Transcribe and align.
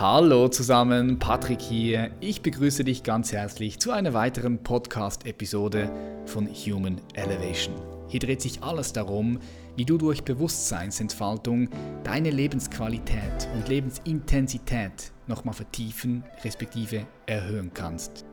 Hallo 0.00 0.48
zusammen, 0.48 1.18
Patrick 1.18 1.60
hier. 1.60 2.10
Ich 2.20 2.40
begrüße 2.40 2.84
dich 2.84 3.02
ganz 3.02 3.32
herzlich 3.32 3.78
zu 3.80 3.90
einer 3.90 4.14
weiteren 4.14 4.62
Podcast-Episode 4.62 5.92
von 6.24 6.48
Human 6.48 6.98
Elevation. 7.12 7.74
Hier 8.08 8.20
dreht 8.20 8.40
sich 8.40 8.62
alles 8.62 8.94
darum, 8.94 9.38
wie 9.76 9.84
du 9.84 9.98
durch 9.98 10.24
Bewusstseinsentfaltung 10.24 11.68
deine 12.02 12.30
Lebensqualität 12.30 13.46
und 13.54 13.68
Lebensintensität 13.68 15.12
nochmal 15.26 15.52
vertiefen, 15.52 16.24
respektive 16.44 17.06
erhöhen 17.26 17.70
kannst. 17.74 18.24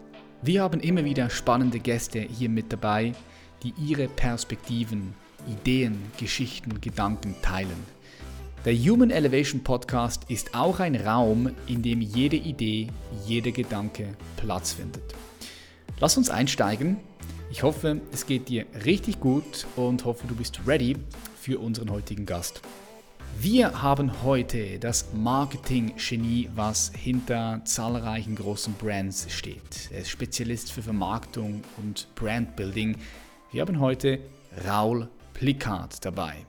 Wir 0.44 0.64
haben 0.64 0.80
immer 0.80 1.04
wieder 1.04 1.30
spannende 1.30 1.80
Gäste 1.80 2.20
hier 2.20 2.48
mit 2.48 2.72
dabei, 2.72 3.12
die 3.64 3.74
ihre 3.78 4.08
Perspektiven, 4.08 5.16
Ideen, 5.46 5.98
Geschichten, 6.18 6.80
Gedanken 6.80 7.36
teilen. 7.42 7.97
Der 8.68 8.76
Human 8.76 9.12
Elevation 9.12 9.64
Podcast 9.64 10.26
ist 10.28 10.54
auch 10.54 10.82
ein 10.82 10.98
Raum, 10.98 11.52
in 11.68 11.82
dem 11.82 12.02
jede 12.02 12.36
Idee, 12.36 12.88
jeder 13.26 13.52
Gedanke 13.52 14.10
Platz 14.36 14.74
findet. 14.74 15.16
Lass 16.02 16.18
uns 16.18 16.30
einsteigen. 16.30 16.98
Ich 17.50 17.64
hoffe, 17.64 18.02
es 18.12 18.26
geht 18.26 18.50
dir 18.50 18.66
richtig 18.84 19.22
gut 19.22 19.66
und 19.78 20.04
hoffe, 20.04 20.28
du 20.28 20.36
bist 20.36 20.60
ready 20.68 20.98
für 21.40 21.60
unseren 21.60 21.90
heutigen 21.92 22.26
Gast. 22.26 22.60
Wir 23.40 23.82
haben 23.82 24.22
heute 24.22 24.80
das 24.80 25.14
Marketing-Genie, 25.14 26.50
was 26.54 26.92
hinter 26.94 27.62
zahlreichen 27.64 28.36
großen 28.36 28.74
Brands 28.74 29.28
steht. 29.30 29.92
Er 29.92 30.00
ist 30.00 30.10
Spezialist 30.10 30.74
für 30.74 30.82
Vermarktung 30.82 31.62
und 31.78 32.14
Brandbuilding. 32.16 32.98
Wir 33.50 33.62
haben 33.62 33.80
heute 33.80 34.20
Raul 34.68 35.08
Plikat 35.34 36.04
dabei. 36.04 36.46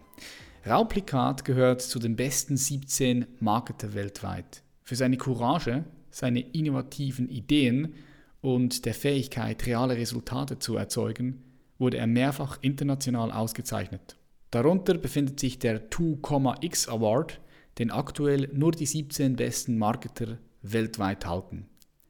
Rauplikat 0.67 1.45
gehört 1.45 1.83
zu 1.83 1.98
den 1.98 2.17
besten 2.17 2.57
17 2.57 3.27
Marketer 3.41 3.95
weltweit. 3.95 4.62
Für 4.83 4.97
seine 4.97 5.17
Courage, 5.17 5.84
seine 6.11 6.41
innovativen 6.41 7.29
Ideen 7.31 7.95
und 8.41 8.84
der 8.84 8.95
Fähigkeit, 8.95 9.67
reale 9.67 9.97
Resultate 9.97 10.59
zu 10.59 10.77
erzeugen, 10.77 11.42
wurde 11.78 11.98
er 11.98 12.06
mehrfach 12.06 12.59
international 12.61 13.31
ausgezeichnet. 13.31 14.17
Darunter 14.50 14.95
befindet 14.95 15.39
sich 15.39 15.59
der 15.59 15.91
2,x 15.91 16.89
Award, 16.89 17.41
den 17.78 17.91
aktuell 17.91 18.48
nur 18.53 18.72
die 18.72 18.87
17 18.87 19.37
besten 19.37 19.78
Marketer 19.78 20.39
weltweit 20.62 21.27
halten. 21.27 21.69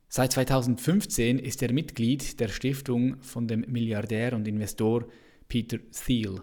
Seit 0.08 0.32
2015 0.32 1.38
ist 1.38 1.62
er 1.62 1.72
Mitglied 1.72 2.40
der 2.40 2.48
Stiftung 2.48 3.20
von 3.20 3.46
dem 3.46 3.60
Milliardär 3.68 4.32
und 4.32 4.48
Investor 4.48 5.06
Peter 5.48 5.78
Thiel. 5.90 6.40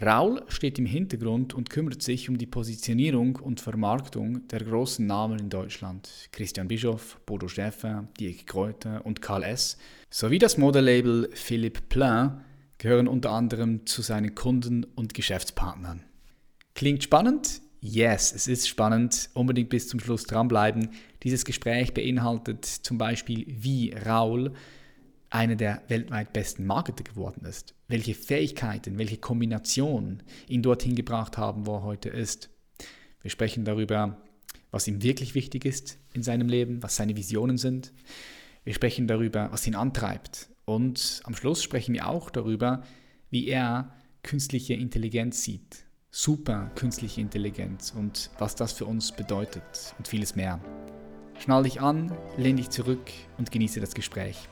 Raul 0.00 0.42
steht 0.48 0.78
im 0.78 0.84
Hintergrund 0.84 1.54
und 1.54 1.70
kümmert 1.70 2.02
sich 2.02 2.28
um 2.28 2.36
die 2.36 2.46
Positionierung 2.46 3.36
und 3.36 3.62
Vermarktung 3.62 4.46
der 4.48 4.60
großen 4.62 5.06
Namen 5.06 5.38
in 5.38 5.48
Deutschland. 5.48 6.10
Christian 6.32 6.68
Bischoff, 6.68 7.18
Bodo 7.24 7.48
Steffen, 7.48 8.08
Dirk 8.20 8.46
Kräuter 8.46 9.06
und 9.06 9.22
Karl 9.22 9.42
S. 9.44 9.78
sowie 10.10 10.38
das 10.38 10.58
Modelabel 10.58 11.30
Philippe 11.32 11.80
Plein 11.88 12.44
gehören 12.76 13.08
unter 13.08 13.30
anderem 13.30 13.86
zu 13.86 14.02
seinen 14.02 14.34
Kunden 14.34 14.84
und 14.84 15.14
Geschäftspartnern. 15.14 16.02
Klingt 16.74 17.02
spannend? 17.02 17.62
Yes, 17.80 18.34
es 18.34 18.48
ist 18.48 18.68
spannend. 18.68 19.30
Unbedingt 19.32 19.70
bis 19.70 19.88
zum 19.88 20.00
Schluss 20.00 20.24
dranbleiben. 20.24 20.90
Dieses 21.22 21.46
Gespräch 21.46 21.94
beinhaltet 21.94 22.66
zum 22.66 22.98
Beispiel, 22.98 23.46
wie 23.48 23.92
Raul 23.92 24.52
einer 25.36 25.54
der 25.54 25.82
weltweit 25.88 26.32
besten 26.32 26.64
Marketer 26.64 27.04
geworden 27.04 27.44
ist, 27.44 27.74
welche 27.88 28.14
Fähigkeiten, 28.14 28.96
welche 28.96 29.18
Kombinationen 29.18 30.22
ihn 30.48 30.62
dorthin 30.62 30.94
gebracht 30.94 31.36
haben, 31.36 31.66
wo 31.66 31.76
er 31.76 31.82
heute 31.82 32.08
ist. 32.08 32.48
Wir 33.20 33.30
sprechen 33.30 33.66
darüber, 33.66 34.16
was 34.70 34.88
ihm 34.88 35.02
wirklich 35.02 35.34
wichtig 35.34 35.66
ist 35.66 35.98
in 36.14 36.22
seinem 36.22 36.48
Leben, 36.48 36.82
was 36.82 36.96
seine 36.96 37.16
Visionen 37.16 37.58
sind. 37.58 37.92
Wir 38.64 38.72
sprechen 38.72 39.06
darüber, 39.06 39.52
was 39.52 39.66
ihn 39.66 39.74
antreibt. 39.74 40.48
Und 40.64 41.20
am 41.24 41.34
Schluss 41.34 41.62
sprechen 41.62 41.94
wir 41.94 42.08
auch 42.08 42.30
darüber, 42.30 42.82
wie 43.28 43.46
er 43.46 43.92
künstliche 44.22 44.72
Intelligenz 44.72 45.42
sieht. 45.42 45.84
Super 46.10 46.70
künstliche 46.76 47.20
Intelligenz 47.20 47.92
und 47.94 48.30
was 48.38 48.54
das 48.54 48.72
für 48.72 48.86
uns 48.86 49.12
bedeutet 49.12 49.94
und 49.98 50.08
vieles 50.08 50.34
mehr. 50.34 50.60
Schnall 51.38 51.64
dich 51.64 51.82
an, 51.82 52.16
lehn 52.38 52.56
dich 52.56 52.70
zurück 52.70 53.10
und 53.36 53.52
genieße 53.52 53.80
das 53.80 53.94
Gespräch. 53.94 54.48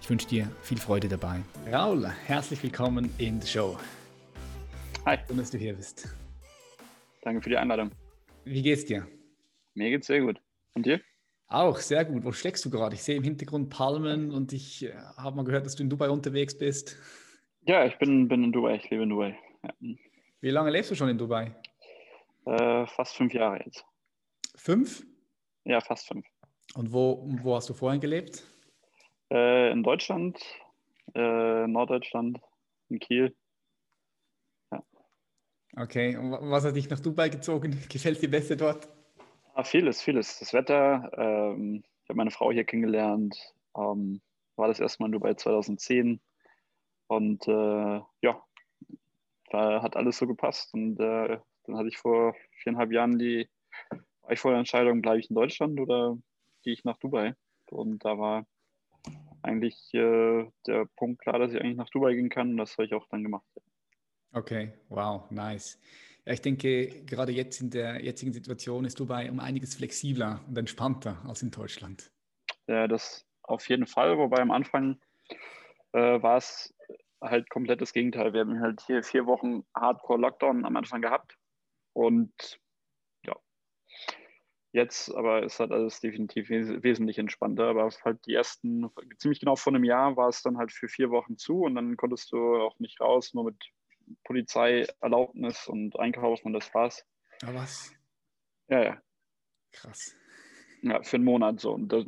Ich 0.00 0.08
wünsche 0.08 0.26
dir 0.26 0.50
viel 0.62 0.78
Freude 0.78 1.08
dabei. 1.08 1.40
Raul, 1.70 2.08
herzlich 2.26 2.62
willkommen 2.62 3.12
in 3.18 3.38
der 3.38 3.46
Show. 3.46 3.78
Hi. 5.04 5.18
Schön, 5.26 5.36
dass 5.36 5.50
du 5.50 5.58
hier 5.58 5.74
bist. 5.74 6.08
Danke 7.22 7.42
für 7.42 7.50
die 7.50 7.56
Einladung. 7.56 7.90
Wie 8.44 8.62
geht's 8.62 8.86
dir? 8.86 9.06
Mir 9.74 9.90
geht's 9.90 10.06
sehr 10.06 10.20
gut. 10.20 10.40
Und 10.74 10.86
dir? 10.86 11.00
Auch, 11.48 11.78
sehr 11.78 12.04
gut. 12.04 12.24
Wo 12.24 12.32
steckst 12.32 12.64
du 12.64 12.70
gerade? 12.70 12.94
Ich 12.94 13.02
sehe 13.02 13.16
im 13.16 13.22
Hintergrund 13.22 13.70
Palmen 13.70 14.30
und 14.30 14.52
ich 14.52 14.84
äh, 14.84 14.94
habe 15.16 15.36
mal 15.36 15.44
gehört, 15.44 15.66
dass 15.66 15.76
du 15.76 15.82
in 15.82 15.90
Dubai 15.90 16.08
unterwegs 16.08 16.56
bist. 16.56 16.96
Ja, 17.62 17.84
ich 17.84 17.96
bin, 17.98 18.26
bin 18.26 18.42
in 18.42 18.52
Dubai. 18.52 18.76
Ich 18.76 18.88
lebe 18.90 19.02
in 19.02 19.10
Dubai. 19.10 19.36
Ja. 19.62 19.74
Wie 20.40 20.50
lange 20.50 20.70
lebst 20.70 20.90
du 20.90 20.94
schon 20.94 21.08
in 21.08 21.18
Dubai? 21.18 21.54
Äh, 22.46 22.86
fast 22.86 23.16
fünf 23.16 23.34
Jahre 23.34 23.62
jetzt. 23.64 23.84
Fünf? 24.56 25.04
Ja, 25.64 25.80
fast 25.80 26.08
fünf. 26.08 26.26
Und 26.74 26.92
wo, 26.92 27.22
wo 27.42 27.56
hast 27.56 27.68
du 27.68 27.74
vorhin 27.74 28.00
gelebt? 28.00 28.42
Äh, 29.30 29.70
in 29.70 29.82
Deutschland, 29.82 30.38
äh, 31.14 31.66
Norddeutschland, 31.66 32.40
in 32.88 32.98
Kiel. 32.98 33.36
Ja. 34.72 34.82
Okay, 35.76 36.16
und 36.16 36.32
was 36.32 36.64
hat 36.64 36.74
dich 36.74 36.90
nach 36.90 37.00
Dubai 37.00 37.28
gezogen? 37.28 37.78
Gefällt 37.88 38.20
dir 38.20 38.30
besser 38.30 38.56
dort? 38.56 38.88
Ah, 39.54 39.64
vieles, 39.64 40.02
vieles. 40.02 40.38
Das 40.38 40.52
Wetter, 40.52 41.10
ähm, 41.16 41.84
ich 42.02 42.08
habe 42.08 42.16
meine 42.16 42.30
Frau 42.30 42.50
hier 42.50 42.64
kennengelernt, 42.64 43.36
ähm, 43.76 44.20
war 44.56 44.68
das 44.68 44.80
erste 44.80 45.02
Mal 45.02 45.06
in 45.06 45.12
Dubai 45.12 45.34
2010 45.34 46.20
und 47.06 47.46
äh, 47.46 48.00
ja, 48.22 48.44
da 49.50 49.82
hat 49.82 49.96
alles 49.96 50.18
so 50.18 50.26
gepasst 50.26 50.74
und 50.74 50.98
äh, 51.00 51.38
dann 51.64 51.76
hatte 51.76 51.88
ich 51.88 51.98
vor 51.98 52.34
viereinhalb 52.62 52.92
Jahren 52.92 53.18
die, 53.18 53.48
war 54.22 54.32
ich 54.32 54.40
vor 54.40 54.52
der 54.52 54.58
Entscheidung, 54.58 55.02
bleibe 55.02 55.20
ich 55.20 55.30
in 55.30 55.36
Deutschland 55.36 55.78
oder 55.80 56.16
gehe 56.62 56.72
ich 56.72 56.84
nach 56.84 56.98
Dubai? 56.98 57.34
Und 57.70 58.04
da 58.04 58.18
war 58.18 58.46
eigentlich 59.42 59.92
äh, 59.94 60.46
der 60.66 60.86
Punkt 60.96 61.20
klar, 61.22 61.38
dass 61.38 61.52
ich 61.52 61.60
eigentlich 61.60 61.76
nach 61.76 61.90
Dubai 61.90 62.14
gehen 62.14 62.28
kann 62.28 62.50
und 62.50 62.56
das 62.56 62.72
habe 62.72 62.84
ich 62.86 62.94
auch 62.94 63.06
dann 63.08 63.22
gemacht. 63.22 63.46
Okay, 64.32 64.72
wow, 64.88 65.30
nice. 65.30 65.80
Ja, 66.24 66.34
ich 66.34 66.42
denke, 66.42 67.04
gerade 67.06 67.32
jetzt 67.32 67.60
in 67.60 67.70
der 67.70 68.02
jetzigen 68.02 68.32
Situation 68.32 68.84
ist 68.84 69.00
Dubai 69.00 69.30
um 69.30 69.40
einiges 69.40 69.74
flexibler 69.74 70.40
und 70.46 70.56
entspannter 70.56 71.16
als 71.26 71.42
in 71.42 71.50
Deutschland. 71.50 72.12
Ja, 72.66 72.86
das 72.86 73.26
auf 73.42 73.68
jeden 73.68 73.86
Fall, 73.86 74.16
wobei 74.18 74.38
am 74.38 74.50
Anfang 74.50 75.00
äh, 75.92 76.22
war 76.22 76.36
es 76.36 76.74
halt 77.20 77.50
komplett 77.50 77.80
das 77.80 77.92
Gegenteil. 77.92 78.32
Wir 78.32 78.40
haben 78.40 78.60
halt 78.60 78.80
hier 78.86 79.02
vier 79.02 79.26
Wochen 79.26 79.64
Hardcore-Lockdown 79.74 80.64
am 80.64 80.76
Anfang 80.76 81.02
gehabt 81.02 81.36
und 81.92 82.32
Jetzt 84.72 85.12
aber 85.14 85.42
ist 85.42 85.58
halt 85.58 85.72
alles 85.72 86.00
definitiv 86.00 86.48
wes 86.48 86.82
wesentlich 86.82 87.18
entspannter. 87.18 87.68
Aber 87.68 87.88
halt 88.04 88.24
die 88.26 88.34
ersten, 88.34 88.88
ziemlich 89.18 89.40
genau 89.40 89.56
vor 89.56 89.74
einem 89.74 89.84
Jahr 89.84 90.16
war 90.16 90.28
es 90.28 90.42
dann 90.42 90.58
halt 90.58 90.72
für 90.72 90.88
vier 90.88 91.10
Wochen 91.10 91.36
zu 91.36 91.62
und 91.62 91.74
dann 91.74 91.96
konntest 91.96 92.30
du 92.32 92.56
auch 92.56 92.78
nicht 92.78 93.00
raus, 93.00 93.34
nur 93.34 93.44
mit 93.44 93.56
Polizeierlaubnis 94.24 95.66
und 95.66 95.98
einkaufen 95.98 96.48
und 96.48 96.52
das 96.52 96.72
war's. 96.74 97.04
Ja, 97.42 97.54
was? 97.54 97.92
Ja, 98.68 98.82
ja. 98.82 99.02
Krass. 99.72 100.14
Ja, 100.82 101.02
für 101.02 101.16
einen 101.16 101.24
Monat 101.24 101.60
so. 101.60 101.72
Und 101.72 101.88
das, 101.88 102.04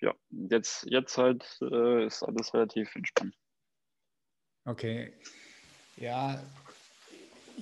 ja, 0.00 0.14
jetzt, 0.30 0.84
jetzt 0.88 1.18
halt 1.18 1.58
äh, 1.62 2.06
ist 2.06 2.22
alles 2.22 2.54
relativ 2.54 2.94
entspannt. 2.94 3.36
Okay. 4.64 5.12
Ja, 5.96 6.42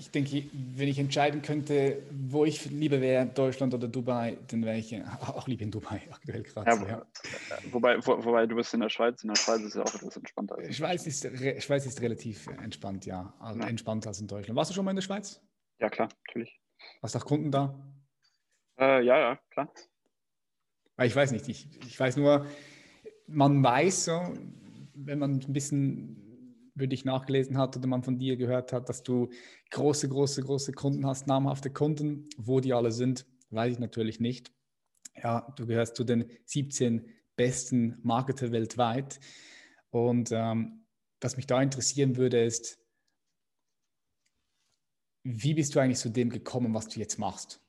ich 0.00 0.10
denke, 0.10 0.44
wenn 0.52 0.88
ich 0.88 0.98
entscheiden 0.98 1.42
könnte, 1.42 2.02
wo 2.10 2.46
ich 2.46 2.70
lieber 2.70 3.02
wäre, 3.02 3.26
Deutschland 3.26 3.74
oder 3.74 3.86
Dubai, 3.86 4.38
dann 4.48 4.64
wäre 4.64 4.78
ich 4.78 4.94
auch 5.04 5.46
lieber 5.46 5.62
in 5.62 5.70
Dubai 5.70 6.00
aktuell 6.10 6.42
gerade. 6.42 6.70
Ja, 6.70 6.88
ja. 6.88 7.06
Wobei, 7.70 7.98
wo, 7.98 8.24
wobei 8.24 8.46
du 8.46 8.56
bist 8.56 8.72
in 8.72 8.80
der 8.80 8.88
Schweiz, 8.88 9.22
in 9.22 9.28
der 9.28 9.36
Schweiz 9.36 9.60
ist 9.60 9.74
ja 9.74 9.82
auch 9.82 9.94
etwas 9.94 10.16
entspannter. 10.16 10.56
Schweiz 10.72 11.06
ist, 11.06 11.22
Schweiz 11.62 11.84
ist 11.84 12.00
relativ 12.00 12.46
entspannt, 12.46 13.04
ja. 13.04 13.34
Also 13.40 13.60
ja. 13.60 13.68
Entspannter 13.68 14.08
als 14.08 14.20
in 14.20 14.26
Deutschland. 14.26 14.56
Warst 14.56 14.70
du 14.70 14.74
schon 14.74 14.86
mal 14.86 14.92
in 14.92 14.96
der 14.96 15.02
Schweiz? 15.02 15.42
Ja, 15.78 15.90
klar, 15.90 16.08
natürlich. 16.26 16.58
Hast 17.02 17.14
du 17.14 17.18
auch 17.18 17.26
Kunden 17.26 17.50
da? 17.50 17.78
Äh, 18.78 19.04
ja, 19.04 19.18
ja, 19.18 19.38
klar. 19.50 19.70
Weil 20.96 21.08
ich 21.08 21.16
weiß 21.16 21.32
nicht, 21.32 21.46
ich, 21.46 21.68
ich 21.86 22.00
weiß 22.00 22.16
nur, 22.16 22.46
man 23.26 23.62
weiß 23.62 24.06
so, 24.06 24.34
wenn 24.94 25.18
man 25.18 25.40
ein 25.40 25.52
bisschen 25.52 26.29
über 26.74 26.86
dich 26.86 27.04
nachgelesen 27.04 27.58
hat 27.58 27.76
oder 27.76 27.86
man 27.86 28.02
von 28.02 28.18
dir 28.18 28.36
gehört 28.36 28.72
hat, 28.72 28.88
dass 28.88 29.02
du 29.02 29.30
große, 29.70 30.08
große, 30.08 30.42
große 30.42 30.72
Kunden 30.72 31.06
hast, 31.06 31.26
namhafte 31.26 31.70
Kunden. 31.70 32.28
Wo 32.36 32.60
die 32.60 32.72
alle 32.72 32.92
sind, 32.92 33.26
weiß 33.50 33.74
ich 33.74 33.78
natürlich 33.78 34.20
nicht. 34.20 34.52
Ja, 35.16 35.52
du 35.56 35.66
gehörst 35.66 35.96
zu 35.96 36.04
den 36.04 36.30
17 36.46 37.08
besten 37.36 37.98
Marketer 38.02 38.52
weltweit. 38.52 39.20
Und 39.90 40.30
ähm, 40.32 40.86
was 41.20 41.36
mich 41.36 41.46
da 41.46 41.60
interessieren 41.60 42.16
würde, 42.16 42.44
ist, 42.44 42.78
wie 45.22 45.54
bist 45.54 45.74
du 45.74 45.80
eigentlich 45.80 45.98
zu 45.98 46.10
dem 46.10 46.30
gekommen, 46.30 46.72
was 46.72 46.88
du 46.88 46.98
jetzt 46.98 47.18
machst? 47.18 47.60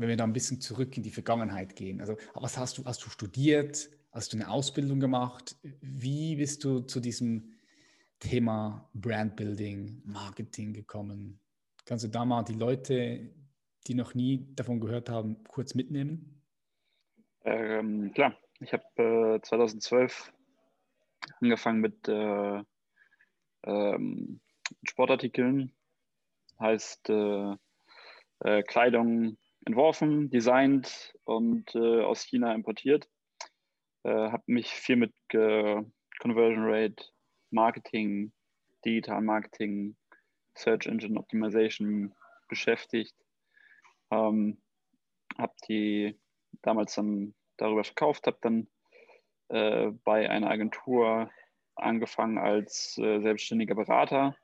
wenn 0.00 0.08
wir 0.08 0.16
da 0.16 0.24
ein 0.24 0.32
bisschen 0.32 0.62
zurück 0.62 0.96
in 0.96 1.02
die 1.02 1.10
Vergangenheit 1.10 1.76
gehen. 1.76 2.00
Also, 2.00 2.16
was 2.32 2.56
hast 2.56 2.78
du, 2.78 2.84
hast 2.86 3.04
du 3.04 3.10
studiert? 3.10 3.90
Hast 4.12 4.32
du 4.32 4.38
eine 4.38 4.48
Ausbildung 4.48 4.98
gemacht? 4.98 5.56
Wie 5.82 6.36
bist 6.36 6.64
du 6.64 6.80
zu 6.80 7.00
diesem 7.00 7.52
Thema 8.20 8.88
Brandbuilding, 8.94 10.02
Marketing 10.04 10.72
gekommen? 10.72 11.40
Kannst 11.84 12.04
du 12.04 12.08
da 12.08 12.24
mal 12.24 12.44
die 12.44 12.54
Leute, 12.54 13.34
die 13.86 13.94
noch 13.94 14.14
nie 14.14 14.46
davon 14.54 14.78
gehört 14.78 15.08
haben, 15.08 15.42
kurz 15.44 15.74
mitnehmen? 15.74 16.42
Ähm, 17.44 18.12
klar, 18.14 18.38
ich 18.60 18.72
habe 18.72 19.36
äh, 19.36 19.40
2012 19.40 20.32
angefangen 21.40 21.80
mit 21.80 22.06
äh, 22.06 22.62
ähm, 23.64 24.40
Sportartikeln, 24.84 25.72
heißt 26.60 27.08
äh, 27.08 27.56
äh 28.40 28.62
Kleidung 28.62 29.38
entworfen, 29.64 30.30
designt 30.30 31.14
und 31.24 31.74
äh, 31.74 32.02
aus 32.02 32.22
China 32.22 32.54
importiert. 32.54 33.08
Äh, 34.04 34.10
habe 34.10 34.44
mich 34.46 34.68
viel 34.68 34.96
mit 34.96 35.14
Conversion 35.28 36.64
Rate, 36.66 37.04
Marketing, 37.52 38.32
Digital 38.84 39.20
Marketing, 39.20 39.96
Search 40.54 40.86
Engine 40.86 41.18
Optimization 41.18 42.14
beschäftigt. 42.48 43.14
Ähm, 44.10 44.58
habe 45.38 45.54
die 45.68 46.18
damals 46.62 46.94
dann 46.94 47.34
darüber 47.56 47.84
verkauft, 47.84 48.26
habe 48.26 48.38
dann 48.40 48.68
äh, 49.48 49.90
bei 50.04 50.28
einer 50.28 50.50
Agentur 50.50 51.30
angefangen 51.76 52.38
als 52.38 52.98
äh, 52.98 53.20
selbstständiger 53.20 53.74
Berater 53.74 54.36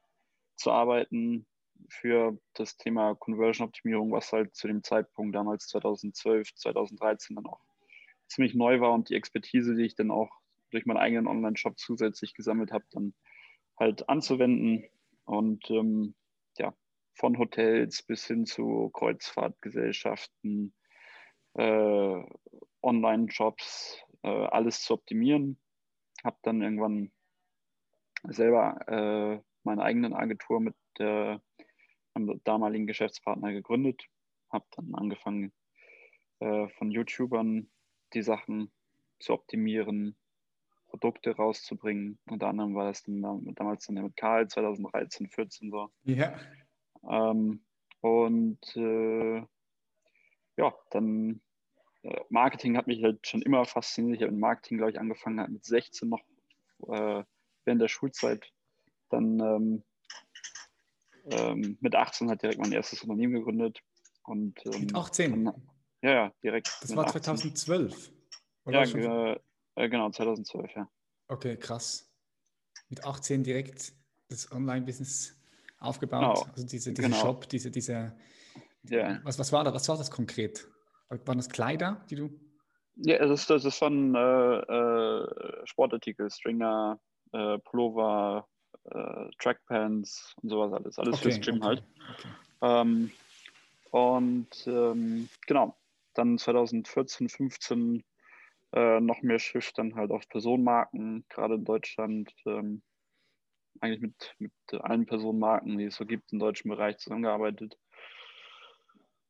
zu 0.56 0.70
arbeiten, 0.70 1.46
für 1.88 2.38
das 2.54 2.76
Thema 2.76 3.14
Conversion-Optimierung, 3.14 4.12
was 4.12 4.32
halt 4.32 4.54
zu 4.54 4.66
dem 4.66 4.82
Zeitpunkt 4.82 5.34
damals 5.34 5.68
2012, 5.68 6.54
2013 6.54 7.36
dann 7.36 7.46
auch 7.46 7.60
ziemlich 8.28 8.54
neu 8.54 8.80
war 8.80 8.92
und 8.92 9.08
die 9.08 9.14
Expertise, 9.14 9.74
die 9.74 9.84
ich 9.84 9.94
dann 9.94 10.10
auch 10.10 10.30
durch 10.70 10.86
meinen 10.86 10.98
eigenen 10.98 11.26
Online-Shop 11.26 11.78
zusätzlich 11.78 12.34
gesammelt 12.34 12.72
habe, 12.72 12.84
dann 12.90 13.14
halt 13.78 14.08
anzuwenden 14.08 14.84
und 15.24 15.70
ähm, 15.70 16.14
ja, 16.58 16.74
von 17.14 17.38
Hotels 17.38 18.02
bis 18.02 18.26
hin 18.26 18.46
zu 18.46 18.90
Kreuzfahrtgesellschaften, 18.90 20.74
äh, 21.54 22.22
Online-Shops, 22.82 24.02
äh, 24.22 24.28
alles 24.28 24.82
zu 24.82 24.94
optimieren. 24.94 25.58
Habe 26.24 26.38
dann 26.42 26.62
irgendwann 26.62 27.12
selber 28.24 28.78
äh, 28.88 29.42
meine 29.64 29.82
eigenen 29.82 30.14
Agentur 30.14 30.60
mit 30.60 30.74
meinem 30.98 32.40
damaligen 32.44 32.86
Geschäftspartner 32.86 33.52
gegründet, 33.52 34.06
habe 34.50 34.64
dann 34.74 34.94
angefangen 34.94 35.52
äh, 36.40 36.68
von 36.68 36.90
YouTubern 36.90 37.70
die 38.14 38.22
Sachen 38.22 38.72
zu 39.18 39.32
optimieren, 39.32 40.16
Produkte 40.88 41.34
rauszubringen. 41.36 42.18
Unter 42.30 42.48
anderem 42.48 42.74
war 42.74 42.86
das 42.86 43.02
dann 43.02 43.22
damals 43.54 43.86
dann 43.86 44.02
mit 44.02 44.16
Karl 44.16 44.48
2013, 44.48 45.28
14 45.28 45.70
so. 45.70 45.90
Ja. 46.04 46.38
Ähm, 47.08 47.64
und 48.00 48.76
äh, 48.76 49.42
ja, 50.56 50.74
dann 50.90 51.40
äh, 52.02 52.20
Marketing 52.28 52.76
hat 52.76 52.86
mich 52.86 53.02
halt 53.02 53.26
schon 53.26 53.42
immer 53.42 53.64
fasziniert. 53.64 54.16
Ich 54.16 54.22
habe 54.22 54.32
mit 54.32 54.40
Marketing, 54.40 54.78
glaube 54.78 54.92
ich, 54.92 55.00
angefangen 55.00 55.52
mit 55.52 55.64
16 55.64 56.08
noch 56.08 56.22
äh, 56.88 57.24
während 57.64 57.82
der 57.82 57.88
Schulzeit. 57.88 58.52
Dann 59.10 59.40
ähm, 59.40 59.82
ähm, 61.30 61.78
mit 61.80 61.94
18 61.94 62.30
hat 62.30 62.42
direkt 62.42 62.60
mein 62.60 62.72
erstes 62.72 63.02
Unternehmen 63.02 63.34
gegründet. 63.34 63.80
Und, 64.24 64.58
ähm, 64.66 64.80
mit 64.82 64.94
18? 64.94 65.44
Dann, 65.44 65.68
ja, 66.02 66.10
ja, 66.10 66.32
direkt. 66.42 66.70
Das 66.80 66.94
war 66.94 67.06
2012? 67.06 68.12
Oder 68.64 68.84
ja, 68.84 69.36
äh, 69.76 69.88
genau, 69.88 70.10
2012, 70.10 70.74
ja. 70.74 70.88
Okay, 71.28 71.56
krass. 71.56 72.10
Mit 72.88 73.04
18 73.04 73.44
direkt 73.44 73.92
das 74.28 74.50
Online-Business 74.50 75.34
aufgebaut, 75.78 76.34
genau. 76.36 76.52
also 76.52 76.66
diese, 76.66 76.92
diese 76.92 77.08
genau. 77.08 77.20
Shop, 77.20 77.48
diese, 77.48 77.70
diese, 77.70 78.16
ja. 78.84 79.20
was, 79.22 79.38
was 79.38 79.52
war 79.52 79.64
das, 79.64 79.74
was 79.74 79.88
war 79.88 79.96
das 79.98 80.10
konkret? 80.10 80.66
Waren 81.08 81.38
das 81.38 81.48
Kleider, 81.48 82.04
die 82.10 82.16
du? 82.16 82.30
Ja, 82.96 83.18
das 83.18 83.42
ist, 83.42 83.50
das 83.50 83.64
ist 83.64 83.78
von 83.78 84.14
äh, 84.14 84.58
äh, 84.58 85.66
Sportartikel, 85.66 86.30
Stringer, 86.30 86.98
äh, 87.32 87.58
Pullover, 87.58 88.48
äh, 88.84 89.30
Trackpants 89.38 90.34
und 90.42 90.48
sowas 90.48 90.72
alles. 90.72 90.98
Alles 90.98 91.14
okay, 91.16 91.22
fürs 91.22 91.40
Gym 91.40 91.56
okay, 91.56 91.66
halt. 91.66 91.84
Okay. 92.16 92.28
Ähm, 92.62 93.12
und 93.90 94.66
ähm, 94.66 95.28
genau, 95.46 95.76
dann 96.14 96.38
2014, 96.38 97.28
15 97.28 98.04
äh, 98.76 99.00
noch 99.00 99.22
mehr 99.22 99.38
Shift 99.38 99.78
dann 99.78 99.94
halt 99.94 100.10
auf 100.10 100.28
Personenmarken, 100.28 101.24
gerade 101.30 101.54
in 101.54 101.64
Deutschland. 101.64 102.30
Ähm, 102.44 102.82
eigentlich 103.80 104.00
mit, 104.00 104.34
mit 104.38 104.52
allen 104.82 105.06
Personenmarken, 105.06 105.78
die 105.78 105.84
es 105.84 105.96
so 105.96 106.04
gibt 106.04 106.32
im 106.32 106.38
deutschen 106.38 106.70
Bereich 106.70 106.98
zusammengearbeitet. 106.98 107.78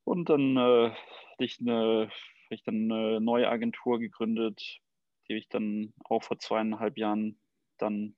Und 0.04 0.28
dann 0.28 0.56
äh, 0.56 0.90
hatte 0.90 1.44
ich, 1.44 1.60
eine, 1.60 2.10
ich 2.50 2.62
dann 2.64 2.90
eine 2.90 3.20
neue 3.20 3.48
Agentur 3.48 3.98
gegründet, 4.00 4.80
die 5.28 5.34
ich 5.34 5.48
dann 5.48 5.92
auch 6.04 6.22
vor 6.22 6.38
zweieinhalb 6.38 6.98
Jahren 6.98 7.38
dann 7.78 8.16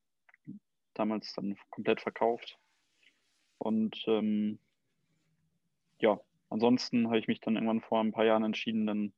damals 0.94 1.32
dann 1.34 1.56
komplett 1.70 2.00
verkauft. 2.00 2.58
Und 3.58 4.02
ähm, 4.06 4.58
ja, 5.98 6.20
ansonsten 6.48 7.08
habe 7.08 7.18
ich 7.18 7.28
mich 7.28 7.40
dann 7.40 7.54
irgendwann 7.54 7.80
vor 7.80 8.00
ein 8.00 8.12
paar 8.12 8.24
Jahren 8.24 8.44
entschieden, 8.44 8.86
dann 8.86 9.12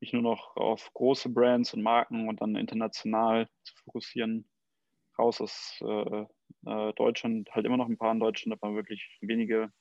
mich 0.00 0.12
nur 0.12 0.22
noch 0.22 0.56
auf 0.56 0.92
große 0.92 1.28
Brands 1.28 1.74
und 1.74 1.82
Marken 1.82 2.28
und 2.28 2.40
dann 2.40 2.56
international 2.56 3.48
zu 3.62 3.74
fokussieren. 3.76 4.48
Raus 5.18 5.40
aus 5.40 5.78
äh, 5.80 6.26
äh, 6.66 6.92
Deutschland, 6.94 7.48
halt 7.52 7.66
immer 7.66 7.76
noch 7.76 7.88
ein 7.88 7.98
paar 7.98 8.12
in 8.12 8.20
Deutschland, 8.20 8.60
aber 8.60 8.74
wirklich 8.74 9.16
wenige 9.20 9.72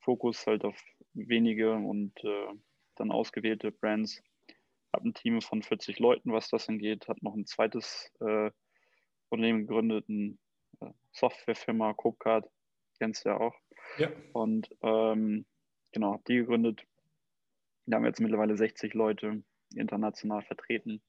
Fokus 0.00 0.46
halt 0.46 0.64
auf 0.64 0.80
wenige 1.14 1.72
und 1.72 2.12
äh, 2.24 2.46
dann 2.94 3.10
ausgewählte 3.10 3.72
Brands. 3.72 4.22
Habe 4.94 5.08
ein 5.08 5.14
Team 5.14 5.40
von 5.42 5.62
40 5.62 5.98
Leuten, 5.98 6.32
was 6.32 6.48
das 6.48 6.68
angeht, 6.68 7.08
hat 7.08 7.22
noch 7.22 7.34
ein 7.34 7.46
zweites 7.46 8.10
äh, 8.20 8.50
Unternehmen 9.30 9.66
gegründet, 9.66 10.08
ein 10.08 10.38
Softwarefirma 11.12 11.94
Copecard, 11.94 12.48
kennst 12.98 13.24
du 13.24 13.30
ja 13.30 13.40
auch. 13.40 13.54
Ja. 13.98 14.10
Und 14.32 14.70
ähm, 14.82 15.46
genau, 15.92 16.12
habe 16.14 16.22
die 16.28 16.36
gegründet. 16.36 16.84
Wir 17.88 17.96
haben 17.96 18.04
jetzt 18.04 18.20
mittlerweile 18.20 18.54
60 18.54 18.92
Leute 18.92 19.42
international 19.74 20.42
vertreten. 20.42 21.00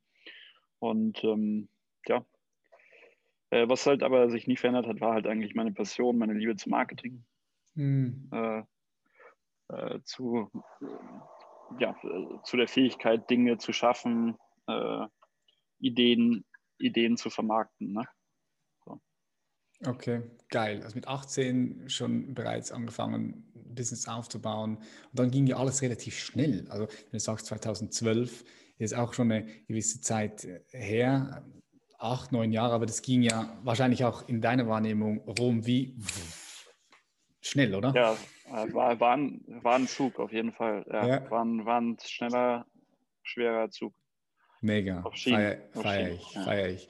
Und 0.79 1.21
ähm, 1.25 1.67
ja, 2.07 2.25
äh, 3.49 3.67
was 3.67 3.85
halt 3.85 4.01
aber 4.01 4.29
sich 4.29 4.47
nie 4.47 4.55
verändert 4.55 4.87
hat, 4.87 5.01
war 5.01 5.13
halt 5.13 5.27
eigentlich 5.27 5.55
meine 5.55 5.73
Passion, 5.73 6.17
meine 6.17 6.33
Liebe 6.33 6.55
zum 6.55 6.69
Marketing. 6.71 7.25
Mhm. 7.75 8.29
Äh, 8.31 8.63
äh, 9.67 9.99
zu, 10.03 10.49
ja, 11.79 11.97
zu 12.43 12.55
der 12.55 12.69
Fähigkeit, 12.69 13.29
Dinge 13.29 13.57
zu 13.57 13.73
schaffen, 13.73 14.37
äh, 14.67 15.05
Ideen, 15.79 16.45
Ideen 16.77 17.17
zu 17.17 17.29
vermarkten. 17.29 17.91
Ne? 17.91 18.05
Okay, 19.85 20.21
geil. 20.49 20.81
Also 20.83 20.95
mit 20.95 21.07
18 21.07 21.89
schon 21.89 22.33
bereits 22.33 22.71
angefangen, 22.71 23.45
Business 23.53 24.07
aufzubauen. 24.07 24.77
Und 24.77 24.85
dann 25.13 25.31
ging 25.31 25.47
ja 25.47 25.57
alles 25.57 25.81
relativ 25.81 26.17
schnell. 26.17 26.65
Also 26.69 26.87
wenn 26.87 27.11
du 27.13 27.19
sagst 27.19 27.45
2012, 27.47 28.43
ist 28.77 28.95
auch 28.95 29.13
schon 29.13 29.31
eine 29.31 29.45
gewisse 29.67 30.01
Zeit 30.01 30.47
her, 30.71 31.43
acht, 31.97 32.31
neun 32.31 32.51
Jahre, 32.51 32.73
aber 32.73 32.85
das 32.85 33.01
ging 33.01 33.21
ja 33.21 33.57
wahrscheinlich 33.63 34.05
auch 34.05 34.27
in 34.27 34.41
deiner 34.41 34.67
Wahrnehmung 34.67 35.19
rum 35.19 35.65
wie 35.65 35.95
schnell, 37.41 37.75
oder? 37.75 37.93
Ja, 37.93 38.13
äh, 38.47 38.73
war, 38.73 38.99
war, 38.99 39.17
ein, 39.17 39.43
war 39.61 39.75
ein 39.75 39.87
Zug 39.87 40.19
auf 40.19 40.31
jeden 40.31 40.53
Fall. 40.53 40.85
Ja, 40.89 41.07
ja. 41.07 41.29
War, 41.29 41.43
ein, 41.43 41.65
war 41.65 41.81
ein 41.81 41.97
schneller, 42.01 42.65
schwerer 43.23 43.69
Zug. 43.69 43.93
Mega. 44.61 45.03
Feier, 45.13 45.57
feier 45.71 46.11
ich, 46.11 46.33
ja. 46.33 46.43
feier 46.43 46.69
ich. 46.69 46.89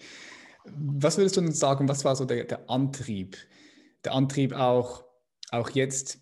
Was 0.76 1.18
würdest 1.18 1.38
du 1.38 1.42
uns 1.42 1.60
sagen, 1.60 1.88
was 1.88 2.06
war 2.06 2.16
so 2.16 2.26
der, 2.26 2.46
der 2.46 2.70
Antrieb? 2.70 3.38
Der 4.04 4.14
Antrieb 4.14 4.54
auch, 4.54 5.04
auch 5.52 5.70
jetzt 5.72 6.20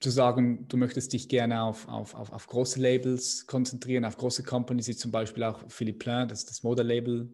zu 0.00 0.10
sagen, 0.10 0.66
du 0.68 0.76
möchtest 0.76 1.12
dich 1.12 1.28
gerne 1.28 1.62
auf, 1.62 1.88
auf, 1.88 2.14
auf, 2.14 2.32
auf 2.32 2.46
große 2.46 2.80
Labels 2.80 3.46
konzentrieren, 3.46 4.04
auf 4.04 4.16
große 4.16 4.42
Companies, 4.42 4.88
wie 4.88 4.96
zum 4.96 5.12
Beispiel 5.12 5.44
auch 5.44 5.62
Philippe 5.68 5.98
Plein, 5.98 6.28
das, 6.28 6.44
das 6.44 6.62
Modelabel, 6.62 7.32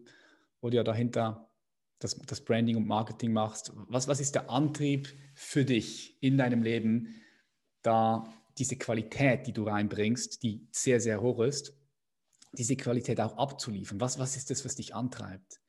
wo 0.61 0.69
du 0.69 0.77
ja 0.77 0.83
dahinter 0.83 1.49
das, 1.99 2.17
das 2.17 2.41
Branding 2.41 2.77
und 2.77 2.87
Marketing 2.87 3.33
machst. 3.33 3.73
Was, 3.87 4.07
was 4.07 4.19
ist 4.19 4.35
der 4.35 4.49
Antrieb 4.49 5.09
für 5.33 5.65
dich 5.65 6.17
in 6.21 6.37
deinem 6.37 6.61
Leben, 6.61 7.15
da 7.81 8.31
diese 8.57 8.77
Qualität, 8.77 9.47
die 9.47 9.53
du 9.53 9.63
reinbringst, 9.63 10.43
die 10.43 10.67
sehr, 10.71 10.99
sehr 10.99 11.21
hoch 11.21 11.39
ist, 11.41 11.78
diese 12.51 12.75
Qualität 12.75 13.19
auch 13.19 13.37
abzuliefern? 13.37 14.01
Was, 14.01 14.19
was 14.19 14.35
ist 14.35 14.49
das, 14.49 14.65
was 14.65 14.75
dich 14.75 14.95
antreibt? 14.95 15.59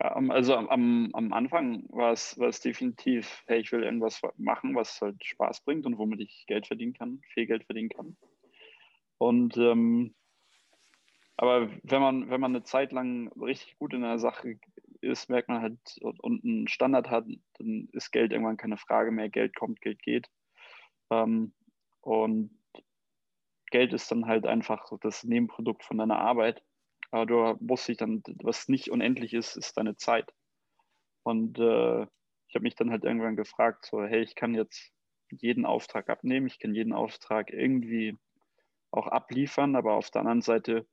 Ja, 0.00 0.14
also 0.14 0.54
am, 0.54 1.10
am 1.12 1.32
Anfang 1.32 1.84
war 1.88 2.12
es, 2.12 2.36
definitiv, 2.62 3.42
hey, 3.46 3.60
ich 3.60 3.72
will 3.72 3.82
irgendwas 3.82 4.20
machen, 4.36 4.74
was 4.74 5.00
halt 5.00 5.24
Spaß 5.24 5.62
bringt 5.64 5.86
und 5.86 5.98
womit 5.98 6.20
ich 6.20 6.44
Geld 6.46 6.66
verdienen 6.66 6.92
kann, 6.92 7.20
viel 7.32 7.46
Geld 7.46 7.64
verdienen 7.64 7.88
kann. 7.88 8.16
Und 9.18 9.56
ähm, 9.56 10.14
aber 11.36 11.70
wenn 11.84 12.00
man, 12.00 12.30
wenn 12.30 12.40
man 12.40 12.54
eine 12.54 12.64
Zeit 12.64 12.90
lang 12.90 13.28
richtig 13.40 13.78
gut 13.78 13.94
in 13.94 14.02
einer 14.04 14.18
Sache 14.18 14.58
ist, 15.00 15.30
merkt 15.30 15.48
man 15.48 15.62
halt 15.62 15.78
und 16.00 16.44
einen 16.44 16.66
Standard 16.66 17.10
hat, 17.10 17.26
dann 17.58 17.88
ist 17.92 18.10
Geld 18.10 18.32
irgendwann 18.32 18.56
keine 18.56 18.76
Frage 18.76 19.12
mehr. 19.12 19.28
Geld 19.28 19.54
kommt, 19.54 19.80
Geld 19.80 20.02
geht. 20.02 20.28
Ähm, 21.10 21.52
und 22.00 22.57
Geld 23.70 23.92
ist 23.92 24.10
dann 24.10 24.26
halt 24.26 24.46
einfach 24.46 24.90
das 25.00 25.24
Nebenprodukt 25.24 25.84
von 25.84 25.98
deiner 25.98 26.18
Arbeit. 26.18 26.62
Aber 27.10 27.26
du 27.26 27.64
musst 27.64 27.88
dich 27.88 27.96
dann, 27.96 28.22
was 28.42 28.68
nicht 28.68 28.90
unendlich 28.90 29.32
ist, 29.34 29.56
ist 29.56 29.76
deine 29.76 29.96
Zeit. 29.96 30.32
Und 31.22 31.58
äh, 31.58 32.02
ich 32.48 32.54
habe 32.54 32.62
mich 32.62 32.74
dann 32.74 32.90
halt 32.90 33.04
irgendwann 33.04 33.36
gefragt, 33.36 33.86
so, 33.86 34.02
hey, 34.02 34.22
ich 34.22 34.34
kann 34.34 34.54
jetzt 34.54 34.92
jeden 35.30 35.66
Auftrag 35.66 36.08
abnehmen, 36.08 36.46
ich 36.46 36.58
kann 36.58 36.74
jeden 36.74 36.92
Auftrag 36.92 37.52
irgendwie 37.52 38.16
auch 38.90 39.06
abliefern, 39.06 39.76
aber 39.76 39.94
auf 39.94 40.10
der 40.10 40.22
anderen 40.22 40.40
Seite 40.40 40.86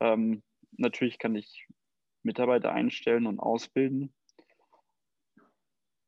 ähm, 0.00 0.42
natürlich 0.72 1.18
kann 1.18 1.34
ich 1.34 1.66
Mitarbeiter 2.22 2.72
einstellen 2.72 3.26
und 3.26 3.38
ausbilden. 3.38 4.14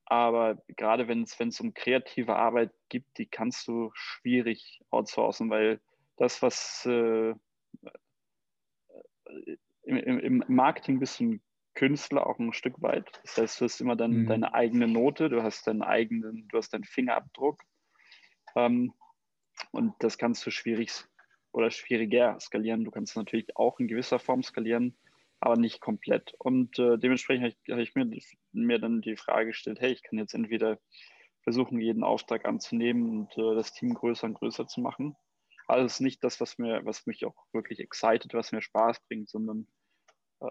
Aber 0.06 0.62
gerade 0.68 1.08
wenn 1.08 1.22
es 1.22 1.60
um 1.60 1.74
kreative 1.74 2.36
Arbeit 2.36 2.72
gibt, 2.88 3.18
die 3.18 3.26
kannst 3.26 3.66
du 3.66 3.90
schwierig 3.94 4.80
outsourcen, 4.90 5.50
weil 5.50 5.80
das, 6.16 6.42
was 6.42 6.84
äh, 6.86 7.34
im, 9.82 9.96
im, 10.18 10.44
Marketing 10.48 10.98
bist 10.98 11.20
du 11.20 11.24
ein 11.24 11.42
Künstler 11.74 12.26
auch 12.26 12.38
ein 12.38 12.52
Stück 12.52 12.80
weit. 12.82 13.20
Das 13.22 13.36
heißt, 13.36 13.60
du 13.60 13.64
hast 13.66 13.80
immer 13.80 13.96
dann 13.96 14.22
mhm. 14.22 14.26
deine 14.26 14.54
eigene 14.54 14.88
Note, 14.88 15.28
du 15.28 15.42
hast 15.42 15.66
deinen 15.66 15.82
eigenen, 15.82 16.48
du 16.48 16.58
hast 16.58 16.72
deinen 16.72 16.84
Fingerabdruck. 16.84 17.62
Ähm, 18.56 18.94
und 19.72 19.94
das 20.00 20.18
kannst 20.18 20.44
du 20.46 20.50
schwierig 20.50 20.92
oder 21.52 21.70
schwieriger 21.70 22.38
skalieren. 22.40 22.84
Du 22.84 22.90
kannst 22.90 23.16
natürlich 23.16 23.54
auch 23.56 23.78
in 23.78 23.88
gewisser 23.88 24.18
Form 24.18 24.42
skalieren, 24.42 24.96
aber 25.40 25.56
nicht 25.56 25.80
komplett. 25.80 26.34
Und 26.38 26.78
äh, 26.78 26.98
dementsprechend 26.98 27.44
habe 27.44 27.54
ich, 27.62 27.72
hab 27.72 27.78
ich 27.78 27.94
mir, 27.94 28.20
mir, 28.52 28.78
dann 28.78 29.02
die 29.02 29.16
Frage 29.16 29.48
gestellt, 29.48 29.80
hey, 29.80 29.92
ich 29.92 30.02
kann 30.02 30.18
jetzt 30.18 30.34
entweder 30.34 30.78
versuchen, 31.42 31.78
jeden 31.78 32.02
Auftrag 32.02 32.46
anzunehmen 32.46 33.08
und 33.08 33.38
äh, 33.38 33.54
das 33.54 33.72
Team 33.72 33.94
größer 33.94 34.26
und 34.26 34.34
größer 34.34 34.66
zu 34.66 34.80
machen 34.80 35.14
alles 35.66 36.00
nicht 36.00 36.22
das, 36.22 36.40
was 36.40 36.58
mir, 36.58 36.84
was 36.84 37.06
mich 37.06 37.24
auch 37.24 37.36
wirklich 37.52 37.80
excited, 37.80 38.32
was 38.34 38.52
mir 38.52 38.62
Spaß 38.62 39.00
bringt, 39.08 39.28
sondern 39.28 39.66
äh, 40.40 40.50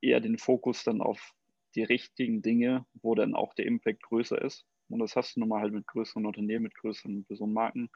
eher 0.00 0.20
den 0.20 0.38
Fokus 0.38 0.84
dann 0.84 1.00
auf 1.00 1.34
die 1.74 1.84
richtigen 1.84 2.42
Dinge, 2.42 2.86
wo 2.94 3.14
dann 3.14 3.34
auch 3.34 3.54
der 3.54 3.66
Impact 3.66 4.02
größer 4.02 4.40
ist. 4.40 4.66
Und 4.88 4.98
das 4.98 5.16
hast 5.16 5.36
du 5.36 5.40
nun 5.40 5.48
mal 5.48 5.62
halt 5.62 5.72
mit 5.72 5.86
größeren 5.86 6.26
Unternehmen, 6.26 6.64
mit 6.64 6.74
größeren 6.74 7.24
Personenmarken, 7.24 7.90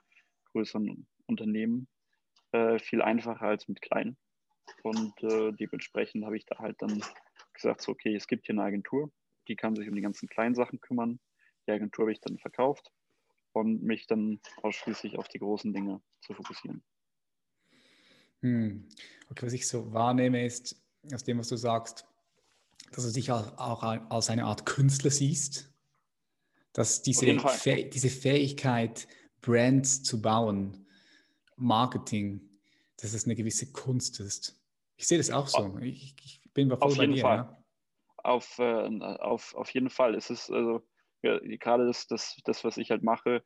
größeren 0.52 1.06
Unternehmen 1.26 1.88
äh, 2.52 2.78
viel 2.78 3.02
einfacher 3.02 3.46
als 3.46 3.68
mit 3.68 3.82
kleinen. 3.82 4.16
Und 4.82 5.22
äh, 5.22 5.52
dementsprechend 5.52 6.24
habe 6.24 6.36
ich 6.36 6.46
da 6.46 6.58
halt 6.58 6.80
dann 6.80 7.02
gesagt, 7.52 7.82
so, 7.82 7.92
okay, 7.92 8.14
es 8.14 8.28
gibt 8.28 8.46
hier 8.46 8.54
eine 8.54 8.62
Agentur, 8.62 9.10
die 9.48 9.56
kann 9.56 9.76
sich 9.76 9.88
um 9.88 9.94
die 9.94 10.00
ganzen 10.00 10.28
kleinen 10.28 10.54
Sachen 10.54 10.80
kümmern. 10.80 11.18
Die 11.66 11.72
Agentur 11.72 12.04
habe 12.04 12.12
ich 12.12 12.20
dann 12.20 12.38
verkauft 12.38 12.92
und 13.56 13.82
mich 13.82 14.06
dann 14.06 14.38
ausschließlich 14.62 15.16
auf 15.16 15.28
die 15.28 15.38
großen 15.38 15.72
Dinge 15.72 16.02
zu 16.20 16.34
fokussieren. 16.34 16.82
Hm. 18.42 18.86
Okay, 19.30 19.46
was 19.46 19.54
ich 19.54 19.66
so 19.66 19.92
wahrnehme, 19.94 20.44
ist 20.44 20.76
aus 21.12 21.24
dem, 21.24 21.38
was 21.38 21.48
du 21.48 21.56
sagst, 21.56 22.06
dass 22.92 23.06
du 23.06 23.12
dich 23.12 23.32
auch 23.32 23.82
als 23.82 24.28
eine 24.28 24.44
Art 24.44 24.66
Künstler 24.66 25.10
siehst, 25.10 25.72
dass 26.74 27.02
diese, 27.02 27.38
Fäh 27.40 27.88
diese 27.88 28.10
Fähigkeit, 28.10 29.08
Brands 29.40 30.02
zu 30.02 30.20
bauen, 30.20 30.86
Marketing, 31.56 32.46
dass 32.98 33.14
es 33.14 33.24
eine 33.24 33.36
gewisse 33.36 33.72
Kunst 33.72 34.20
ist. 34.20 34.60
Ich 34.96 35.06
sehe 35.06 35.16
das 35.16 35.30
auch 35.30 35.48
so. 35.48 35.78
Ich, 35.78 36.14
ich 36.22 36.42
bin 36.52 36.68
voll 36.68 36.78
auf 36.78 36.96
bei 36.96 37.06
dir. 37.06 37.22
Fall. 37.22 37.36
Ja. 37.38 37.64
Auf, 38.18 38.58
äh, 38.58 39.02
auf, 39.02 39.54
auf 39.54 39.70
jeden 39.70 39.88
Fall. 39.88 40.14
Es 40.14 40.28
ist 40.28 40.50
also 40.50 40.82
gerade 41.58 41.86
das, 41.86 42.06
das, 42.06 42.36
das, 42.44 42.64
was 42.64 42.76
ich 42.76 42.90
halt 42.90 43.02
mache, 43.02 43.42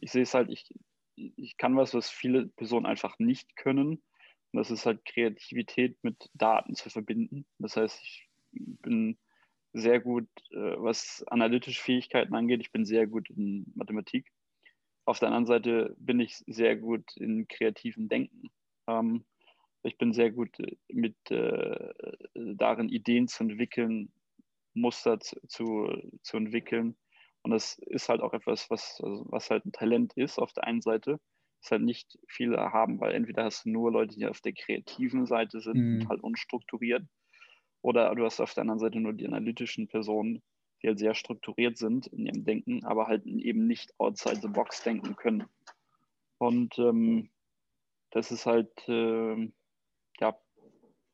ich 0.00 0.10
sehe 0.10 0.22
es 0.22 0.34
halt, 0.34 0.50
ich, 0.50 0.72
ich 1.14 1.56
kann 1.56 1.76
was, 1.76 1.94
was 1.94 2.10
viele 2.10 2.46
Personen 2.48 2.86
einfach 2.86 3.18
nicht 3.18 3.56
können. 3.56 4.02
Und 4.50 4.58
das 4.58 4.70
ist 4.70 4.86
halt 4.86 5.04
Kreativität 5.04 5.98
mit 6.02 6.30
Daten 6.34 6.74
zu 6.74 6.90
verbinden. 6.90 7.44
Das 7.58 7.76
heißt, 7.76 8.00
ich 8.02 8.28
bin 8.52 9.18
sehr 9.72 10.00
gut, 10.00 10.28
äh, 10.50 10.76
was 10.78 11.24
analytische 11.28 11.82
Fähigkeiten 11.82 12.34
angeht. 12.34 12.60
Ich 12.60 12.72
bin 12.72 12.84
sehr 12.84 13.06
gut 13.06 13.28
in 13.30 13.70
Mathematik. 13.74 14.30
Auf 15.04 15.18
der 15.18 15.28
anderen 15.28 15.46
Seite 15.46 15.94
bin 15.98 16.20
ich 16.20 16.36
sehr 16.46 16.76
gut 16.76 17.16
in 17.16 17.46
kreativen 17.46 18.08
Denken. 18.08 18.50
Ähm, 18.86 19.24
ich 19.82 19.98
bin 19.98 20.12
sehr 20.12 20.30
gut 20.30 20.58
äh, 20.60 20.76
mit 20.88 21.16
äh, 21.30 21.92
darin, 22.34 22.88
Ideen 22.88 23.28
zu 23.28 23.44
entwickeln, 23.44 24.10
Muster 24.72 25.20
zu, 25.20 25.38
zu 26.22 26.36
entwickeln 26.36 26.96
und 27.42 27.52
das 27.52 27.78
ist 27.78 28.08
halt 28.08 28.20
auch 28.20 28.32
etwas, 28.34 28.70
was, 28.70 29.00
also 29.02 29.26
was 29.28 29.50
halt 29.50 29.64
ein 29.64 29.72
Talent 29.72 30.12
ist 30.14 30.38
auf 30.38 30.52
der 30.52 30.64
einen 30.64 30.80
Seite, 30.80 31.20
ist 31.62 31.70
halt 31.70 31.82
nicht 31.82 32.18
viele 32.28 32.58
haben, 32.58 33.00
weil 33.00 33.14
entweder 33.14 33.44
hast 33.44 33.64
du 33.64 33.70
nur 33.70 33.90
Leute, 33.90 34.16
die 34.16 34.26
auf 34.26 34.40
der 34.40 34.52
kreativen 34.52 35.26
Seite 35.26 35.60
sind 35.60 35.76
mhm. 35.76 36.00
und 36.00 36.08
halt 36.08 36.22
unstrukturiert, 36.22 37.04
oder 37.82 38.14
du 38.14 38.24
hast 38.24 38.40
auf 38.40 38.54
der 38.54 38.62
anderen 38.62 38.80
Seite 38.80 39.00
nur 39.00 39.12
die 39.12 39.26
analytischen 39.26 39.88
Personen, 39.88 40.42
die 40.82 40.88
halt 40.88 40.98
sehr 40.98 41.14
strukturiert 41.14 41.78
sind 41.78 42.06
in 42.08 42.26
ihrem 42.26 42.44
Denken, 42.44 42.84
aber 42.84 43.06
halt 43.06 43.24
eben 43.26 43.66
nicht 43.66 43.92
outside 43.98 44.40
the 44.40 44.48
box 44.48 44.82
denken 44.82 45.16
können. 45.16 45.44
Und 46.38 46.78
ähm, 46.78 47.30
das 48.10 48.30
ist 48.30 48.46
halt 48.46 48.70
äh, 48.88 49.50
ja 50.20 50.38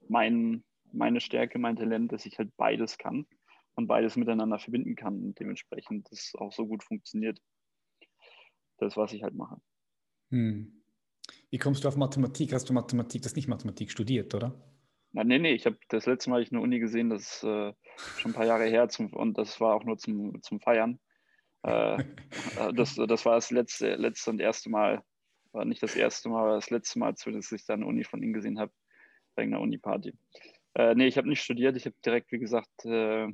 mein, 0.09 0.65
meine 0.93 1.21
Stärke, 1.21 1.59
mein 1.59 1.77
Talent, 1.77 2.13
dass 2.13 2.27
ich 2.27 2.39
halt 2.39 2.55
beides 2.57 2.99
kann 2.99 3.27
und 3.75 3.87
beides 3.87 4.17
miteinander 4.17 4.59
verbinden 4.59 4.95
kann 4.95 5.21
und 5.21 5.39
dementsprechend 5.41 6.11
das 6.11 6.33
auch 6.37 6.53
so 6.53 6.67
gut 6.67 6.83
funktioniert. 6.83 7.41
Das, 8.79 8.97
was 8.97 9.13
ich 9.13 9.23
halt 9.23 9.35
mache. 9.35 9.61
Hm. 10.31 10.83
Wie 11.51 11.59
kommst 11.59 11.85
du 11.85 11.89
auf 11.89 11.97
Mathematik? 11.97 12.53
Hast 12.53 12.69
du 12.69 12.73
Mathematik, 12.73 13.23
das 13.23 13.37
nicht 13.37 13.49
Mathematik 13.49 13.91
studiert, 13.91 14.35
oder? 14.35 14.55
Na, 15.13 15.23
nee, 15.23 15.39
nee, 15.39 15.53
ich 15.53 15.65
habe 15.65 15.79
das 15.89 16.07
letzte 16.07 16.31
Mal 16.31 16.43
ich 16.43 16.51
in 16.51 16.57
der 16.57 16.63
Uni 16.63 16.81
gesehen, 16.81 17.09
das 17.09 17.37
ist 17.37 17.45
äh, 17.45 17.73
schon 18.19 18.33
ein 18.33 18.35
paar 18.35 18.47
Jahre 18.47 18.65
her 18.65 18.89
zum, 18.89 19.13
und 19.13 19.39
das 19.39 19.61
war 19.61 19.75
auch 19.75 19.85
nur 19.85 19.97
zum, 19.97 20.43
zum 20.43 20.61
Feiern. 20.61 20.99
Äh, 21.63 21.99
äh 22.59 22.73
das, 22.75 22.97
das 22.97 23.25
war 23.25 23.37
das 23.37 23.53
letzte, 23.53 23.95
letzte 23.95 24.31
und 24.31 24.41
erste 24.41 24.71
Mal, 24.71 25.05
war 25.53 25.65
nicht 25.65 25.83
das 25.83 25.95
erste 25.95 26.29
Mal, 26.29 26.41
aber 26.41 26.55
das 26.57 26.71
letzte 26.71 26.99
Mal, 26.99 27.13
dass 27.13 27.53
ich 27.53 27.65
da 27.65 27.75
eine 27.75 27.87
Uni 27.87 28.03
von 28.03 28.23
Ihnen 28.23 28.33
gesehen 28.33 28.59
habe, 28.59 28.73
bei 29.37 29.45
einer 29.45 29.61
Uni-Party. 29.61 30.15
Äh, 30.75 30.95
nee, 30.97 31.07
ich 31.07 31.17
habe 31.17 31.29
nicht 31.29 31.43
studiert, 31.43 31.77
ich 31.77 31.87
habe 31.87 31.97
direkt, 32.05 32.33
wie 32.33 32.41
gesagt, 32.41 32.85
äh, 32.85 33.29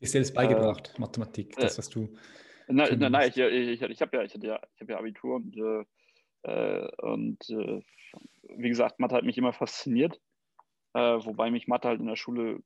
Dir 0.00 0.08
selbst 0.08 0.34
beigebracht, 0.34 0.92
äh, 0.96 1.00
Mathematik, 1.00 1.56
das, 1.56 1.78
was 1.78 1.88
du. 1.88 2.08
Nein, 2.68 2.98
nein, 2.98 3.12
nein, 3.12 3.28
ich, 3.28 3.36
ich, 3.38 3.82
ich 3.82 4.02
habe 4.02 4.16
ja, 4.16 4.22
ich 4.24 4.34
ja, 4.34 4.60
ich 4.74 4.80
hab 4.80 4.88
ja 4.88 4.98
Abitur 4.98 5.36
und, 5.36 5.56
äh, 6.42 6.88
und 6.98 7.50
äh, 7.50 7.80
wie 8.56 8.68
gesagt, 8.68 8.98
Mathe 8.98 9.14
hat 9.14 9.24
mich 9.24 9.38
immer 9.38 9.52
fasziniert, 9.52 10.20
äh, 10.94 11.00
wobei 11.00 11.50
mich 11.50 11.68
Mathe 11.68 11.88
halt 11.88 12.00
in 12.00 12.06
der 12.06 12.16
Schule 12.16 12.60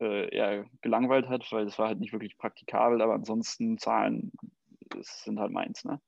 äh, 0.00 0.34
eher 0.34 0.66
gelangweilt 0.80 1.28
hat, 1.28 1.46
weil 1.52 1.66
es 1.66 1.78
war 1.78 1.88
halt 1.88 2.00
nicht 2.00 2.12
wirklich 2.12 2.38
praktikabel, 2.38 3.02
aber 3.02 3.14
ansonsten 3.14 3.78
Zahlen 3.78 4.32
sind 5.00 5.38
halt 5.38 5.52
meins. 5.52 5.84
Ne? 5.84 6.00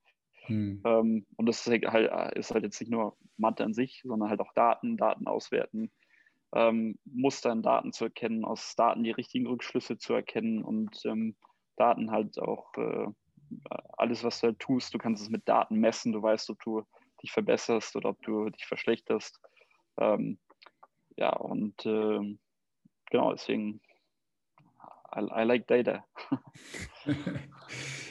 Hm. 0.46 0.82
Ähm, 0.84 1.26
und 1.36 1.46
das 1.46 1.66
ist 1.66 1.84
halt, 1.86 2.36
ist 2.36 2.52
halt 2.52 2.64
jetzt 2.64 2.80
nicht 2.80 2.90
nur 2.90 3.16
Mathe 3.36 3.64
an 3.64 3.74
sich, 3.74 4.02
sondern 4.04 4.30
halt 4.30 4.40
auch 4.40 4.52
Daten, 4.54 4.96
Daten 4.96 5.26
auswerten, 5.26 5.90
ähm, 6.56 6.98
Muster 7.04 7.52
in 7.52 7.62
Daten 7.62 7.92
zu 7.92 8.04
erkennen, 8.04 8.44
aus 8.44 8.74
Daten 8.76 9.04
die 9.04 9.10
richtigen 9.10 9.46
Rückschlüsse 9.46 9.98
zu 9.98 10.14
erkennen 10.14 10.64
und 10.64 11.04
ähm, 11.04 11.36
Daten 11.76 12.10
halt 12.10 12.38
auch 12.38 12.72
äh, 12.78 13.06
alles, 13.98 14.24
was 14.24 14.40
du 14.40 14.48
halt 14.48 14.58
tust, 14.58 14.94
du 14.94 14.98
kannst 14.98 15.22
es 15.22 15.28
mit 15.28 15.46
Daten 15.46 15.76
messen, 15.76 16.12
du 16.12 16.22
weißt, 16.22 16.48
ob 16.50 16.58
du 16.62 16.82
dich 17.22 17.30
verbesserst 17.30 17.94
oder 17.94 18.08
ob 18.10 18.22
du 18.22 18.48
dich 18.48 18.64
verschlechterst. 18.64 19.38
Ähm, 19.98 20.38
ja, 21.16 21.36
und 21.36 21.84
äh, 21.84 22.36
genau, 23.10 23.32
deswegen, 23.32 23.82
I, 25.14 25.20
I 25.20 25.44
like 25.44 25.66
data. 25.66 26.04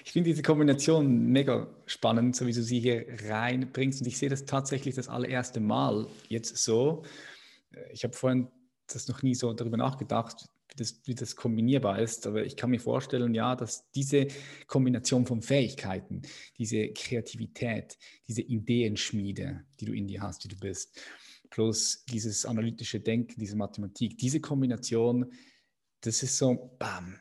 ich 0.06 0.12
finde 0.12 0.30
diese 0.30 0.44
Kombination 0.44 1.32
mega 1.32 1.68
spannend, 1.88 2.36
so 2.36 2.46
wie 2.46 2.54
du 2.54 2.62
sie 2.62 2.80
hier 2.80 3.06
reinbringst. 3.28 4.02
Und 4.02 4.08
ich 4.08 4.18
sehe 4.18 4.30
das 4.30 4.46
tatsächlich 4.46 4.96
das 4.96 5.10
allererste 5.10 5.60
Mal 5.60 6.08
jetzt 6.30 6.58
so 6.58 7.04
ich 7.92 8.04
habe 8.04 8.14
vorhin 8.14 8.48
das 8.88 9.08
noch 9.08 9.24
nie 9.24 9.36
so 9.36 9.54
darüber 9.54 9.78
nachgedacht, 9.78 10.48
wie 10.70 10.76
das, 10.76 11.02
wie 11.06 11.16
das 11.16 11.36
kombinierbar 11.36 12.00
ist, 12.00 12.28
aber 12.28 12.46
ich 12.46 12.56
kann 12.56 12.70
mir 12.70 12.80
vorstellen, 12.80 13.34
ja, 13.34 13.56
dass 13.56 13.90
diese 13.92 14.28
Kombination 14.68 15.26
von 15.26 15.42
Fähigkeiten, 15.42 16.22
diese 16.58 16.90
Kreativität, 16.90 17.98
diese 18.28 18.42
Ideenschmiede, 18.42 19.66
die 19.80 19.86
du 19.86 19.94
in 19.94 20.08
dir 20.08 20.22
hast, 20.22 20.44
die 20.44 20.50
du 20.50 20.58
bist, 20.58 21.00
plus 21.50 22.04
dieses 22.06 22.46
analytische 22.46 23.00
Denken, 23.00 23.40
diese 23.40 23.56
Mathematik, 23.56 24.18
diese 24.18 24.42
Kombination, 24.42 25.32
das 26.02 26.22
ist 26.22 26.38
so, 26.38 26.76
bam, 26.78 27.20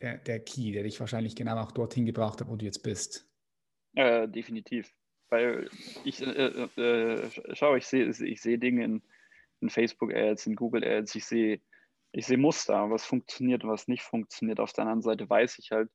der, 0.00 0.18
der 0.18 0.40
Key, 0.40 0.72
der 0.72 0.82
dich 0.82 1.00
wahrscheinlich 1.00 1.36
genau 1.36 1.56
auch 1.58 1.72
dorthin 1.72 2.06
gebracht 2.06 2.40
hat, 2.40 2.48
wo 2.48 2.56
du 2.56 2.64
jetzt 2.64 2.82
bist. 2.82 3.26
Äh, 3.94 4.28
definitiv. 4.28 4.92
Weil 5.28 5.70
ich, 6.04 6.20
äh, 6.20 6.30
äh, 6.30 6.68
äh 6.76 7.30
schau, 7.54 7.74
ich 7.76 7.86
sehe 7.86 8.08
ich 8.08 8.40
seh 8.40 8.58
Dinge 8.58 8.84
in, 8.84 9.02
in 9.60 9.70
Facebook-Ads, 9.70 10.46
in 10.46 10.56
Google-Ads, 10.56 11.14
ich 11.14 11.24
sehe 11.24 11.60
ich 12.16 12.26
sehe 12.26 12.38
Muster, 12.38 12.90
was 12.90 13.04
funktioniert 13.04 13.62
und 13.62 13.70
was 13.70 13.88
nicht 13.88 14.02
funktioniert. 14.02 14.58
Auf 14.58 14.72
der 14.72 14.82
anderen 14.82 15.02
Seite 15.02 15.28
weiß 15.28 15.58
ich 15.58 15.70
halt, 15.70 15.90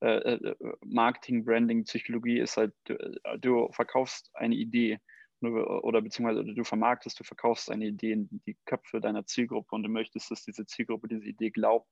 äh, 0.00 0.34
äh 0.34 0.54
Marketing, 0.84 1.44
Branding, 1.44 1.82
Psychologie 1.84 2.38
ist 2.38 2.56
halt, 2.56 2.72
du, 2.84 2.96
du 3.40 3.72
verkaufst 3.72 4.30
eine 4.34 4.54
Idee 4.54 5.00
oder 5.40 6.00
beziehungsweise 6.00 6.44
du 6.44 6.64
vermarktest, 6.64 7.18
du 7.20 7.24
verkaufst 7.24 7.70
eine 7.70 7.86
Idee 7.86 8.12
in 8.12 8.28
die 8.46 8.56
Köpfe 8.64 9.00
deiner 9.00 9.26
Zielgruppe 9.26 9.74
und 9.74 9.82
du 9.82 9.90
möchtest, 9.90 10.30
dass 10.30 10.44
diese 10.44 10.64
Zielgruppe 10.64 11.08
diese 11.08 11.26
Idee 11.26 11.50
glaubt, 11.50 11.90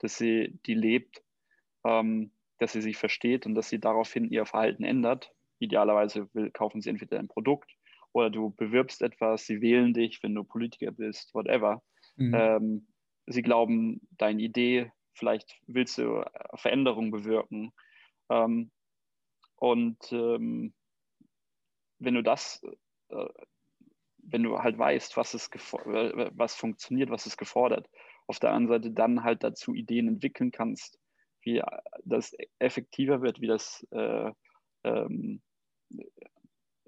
dass 0.00 0.18
sie 0.18 0.58
die 0.66 0.74
lebt, 0.74 1.22
ähm, 1.84 2.32
dass 2.58 2.72
sie 2.72 2.82
sich 2.82 2.96
versteht 2.96 3.46
und 3.46 3.54
dass 3.54 3.68
sie 3.68 3.78
daraufhin 3.78 4.28
ihr 4.28 4.44
Verhalten 4.44 4.84
ändert. 4.84 5.32
Idealerweise 5.60 6.28
will, 6.34 6.50
kaufen 6.50 6.82
sie 6.82 6.90
entweder 6.90 7.18
ein 7.18 7.28
Produkt 7.28 7.70
oder 8.12 8.30
du 8.30 8.50
bewirbst 8.50 9.02
etwas, 9.02 9.46
sie 9.46 9.60
wählen 9.60 9.94
dich, 9.94 10.22
wenn 10.22 10.34
du 10.34 10.44
Politiker 10.44 10.90
bist, 10.90 11.34
whatever. 11.34 11.82
Mhm. 12.16 12.34
Ähm, 12.34 12.86
sie 13.26 13.42
glauben 13.42 14.00
deine 14.18 14.42
Idee, 14.42 14.92
vielleicht 15.14 15.60
willst 15.66 15.98
du 15.98 16.24
Veränderungen 16.54 17.10
bewirken. 17.10 17.72
Ähm, 18.28 18.70
und 19.56 19.98
ähm, 20.12 20.74
wenn 21.98 22.14
du 22.14 22.22
das, 22.22 22.62
äh, 23.08 23.28
wenn 24.18 24.42
du 24.42 24.58
halt 24.58 24.78
weißt, 24.78 25.16
was, 25.16 25.34
ist 25.34 25.54
äh, 25.54 26.30
was 26.32 26.54
funktioniert, 26.54 27.10
was 27.10 27.26
ist 27.26 27.36
gefordert, 27.36 27.88
auf 28.26 28.38
der 28.38 28.52
anderen 28.52 28.82
Seite 28.82 28.92
dann 28.92 29.22
halt 29.22 29.44
dazu 29.44 29.74
Ideen 29.74 30.08
entwickeln 30.08 30.50
kannst, 30.50 30.98
wie 31.42 31.62
das 32.04 32.34
effektiver 32.58 33.22
wird, 33.22 33.40
wie 33.40 33.46
das 33.46 33.86
äh, 33.90 34.32
ähm, 34.84 35.42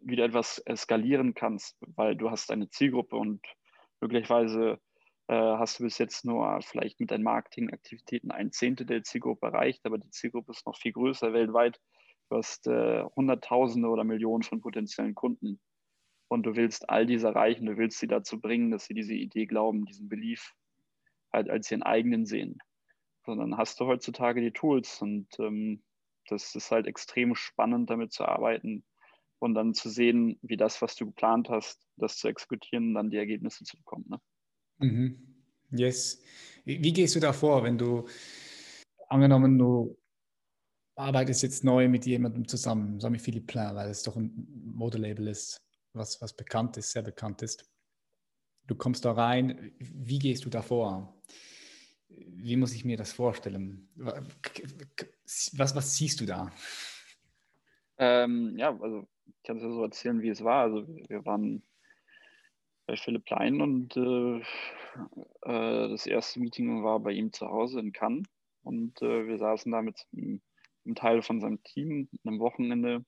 wieder 0.05 0.25
etwas 0.25 0.63
skalieren 0.75 1.35
kannst, 1.35 1.77
weil 1.97 2.17
du 2.17 2.31
hast 2.31 2.51
eine 2.51 2.69
Zielgruppe 2.69 3.17
und 3.17 3.41
möglicherweise 4.01 4.81
äh, 5.29 5.35
hast 5.35 5.79
du 5.79 5.85
bis 5.85 5.99
jetzt 5.99 6.25
nur 6.25 6.61
vielleicht 6.63 7.01
mit 7.01 7.11
deinen 7.11 7.23
Marketingaktivitäten 7.23 8.31
ein 8.31 8.53
Zehntel 8.53 8.87
der 8.87 9.03
Zielgruppe 9.03 9.47
erreicht, 9.47 9.85
aber 9.85 9.99
die 9.99 10.11
Zielgruppe 10.11 10.53
ist 10.53 10.67
noch 10.67 10.77
viel 10.77 10.93
größer 10.93 11.33
weltweit. 11.33 11.81
Du 12.29 12.37
hast 12.37 12.67
äh, 12.67 13.05
Hunderttausende 13.17 13.89
oder 13.89 14.05
Millionen 14.05 14.43
von 14.43 14.61
potenziellen 14.61 15.15
Kunden 15.15 15.61
und 16.29 16.45
du 16.45 16.57
willst 16.57 16.89
all 16.89 17.07
diese 17.07 17.29
erreichen, 17.29 17.67
du 17.67 17.77
willst 17.77 17.99
sie 17.99 18.09
dazu 18.09 18.41
bringen, 18.41 18.71
dass 18.71 18.87
sie 18.87 18.95
diese 18.95 19.15
Idee 19.15 19.47
glauben, 19.47 19.85
diesen 19.85 20.09
Belief 20.09 20.55
halt 21.33 21.51
als 21.51 21.71
ihren 21.71 21.83
eigenen 21.83 22.27
sehen. 22.27 22.59
Sondern 23.25 23.57
hast 23.57 23.79
du 23.79 23.87
heutzutage 23.87 24.41
die 24.41 24.51
Tools 24.51 25.01
und 25.01 25.29
ähm, 25.39 25.83
das 26.29 26.55
ist 26.55 26.71
halt 26.71 26.87
extrem 26.87 27.35
spannend, 27.35 27.91
damit 27.91 28.13
zu 28.13 28.25
arbeiten 28.25 28.85
und 29.43 29.55
dann 29.55 29.75
zu 29.75 29.91
sehen, 29.91 30.39
wie 30.43 30.57
das, 30.57 30.81
was 30.83 30.95
du 30.95 31.07
geplant 31.07 31.49
hast, 31.49 31.85
das 31.97 32.17
zu 32.17 32.29
exekutieren 32.29 32.89
und 32.89 32.95
dann 32.95 33.11
die 33.11 33.17
Ergebnisse 33.17 33.65
zu 33.65 33.77
bekommen. 33.77 34.05
Ne? 34.09 34.21
Mhm. 34.79 35.19
Yes. 35.71 36.23
Wie, 36.65 36.93
gehst 36.93 37.17
du 37.17 37.21
da 37.21 37.33
vor, 37.33 37.65
wenn 37.65 37.77
du 37.77 38.07
angenommen, 39.09 39.59
du 39.59 39.99
arbeitest 40.95 41.43
jetzt 41.43 41.65
neu 41.65 41.89
mit 41.89 42.07
jemandem 42.07 42.47
zusammen, 42.47 43.01
so 43.01 43.13
wie 43.13 43.19
Philipp 43.19 43.49
Plein, 43.49 43.75
weil 43.75 43.91
es 43.91 44.05
doch 44.05 44.17
ein 44.17 44.47
Modelabel 44.65 45.27
ist, 45.27 45.61
was, 45.93 46.21
was 46.21 46.37
bekannt 46.37 46.77
ist, 46.77 46.93
sehr 46.93 47.03
bekannt 47.03 47.43
ist. 47.43 47.65
Du 48.69 48.77
kommst 48.77 49.05
da 49.05 49.13
rein, 49.13 49.73
wie 49.79 50.21
gehst 50.21 50.45
du 50.45 50.51
da 50.51 50.63
vor? 50.63 51.21
Wie 52.09 52.57
muss 52.57 52.75
ich 52.75 52.85
mir 52.85 52.97
das 52.97 53.13
vorstellen? 53.13 53.89
Was, 53.97 55.75
was 55.75 55.97
siehst 55.97 56.21
du 56.21 56.27
da? 56.27 56.53
Ähm, 57.99 58.55
ja, 58.57 58.79
also 58.81 59.07
ich 59.27 59.43
kann 59.45 59.57
es 59.57 59.63
ja 59.63 59.71
so 59.71 59.83
erzählen, 59.83 60.23
wie 60.23 60.29
es 60.29 60.43
war. 60.45 60.63
Also 60.63 60.87
wir 60.87 61.25
waren 61.25 61.63
bei 62.87 62.97
Philipp 62.97 63.29
Lein 63.31 63.61
und 63.61 63.97
äh, 63.97 64.39
äh, 65.43 65.89
das 65.89 66.07
erste 66.07 66.41
Meeting 66.41 66.83
war 66.83 67.01
bei 67.01 67.13
ihm 67.13 67.33
zu 67.33 67.47
Hause 67.49 67.81
in 67.81 67.93
Cannes 67.93 68.27
und 68.63 69.01
äh, 69.03 69.27
wir 69.27 69.39
saßen 69.39 69.71
da 69.71 69.83
mit 69.83 70.07
einem, 70.13 70.43
Teil 70.97 71.23
von 71.23 71.41
seinem 71.41 71.63
Team 71.63 72.09
am 72.25 72.41
Wochenende, 72.41 73.05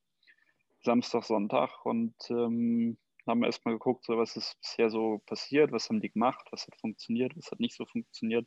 Samstag, 0.82 1.24
Sonntag 1.24 1.85
und 1.85 2.14
ähm, 2.30 2.96
haben 3.26 3.42
erstmal 3.42 3.74
geguckt, 3.74 4.04
so, 4.04 4.16
was 4.16 4.37
ist 4.37 4.61
bisher 4.61 4.90
so 4.90 5.20
passiert, 5.26 5.72
was 5.72 5.88
haben 5.88 6.00
die 6.00 6.12
gemacht, 6.12 6.46
was 6.52 6.66
hat 6.66 6.76
funktioniert, 6.80 7.37
was 7.37 7.50
hat 7.50 7.59
nicht 7.59 7.74
so 7.74 7.85
funktioniert. 7.85 8.46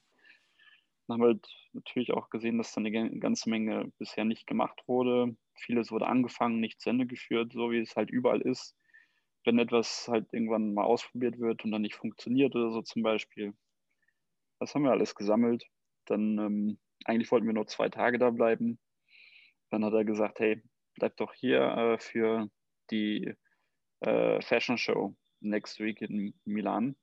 Dann 1.08 1.16
haben 1.16 1.22
wir 1.22 1.28
halt 1.28 1.48
natürlich 1.74 2.14
auch 2.14 2.30
gesehen, 2.30 2.58
dass 2.58 2.74
da 2.74 2.80
eine 2.80 3.20
ganze 3.20 3.50
Menge 3.50 3.92
bisher 3.98 4.24
nicht 4.24 4.48
gemacht 4.48 4.82
wurde. 4.88 5.36
Vieles 5.60 5.92
wurde 5.92 6.08
angefangen, 6.08 6.60
nicht 6.60 6.82
zu 6.82 6.90
Ende 6.90 7.06
geführt, 7.06 7.54
so 7.54 7.72
wie 7.72 7.80
es 7.80 7.96
halt 7.96 8.10
überall 8.10 8.42
ist. 8.42 8.76
Wenn 9.46 9.60
etwas 9.60 10.08
halt 10.08 10.28
irgendwann 10.34 10.74
mal 10.74 10.84
ausprobiert 10.84 11.40
wird 11.40 11.64
und 11.64 11.72
dann 11.72 11.82
nicht 11.82 11.96
funktioniert 11.96 12.56
oder 12.56 12.72
so 12.72 12.82
zum 12.82 13.02
Beispiel. 13.02 13.54
Das 14.60 14.74
haben 14.74 14.84
wir 14.84 14.92
alles 14.92 15.16
gesammelt. 15.16 15.66
Dann 16.06 16.38
ähm, 16.38 16.80
eigentlich 17.06 17.32
wollten 17.32 17.48
wir 17.48 17.54
nur 17.54 17.68
zwei 17.68 17.90
Tage 17.90 18.18
da 18.18 18.30
bleiben. 18.30 18.80
Dann 19.70 19.86
hat 19.86 19.94
er 19.94 20.06
gesagt, 20.06 20.40
hey, 20.40 20.62
bleib 20.96 21.16
doch 21.18 21.34
hier 21.34 21.62
äh, 21.62 21.98
für 22.00 22.50
die 22.92 23.34
äh, 24.02 24.42
Fashion 24.42 24.78
Show 24.78 25.16
next 25.40 25.80
week 25.80 26.02
in 26.02 26.34
Milan 26.46 26.96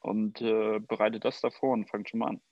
und 0.00 0.40
äh, 0.40 0.80
bereite 0.80 1.20
das 1.20 1.40
davor 1.40 1.72
und 1.72 1.88
fangt 1.88 2.08
schon 2.08 2.20
mal 2.20 2.28
an. 2.28 2.42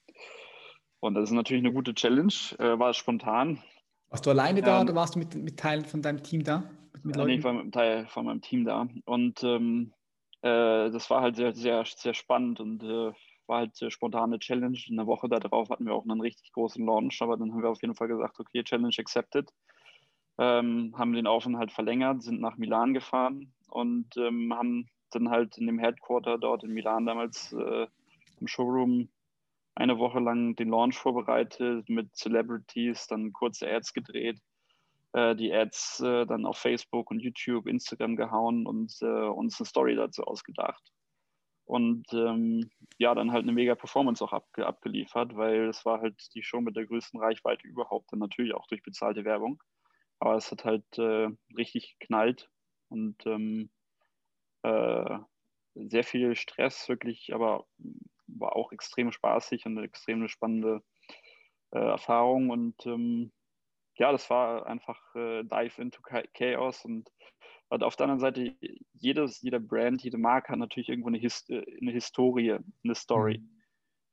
Und 1.00 1.14
das 1.14 1.30
ist 1.30 1.34
natürlich 1.34 1.62
eine 1.62 1.72
gute 1.72 1.94
Challenge, 1.94 2.32
äh, 2.58 2.78
war 2.78 2.92
spontan. 2.92 3.62
Warst 4.10 4.24
du 4.24 4.30
alleine 4.30 4.62
da 4.62 4.80
ähm, 4.80 4.86
oder 4.86 4.94
warst 4.94 5.14
du 5.14 5.18
mit, 5.18 5.34
mit 5.34 5.58
Teilen 5.58 5.84
von 5.84 6.02
deinem 6.02 6.22
Team 6.22 6.44
da? 6.44 6.64
Mit, 6.94 7.04
mit 7.04 7.16
nee, 7.16 7.34
ich 7.36 7.44
war 7.44 7.52
mit 7.52 7.72
Teil 7.72 8.06
von 8.06 8.24
meinem 8.24 8.40
Team 8.40 8.64
da. 8.64 8.88
Und 9.04 9.42
ähm, 9.42 9.92
äh, 10.42 10.90
das 10.90 11.10
war 11.10 11.20
halt 11.20 11.36
sehr, 11.36 11.54
sehr, 11.54 11.84
sehr 11.84 12.14
spannend 12.14 12.60
und 12.60 12.82
äh, 12.82 13.12
war 13.46 13.58
halt 13.58 13.72
eine 13.80 13.90
spontane 13.90 14.38
Challenge. 14.38 14.78
Eine 14.90 15.06
Woche 15.06 15.28
darauf 15.28 15.70
hatten 15.70 15.86
wir 15.86 15.94
auch 15.94 16.04
einen 16.04 16.20
richtig 16.20 16.52
großen 16.52 16.84
Launch, 16.84 17.20
aber 17.20 17.36
dann 17.36 17.52
haben 17.52 17.62
wir 17.62 17.70
auf 17.70 17.82
jeden 17.82 17.94
Fall 17.94 18.08
gesagt, 18.08 18.38
okay, 18.40 18.62
Challenge 18.62 18.94
accepted. 18.98 19.50
Ähm, 20.38 20.94
haben 20.96 21.12
den 21.12 21.26
Aufenthalt 21.26 21.72
verlängert, 21.72 22.22
sind 22.22 22.40
nach 22.40 22.56
Milan 22.56 22.94
gefahren 22.94 23.52
und 23.68 24.16
ähm, 24.16 24.54
haben 24.54 24.88
dann 25.10 25.30
halt 25.30 25.58
in 25.58 25.66
dem 25.66 25.78
Headquarter 25.78 26.38
dort 26.38 26.62
in 26.62 26.72
Milan 26.72 27.06
damals 27.06 27.52
äh, 27.52 27.86
im 28.40 28.46
Showroom 28.46 29.08
eine 29.78 29.98
Woche 29.98 30.18
lang 30.18 30.56
den 30.56 30.70
Launch 30.70 30.98
vorbereitet, 30.98 31.88
mit 31.88 32.14
Celebrities, 32.16 33.06
dann 33.06 33.32
kurze 33.32 33.70
Ads 33.70 33.92
gedreht, 33.92 34.40
äh, 35.12 35.36
die 35.36 35.52
Ads 35.52 36.00
äh, 36.00 36.26
dann 36.26 36.46
auf 36.46 36.58
Facebook 36.58 37.12
und 37.12 37.20
YouTube, 37.20 37.68
Instagram 37.68 38.16
gehauen 38.16 38.66
und 38.66 38.92
äh, 39.02 39.06
uns 39.06 39.60
eine 39.60 39.66
Story 39.66 39.94
dazu 39.94 40.24
ausgedacht. 40.24 40.82
Und 41.64 42.12
ähm, 42.12 42.68
ja, 42.98 43.14
dann 43.14 43.30
halt 43.30 43.44
eine 43.44 43.52
mega 43.52 43.76
Performance 43.76 44.24
auch 44.24 44.32
abge 44.32 44.66
abgeliefert, 44.66 45.36
weil 45.36 45.68
es 45.68 45.84
war 45.84 46.00
halt 46.00 46.34
die 46.34 46.42
Show 46.42 46.60
mit 46.60 46.74
der 46.74 46.86
größten 46.86 47.20
Reichweite 47.20 47.68
überhaupt, 47.68 48.10
dann 48.10 48.18
natürlich 48.18 48.54
auch 48.54 48.66
durch 48.66 48.82
bezahlte 48.82 49.24
Werbung. 49.24 49.62
Aber 50.18 50.34
es 50.34 50.50
hat 50.50 50.64
halt 50.64 50.98
äh, 50.98 51.28
richtig 51.56 51.96
geknallt 52.00 52.50
und 52.88 53.24
ähm, 53.26 53.70
äh, 54.62 55.18
sehr 55.74 56.02
viel 56.02 56.34
Stress, 56.34 56.88
wirklich, 56.88 57.32
aber 57.32 57.66
war 58.28 58.56
auch 58.56 58.72
extrem 58.72 59.12
spaßig 59.12 59.66
und 59.66 59.78
eine 59.78 59.86
extrem 59.86 60.26
spannende 60.28 60.82
äh, 61.72 61.78
Erfahrung. 61.78 62.50
Und 62.50 62.86
ähm, 62.86 63.32
ja, 63.96 64.12
das 64.12 64.30
war 64.30 64.66
einfach 64.66 65.00
äh, 65.14 65.42
Dive 65.44 65.82
into 65.82 66.00
Chaos. 66.02 66.84
Und, 66.84 67.10
und 67.68 67.82
auf 67.82 67.96
der 67.96 68.04
anderen 68.04 68.20
Seite, 68.20 68.56
jedes, 68.92 69.40
jeder 69.42 69.60
Brand, 69.60 70.02
jede 70.02 70.18
Marke 70.18 70.52
hat 70.52 70.58
natürlich 70.58 70.88
irgendwo 70.88 71.08
eine, 71.08 71.18
Hist 71.18 71.50
eine 71.50 71.92
Historie, 71.92 72.58
eine 72.84 72.94
Story. 72.94 73.38
Mhm. 73.38 73.62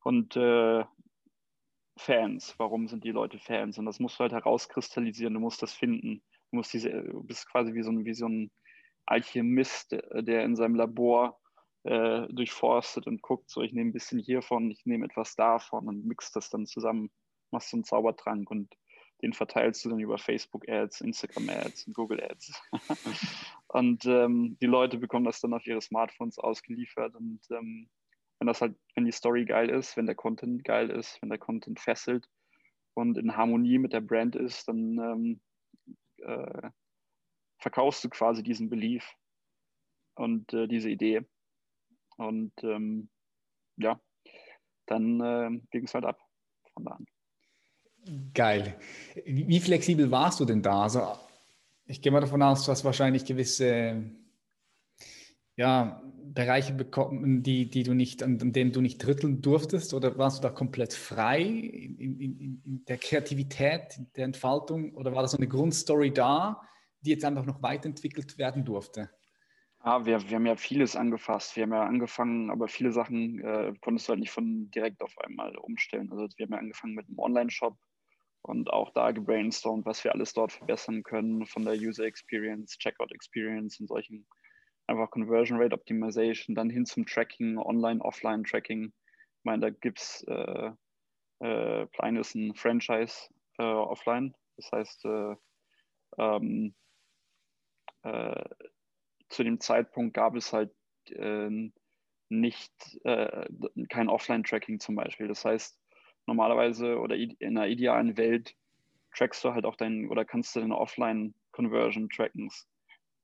Und 0.03 0.35
äh, 0.35 0.83
Fans, 1.97 2.53
warum 2.57 2.87
sind 2.87 3.03
die 3.03 3.11
Leute 3.11 3.39
Fans? 3.39 3.77
Und 3.77 3.85
das 3.85 3.99
musst 3.99 4.19
du 4.19 4.21
halt 4.21 4.33
herauskristallisieren, 4.33 5.33
du 5.33 5.39
musst 5.39 5.61
das 5.61 5.73
finden. 5.73 6.21
Du 6.51 6.57
musst 6.57 6.73
diese, 6.73 6.89
du 6.89 7.23
bist 7.23 7.49
quasi 7.49 7.73
wie 7.73 7.83
so 7.83 7.91
ein, 7.91 8.05
wie 8.05 8.13
so 8.13 8.27
ein 8.27 8.51
Alchemist, 9.05 9.91
der 9.91 10.43
in 10.43 10.55
seinem 10.55 10.75
Labor 10.75 11.39
äh, 11.85 12.27
durchforstet 12.33 13.07
und 13.07 13.21
guckt, 13.21 13.49
so 13.49 13.61
ich 13.61 13.71
nehme 13.71 13.89
ein 13.89 13.93
bisschen 13.93 14.19
hiervon, 14.19 14.71
ich 14.71 14.85
nehme 14.85 15.05
etwas 15.05 15.35
davon 15.35 15.87
und 15.87 16.05
mixt 16.05 16.35
das 16.35 16.49
dann 16.49 16.65
zusammen, 16.65 17.11
machst 17.51 17.69
so 17.69 17.77
einen 17.77 17.83
Zaubertrank 17.83 18.49
und 18.49 18.75
den 19.21 19.33
verteilst 19.33 19.85
du 19.85 19.89
dann 19.89 19.99
über 19.99 20.17
Facebook-Ads, 20.17 21.01
Instagram-Ads 21.01 21.87
und 21.87 21.93
Google-Ads. 21.93 22.61
und 23.67 24.05
ähm, 24.05 24.57
die 24.59 24.65
Leute 24.65 24.97
bekommen 24.97 25.25
das 25.25 25.39
dann 25.39 25.53
auf 25.53 25.65
ihre 25.65 25.81
Smartphones 25.81 26.39
ausgeliefert 26.39 27.15
und 27.15 27.39
ähm, 27.51 27.89
wenn 28.39 28.47
das 28.47 28.61
halt, 28.61 28.75
wenn 28.95 29.05
die 29.05 29.11
Story 29.11 29.45
geil 29.45 29.69
ist, 29.69 29.95
wenn 29.95 30.07
der 30.07 30.15
Content 30.15 30.63
geil 30.63 30.89
ist, 30.89 31.21
wenn 31.21 31.29
der 31.29 31.37
Content 31.37 31.79
fesselt 31.79 32.27
und 32.93 33.17
in 33.17 33.37
Harmonie 33.37 33.77
mit 33.77 33.93
der 33.93 34.01
Brand 34.01 34.35
ist, 34.35 34.67
dann 34.67 34.97
ähm, 34.97 35.41
äh, 36.17 36.69
verkaufst 37.59 38.03
du 38.03 38.09
quasi 38.09 38.43
diesen 38.43 38.69
Belief 38.69 39.07
und 40.15 40.51
äh, 40.53 40.67
diese 40.67 40.89
Idee. 40.89 41.25
Und 42.17 42.53
ähm, 42.63 43.09
ja, 43.77 43.99
dann 44.85 45.19
äh, 45.21 45.59
ging 45.71 45.85
es 45.85 45.93
halt 45.93 46.05
ab 46.05 46.19
von 46.73 46.85
da 46.85 46.91
an. 46.91 47.05
Geil. 48.33 48.77
Wie 49.25 49.59
flexibel 49.59 50.11
warst 50.11 50.39
du 50.39 50.45
denn 50.45 50.61
da? 50.61 50.83
Also 50.83 51.01
ich 51.85 52.01
gehe 52.01 52.11
mal 52.11 52.21
davon 52.21 52.41
aus, 52.41 52.65
du 52.65 52.71
hast 52.71 52.85
wahrscheinlich 52.85 53.25
gewisse 53.25 54.11
ja, 55.55 56.01
Bereiche 56.35 56.73
bekommen, 56.73 57.43
die, 57.43 57.69
die 57.69 57.83
du 57.83 57.93
nicht, 57.93 58.21
an, 58.21 58.39
an 58.41 58.51
denen 58.51 58.73
du 58.73 58.81
nicht 58.81 59.05
rütteln 59.07 59.41
durftest? 59.41 59.93
Oder 59.93 60.17
warst 60.17 60.39
du 60.39 60.41
da 60.47 60.49
komplett 60.49 60.93
frei 60.93 61.41
in, 61.41 62.19
in, 62.19 62.61
in, 62.63 62.85
der 62.85 62.97
Kreativität, 62.97 63.97
in 63.97 64.11
der 64.15 64.25
Entfaltung? 64.25 64.93
Oder 64.95 65.13
war 65.13 65.21
da 65.21 65.27
so 65.27 65.37
eine 65.37 65.47
Grundstory 65.47 66.11
da, 66.11 66.61
die 67.01 67.11
jetzt 67.11 67.23
einfach 67.23 67.45
noch 67.45 67.61
weiterentwickelt 67.63 68.37
werden 68.37 68.65
durfte? 68.65 69.09
Ah, 69.87 70.03
wir, 70.03 70.19
wir 70.27 70.35
haben 70.37 70.47
ja 70.47 70.55
vieles 70.55 70.95
angefasst. 70.95 71.55
Wir 71.55 71.61
haben 71.63 71.73
ja 71.73 71.83
angefangen, 71.83 72.49
aber 72.49 72.67
viele 72.67 72.91
Sachen 72.91 73.39
äh, 73.45 73.71
konntest 73.81 74.07
du 74.07 74.13
halt 74.13 74.19
nicht 74.19 74.31
von 74.31 74.71
direkt 74.71 75.03
auf 75.03 75.15
einmal 75.19 75.55
umstellen. 75.57 76.11
Also 76.11 76.27
wir 76.37 76.45
haben 76.47 76.53
ja 76.53 76.57
angefangen 76.57 76.95
mit 76.95 77.07
einem 77.07 77.19
Online-Shop 77.19 77.77
und 78.41 78.73
auch 78.73 78.91
da 78.93 79.11
gebrainstormt, 79.11 79.85
was 79.85 80.03
wir 80.03 80.11
alles 80.13 80.33
dort 80.33 80.53
verbessern 80.53 81.03
können, 81.03 81.45
von 81.45 81.65
der 81.65 81.75
User 81.75 82.03
Experience, 82.03 82.79
Checkout 82.79 83.11
Experience 83.11 83.79
und 83.79 83.85
solchen 83.85 84.25
einfach 84.87 85.11
Conversion 85.11 85.61
Rate 85.61 85.75
Optimization, 85.75 86.55
dann 86.55 86.71
hin 86.71 86.87
zum 86.87 87.05
Tracking, 87.05 87.59
Online, 87.59 88.01
Offline 88.01 88.43
Tracking. 88.43 88.85
Ich 88.85 89.43
meine, 89.43 89.61
da 89.61 89.69
gibt 89.69 89.99
es, 89.99 90.25
äh, 90.27 90.71
äh, 91.41 91.85
Plein 91.85 92.15
ist 92.15 92.33
ein 92.33 92.55
Franchise 92.55 93.29
äh, 93.59 93.63
offline. 93.63 94.33
Das 94.57 94.71
heißt, 94.71 95.05
äh, 95.05 95.35
ähm, 96.17 96.73
äh, 98.01 98.43
zu 99.29 99.43
dem 99.43 99.59
Zeitpunkt 99.59 100.13
gab 100.13 100.35
es 100.35 100.53
halt 100.53 100.71
äh, 101.09 101.71
nicht 102.29 102.73
äh, 103.03 103.47
kein 103.89 104.09
Offline-Tracking 104.09 104.79
zum 104.79 104.95
Beispiel. 104.95 105.27
Das 105.27 105.45
heißt, 105.45 105.79
normalerweise 106.25 106.99
oder 106.99 107.15
in 107.15 107.35
einer 107.41 107.67
idealen 107.67 108.17
Welt 108.17 108.55
trackst 109.15 109.43
du 109.43 109.53
halt 109.53 109.65
auch 109.65 109.75
dein 109.75 110.09
oder 110.09 110.25
kannst 110.25 110.55
du 110.55 110.59
deine 110.59 110.77
Offline-Conversion 110.77 112.09
tracken. 112.09 112.49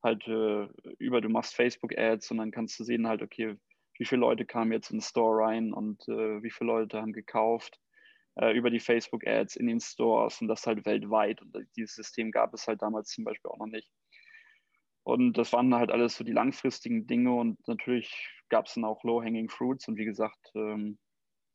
Halt 0.04 0.28
äh, 0.28 0.68
über, 0.98 1.22
du 1.22 1.30
machst 1.30 1.56
Facebook-Ads 1.56 2.32
und 2.32 2.38
dann 2.38 2.52
kannst 2.52 2.80
du 2.80 2.84
sehen 2.84 3.08
halt, 3.08 3.22
okay, 3.22 3.56
wie 3.98 4.06
viele 4.06 4.22
Leute 4.22 4.46
kamen 4.46 4.72
jetzt 4.72 4.90
in 4.90 4.98
den 4.98 5.04
Store 5.04 5.44
rein 5.44 5.74
und 5.74 6.08
äh, 6.08 6.42
wie 6.42 6.50
viele 6.50 6.72
Leute 6.72 7.00
haben 7.00 7.14
gekauft 7.14 7.80
äh, 8.36 8.52
über 8.56 8.70
die 8.70 8.80
Facebook-Ads 8.80 9.58
in 9.58 9.68
den 9.68 9.80
Stores 9.80 10.42
und 10.42 10.48
das 10.48 10.66
halt 10.66 10.86
weltweit. 10.86 11.42
Und 11.42 11.56
dieses 11.76 11.96
System 11.96 12.32
gab 12.32 12.54
es 12.54 12.68
halt 12.68 12.82
damals 12.82 13.10
zum 13.10 13.26
Beispiel 13.26 13.52
auch 13.52 13.60
noch 13.60 13.68
nicht. 13.68 13.92
Und 15.04 15.34
das 15.38 15.52
waren 15.52 15.74
halt 15.74 15.92
alles 15.92 16.16
so 16.16 16.24
die 16.24 16.32
langfristigen 16.32 17.08
Dinge 17.08 17.34
und 17.34 17.68
natürlich 17.68 18.30
gab 18.50 18.68
es 18.68 18.76
dann 18.76 18.86
auch 18.86 19.04
Low-Hanging 19.04 19.50
Fruits 19.50 19.88
und 19.88 19.98
wie 19.98 20.06
gesagt, 20.06 20.52
ähm, 20.56 21.00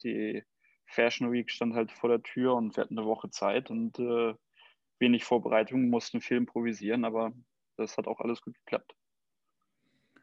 die 0.02 0.42
Fashion 0.86 1.30
Week 1.32 1.50
stand 1.50 1.74
halt 1.74 1.92
vor 1.92 2.08
der 2.08 2.22
Tür 2.22 2.54
und 2.54 2.76
wir 2.76 2.82
hatten 2.82 2.98
eine 2.98 3.06
Woche 3.06 3.30
Zeit 3.30 3.70
und 3.70 3.98
äh, 3.98 4.34
wenig 4.98 5.24
Vorbereitung, 5.24 5.88
mussten 5.88 6.20
viel 6.20 6.38
improvisieren, 6.38 7.04
aber 7.04 7.32
das 7.76 7.96
hat 7.98 8.06
auch 8.06 8.20
alles 8.20 8.40
gut 8.40 8.54
geklappt. 8.64 8.96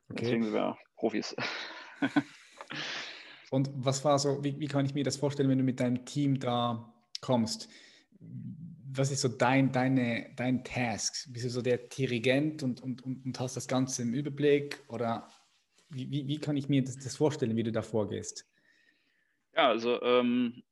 Okay. 0.10 0.22
Deswegen 0.22 0.44
sind 0.44 0.54
wir 0.54 0.78
Profis. 0.98 1.36
und 3.52 3.70
was 3.74 4.04
war 4.04 4.20
so, 4.20 4.44
wie, 4.44 4.60
wie 4.60 4.68
kann 4.68 4.86
ich 4.86 4.94
mir 4.94 5.04
das 5.04 5.18
vorstellen, 5.18 5.50
wenn 5.50 5.60
du 5.60 5.64
mit 5.64 5.80
deinem 5.80 6.06
Team 6.06 6.40
da 6.40 6.94
kommst? 7.22 7.70
Was 8.96 9.12
ist 9.12 9.22
so 9.22 9.28
dein, 9.28 9.72
deine, 9.72 10.34
dein 10.36 10.64
Task? 10.64 11.32
Bist 11.32 11.46
du 11.46 11.50
so 11.50 11.62
der 11.62 11.78
Dirigent 11.78 12.64
und, 12.64 12.82
und, 12.82 13.02
und 13.04 13.40
hast 13.40 13.58
das 13.58 13.68
Ganze 13.68 14.04
im 14.04 14.14
Überblick? 14.14 14.84
Oder 14.88 15.28
wie, 15.90 16.10
wie, 16.12 16.28
wie 16.28 16.40
kann 16.40 16.58
ich 16.58 16.70
mir 16.70 16.84
das, 16.84 16.98
das, 16.98 17.16
vorstellen, 17.16 17.56
wie 17.56 17.64
du 17.64 17.72
da 17.72 17.82
vorgehst? 17.82 18.48
Ja, 19.56 19.70
also 19.70 20.02
ähm, 20.02 20.64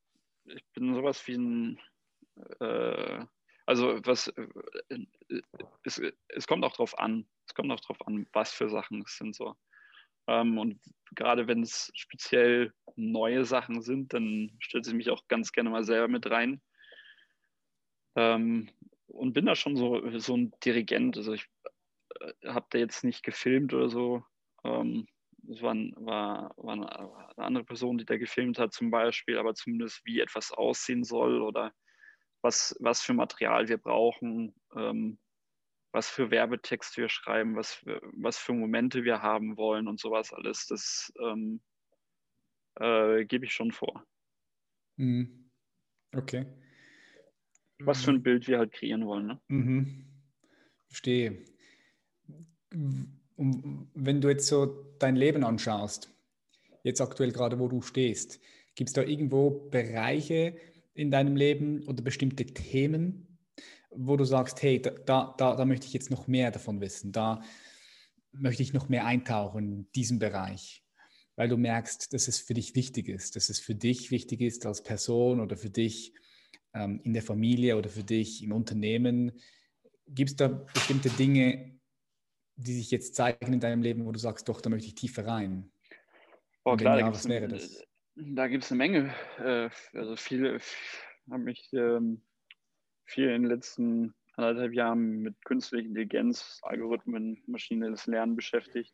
ich 0.45 0.63
bin 0.73 0.93
sowas 0.93 1.25
wie 1.27 1.35
ein, 1.35 1.79
äh, 2.59 3.25
also 3.65 3.99
was, 4.05 4.27
äh, 4.27 4.99
es, 5.83 6.01
es 6.29 6.47
kommt 6.47 6.63
auch 6.63 6.73
drauf 6.73 6.97
an, 6.99 7.27
es 7.47 7.53
kommt 7.53 7.71
auch 7.71 7.79
drauf 7.79 8.05
an, 8.07 8.27
was 8.33 8.51
für 8.51 8.69
Sachen 8.69 9.03
es 9.05 9.17
sind 9.17 9.35
so. 9.35 9.55
Ähm, 10.27 10.57
und 10.57 10.79
gerade 11.15 11.47
wenn 11.47 11.63
es 11.63 11.91
speziell 11.95 12.73
neue 12.95 13.45
Sachen 13.45 13.81
sind, 13.81 14.13
dann 14.13 14.51
stellt 14.59 14.85
sie 14.85 14.93
mich 14.93 15.09
auch 15.09 15.27
ganz 15.27 15.51
gerne 15.51 15.69
mal 15.69 15.83
selber 15.83 16.07
mit 16.07 16.29
rein 16.29 16.61
ähm, 18.15 18.69
und 19.07 19.33
bin 19.33 19.45
da 19.45 19.55
schon 19.55 19.75
so, 19.75 20.01
so 20.19 20.35
ein 20.35 20.51
Dirigent. 20.63 21.17
Also 21.17 21.33
ich 21.33 21.47
äh, 22.19 22.47
habe 22.47 22.67
da 22.69 22.77
jetzt 22.77 23.03
nicht 23.03 23.23
gefilmt 23.23 23.73
oder 23.73 23.89
so. 23.89 24.23
Ähm, 24.63 25.07
es 25.49 25.61
war, 25.61 25.75
war, 25.95 26.53
war 26.57 26.73
eine, 26.73 27.37
andere 27.37 27.63
Person, 27.63 27.97
die 27.97 28.05
da 28.05 28.17
gefilmt 28.17 28.59
hat 28.59 28.73
zum 28.73 28.91
Beispiel, 28.91 29.37
aber 29.37 29.55
zumindest 29.55 30.05
wie 30.05 30.19
etwas 30.19 30.51
aussehen 30.51 31.03
soll 31.03 31.41
oder 31.41 31.73
was, 32.41 32.75
was 32.79 33.01
für 33.01 33.13
Material 33.13 33.67
wir 33.67 33.77
brauchen, 33.77 34.55
ähm, 34.75 35.19
was 35.91 36.09
für 36.09 36.31
Werbetext 36.31 36.95
wir 36.97 37.09
schreiben, 37.09 37.55
was, 37.55 37.83
was 38.13 38.37
für 38.37 38.53
Momente 38.53 39.03
wir 39.03 39.21
haben 39.21 39.57
wollen 39.57 39.87
und 39.87 39.99
sowas 39.99 40.31
alles. 40.31 40.67
Das 40.67 41.11
ähm, 41.19 41.61
äh, 42.75 43.25
gebe 43.25 43.45
ich 43.45 43.53
schon 43.53 43.71
vor. 43.71 44.05
Mhm. 44.97 45.51
Okay 46.15 46.45
was 47.85 48.03
für 48.03 48.11
ein 48.11 48.17
mhm. 48.17 48.23
Bild 48.23 48.47
wir 48.47 48.57
halt 48.57 48.71
kreieren 48.71 49.05
wollen. 49.05 49.27
Ne? 49.27 49.39
Mhm. 49.47 50.05
Verstehe. 50.87 51.37
Wenn 52.69 54.21
du 54.21 54.29
jetzt 54.29 54.47
so 54.47 54.93
dein 54.99 55.15
Leben 55.15 55.43
anschaust, 55.43 56.13
jetzt 56.83 57.01
aktuell 57.01 57.31
gerade, 57.31 57.59
wo 57.59 57.67
du 57.67 57.81
stehst, 57.81 58.39
gibt 58.75 58.89
es 58.89 58.93
da 58.93 59.03
irgendwo 59.03 59.69
Bereiche 59.69 60.55
in 60.93 61.11
deinem 61.11 61.35
Leben 61.35 61.87
oder 61.87 62.01
bestimmte 62.03 62.45
Themen, 62.45 63.39
wo 63.89 64.15
du 64.17 64.23
sagst, 64.23 64.61
hey, 64.61 64.81
da, 64.81 64.91
da, 65.37 65.55
da 65.55 65.65
möchte 65.65 65.87
ich 65.87 65.93
jetzt 65.93 66.11
noch 66.11 66.27
mehr 66.27 66.51
davon 66.51 66.79
wissen, 66.81 67.11
da 67.11 67.41
möchte 68.31 68.63
ich 68.63 68.73
noch 68.73 68.89
mehr 68.89 69.05
eintauchen 69.05 69.63
in 69.63 69.91
diesem 69.93 70.19
Bereich, 70.19 70.83
weil 71.35 71.49
du 71.49 71.57
merkst, 71.57 72.13
dass 72.13 72.27
es 72.27 72.39
für 72.39 72.53
dich 72.53 72.75
wichtig 72.75 73.09
ist, 73.09 73.35
dass 73.35 73.49
es 73.49 73.59
für 73.59 73.75
dich 73.75 74.11
wichtig 74.11 74.41
ist 74.41 74.65
als 74.65 74.83
Person 74.83 75.39
oder 75.41 75.57
für 75.57 75.69
dich 75.69 76.13
ähm, 76.73 77.01
in 77.03 77.13
der 77.13 77.23
Familie 77.23 77.77
oder 77.77 77.89
für 77.89 78.03
dich 78.03 78.43
im 78.43 78.51
Unternehmen? 78.51 79.31
Gibt 80.07 80.31
es 80.31 80.35
da 80.35 80.47
bestimmte 80.47 81.09
Dinge, 81.09 81.79
die 82.55 82.73
sich 82.73 82.91
jetzt 82.91 83.15
zeigen 83.15 83.53
in 83.53 83.59
deinem 83.59 83.81
Leben, 83.81 84.05
wo 84.05 84.11
du 84.11 84.19
sagst, 84.19 84.47
doch, 84.49 84.61
da 84.61 84.69
möchte 84.69 84.87
ich 84.87 84.95
tiefer 84.95 85.25
rein? 85.25 85.71
Oh, 86.63 86.75
klar, 86.75 86.99
ja, 86.99 87.11
was 87.11 87.27
wäre 87.27 87.47
das? 87.47 87.83
Da 88.15 88.47
gibt 88.47 88.63
es 88.63 88.71
eine 88.71 88.77
Menge. 88.77 89.15
Äh, 89.39 89.69
also 89.97 90.15
viele 90.15 90.59
haben 91.29 91.43
mich 91.43 91.71
ähm, 91.73 92.21
viel 93.05 93.29
in 93.29 93.43
den 93.43 93.51
letzten 93.51 94.13
anderthalb 94.35 94.73
Jahren 94.73 95.21
mit 95.21 95.43
künstlicher 95.45 95.87
Intelligenz, 95.87 96.59
Algorithmen, 96.63 97.41
maschinelles 97.47 98.05
Lernen 98.05 98.35
beschäftigt. 98.35 98.93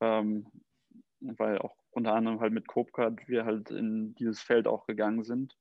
Ähm, 0.00 0.46
weil 1.20 1.58
auch 1.58 1.76
unter 1.90 2.14
anderem 2.14 2.40
halt 2.40 2.52
mit 2.52 2.66
CodeCard 2.66 3.28
wir 3.28 3.44
halt 3.44 3.70
in 3.70 4.14
dieses 4.16 4.40
Feld 4.40 4.66
auch 4.66 4.86
gegangen 4.86 5.22
sind 5.22 5.56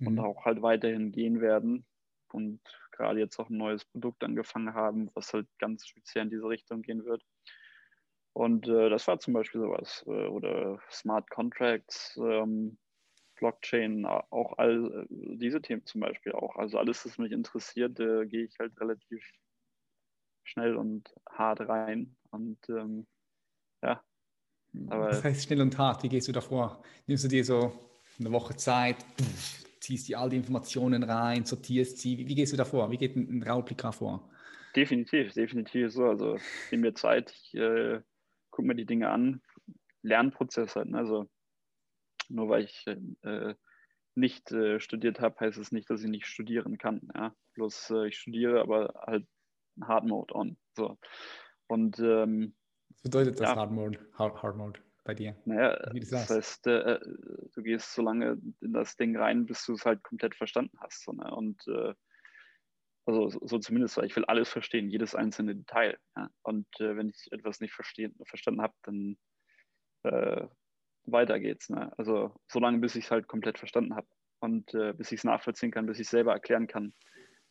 mhm. 0.00 0.08
und 0.08 0.18
auch 0.18 0.44
halt 0.44 0.62
weiterhin 0.62 1.12
gehen 1.12 1.40
werden 1.40 1.86
und 2.32 2.60
gerade 2.92 3.20
jetzt 3.20 3.38
auch 3.38 3.48
ein 3.48 3.56
neues 3.56 3.84
Produkt 3.84 4.22
angefangen 4.24 4.74
haben, 4.74 5.10
was 5.14 5.32
halt 5.32 5.46
ganz 5.58 5.86
speziell 5.86 6.24
in 6.24 6.30
diese 6.30 6.48
Richtung 6.48 6.82
gehen 6.82 7.04
wird. 7.04 7.24
Und 8.32 8.68
äh, 8.68 8.90
das 8.90 9.08
war 9.08 9.18
zum 9.18 9.34
Beispiel 9.34 9.60
sowas. 9.60 10.04
Äh, 10.06 10.26
oder 10.26 10.78
Smart 10.90 11.28
Contracts, 11.30 12.18
ähm, 12.22 12.78
Blockchain, 13.36 14.04
auch 14.06 14.56
all 14.58 15.06
äh, 15.10 15.36
diese 15.36 15.60
Themen 15.60 15.84
zum 15.86 16.02
Beispiel 16.02 16.32
auch. 16.32 16.56
Also 16.56 16.78
alles, 16.78 17.04
was 17.04 17.18
mich 17.18 17.32
interessiert, 17.32 17.98
äh, 17.98 18.26
gehe 18.26 18.44
ich 18.44 18.56
halt 18.58 18.78
relativ 18.80 19.24
schnell 20.44 20.76
und 20.76 21.12
hart 21.28 21.60
rein. 21.62 22.16
Und 22.30 22.58
ähm, 22.68 23.06
ja. 23.82 24.02
Aber, 24.88 25.08
das 25.08 25.24
heißt 25.24 25.44
schnell 25.44 25.62
und 25.62 25.76
hart, 25.78 26.02
wie 26.04 26.08
gehst 26.08 26.28
du 26.28 26.32
davor? 26.32 26.82
Nimmst 27.06 27.24
du 27.24 27.28
dir 27.28 27.44
so 27.44 27.72
eine 28.20 28.30
Woche 28.30 28.54
Zeit? 28.56 28.96
Ziehst 29.80 30.08
dir 30.08 30.20
all 30.20 30.30
die 30.30 30.36
Informationen 30.36 31.02
rein, 31.02 31.44
sortierst 31.44 31.98
sie. 31.98 32.18
Wie, 32.18 32.28
wie 32.28 32.34
gehst 32.34 32.52
du 32.52 32.56
da 32.56 32.64
vor? 32.64 32.90
Wie 32.90 32.98
geht 32.98 33.16
ein, 33.16 33.38
ein 33.38 33.42
Raublikar 33.42 33.92
vor? 33.92 34.30
Definitiv, 34.76 35.32
definitiv 35.32 35.92
so. 35.92 36.04
Also 36.04 36.36
ich 36.36 36.70
nehme 36.70 36.88
mir 36.88 36.94
Zeit, 36.94 37.32
ich 37.32 37.54
äh, 37.54 38.00
gucke 38.50 38.68
mir 38.68 38.76
die 38.76 38.86
Dinge 38.86 39.10
an, 39.10 39.42
Lernprozess 40.02 40.76
halt. 40.76 40.90
Ne? 40.90 40.98
Also 40.98 41.28
nur 42.28 42.48
weil 42.48 42.64
ich 42.64 42.86
äh, 43.22 43.54
nicht 44.14 44.52
äh, 44.52 44.78
studiert 44.80 45.20
habe, 45.20 45.40
heißt 45.40 45.58
es 45.58 45.72
nicht, 45.72 45.90
dass 45.90 46.02
ich 46.02 46.10
nicht 46.10 46.26
studieren 46.26 46.78
kann. 46.78 47.08
Ja? 47.14 47.34
Bloß 47.54 47.90
äh, 47.90 48.08
ich 48.08 48.18
studiere, 48.18 48.60
aber 48.60 48.94
halt 49.06 49.26
Hard 49.82 50.04
Mode 50.04 50.34
on. 50.34 50.56
So. 50.76 50.98
Und 51.66 51.98
ähm, 51.98 52.54
was 52.90 53.02
bedeutet 53.02 53.40
das 53.40 53.50
ja. 53.50 53.56
Hard 53.56 53.72
Mode? 53.72 53.98
Hard, 54.18 54.42
Hard 54.42 54.56
Mode? 54.56 54.80
Bei 55.04 55.14
dir? 55.14 55.36
Naja, 55.44 55.76
das, 55.92 56.10
das 56.10 56.30
heißt, 56.30 56.66
äh, 56.66 57.00
du 57.54 57.62
gehst 57.62 57.94
so 57.94 58.02
lange 58.02 58.38
in 58.60 58.72
das 58.72 58.96
Ding 58.96 59.16
rein, 59.16 59.46
bis 59.46 59.64
du 59.64 59.74
es 59.74 59.84
halt 59.84 60.02
komplett 60.02 60.34
verstanden 60.34 60.76
hast. 60.80 61.04
So, 61.04 61.12
ne? 61.12 61.34
Und 61.34 61.66
äh, 61.68 61.94
also 63.06 63.28
so 63.28 63.58
zumindest, 63.58 63.96
weil 63.96 64.06
ich 64.06 64.16
will 64.16 64.24
alles 64.26 64.48
verstehen, 64.48 64.88
jedes 64.88 65.14
einzelne 65.14 65.56
Detail. 65.56 65.98
Ja? 66.16 66.30
Und 66.42 66.66
äh, 66.80 66.96
wenn 66.96 67.08
ich 67.08 67.28
etwas 67.32 67.60
nicht 67.60 67.72
verstehen, 67.72 68.14
verstanden 68.24 68.62
habe, 68.62 68.74
dann 68.82 69.16
äh, 70.04 70.46
weiter 71.04 71.40
geht's. 71.40 71.70
Ne? 71.70 71.92
Also 71.98 72.34
so 72.46 72.60
lange, 72.60 72.78
bis 72.78 72.96
ich 72.96 73.06
es 73.06 73.10
halt 73.10 73.26
komplett 73.26 73.58
verstanden 73.58 73.96
habe. 73.96 74.06
und 74.40 74.72
äh, 74.74 74.92
bis 74.92 75.12
ich 75.12 75.20
es 75.20 75.24
nachvollziehen 75.24 75.70
kann, 75.70 75.86
bis 75.86 75.98
ich 75.98 76.06
es 76.06 76.10
selber 76.10 76.32
erklären 76.32 76.66
kann. 76.66 76.94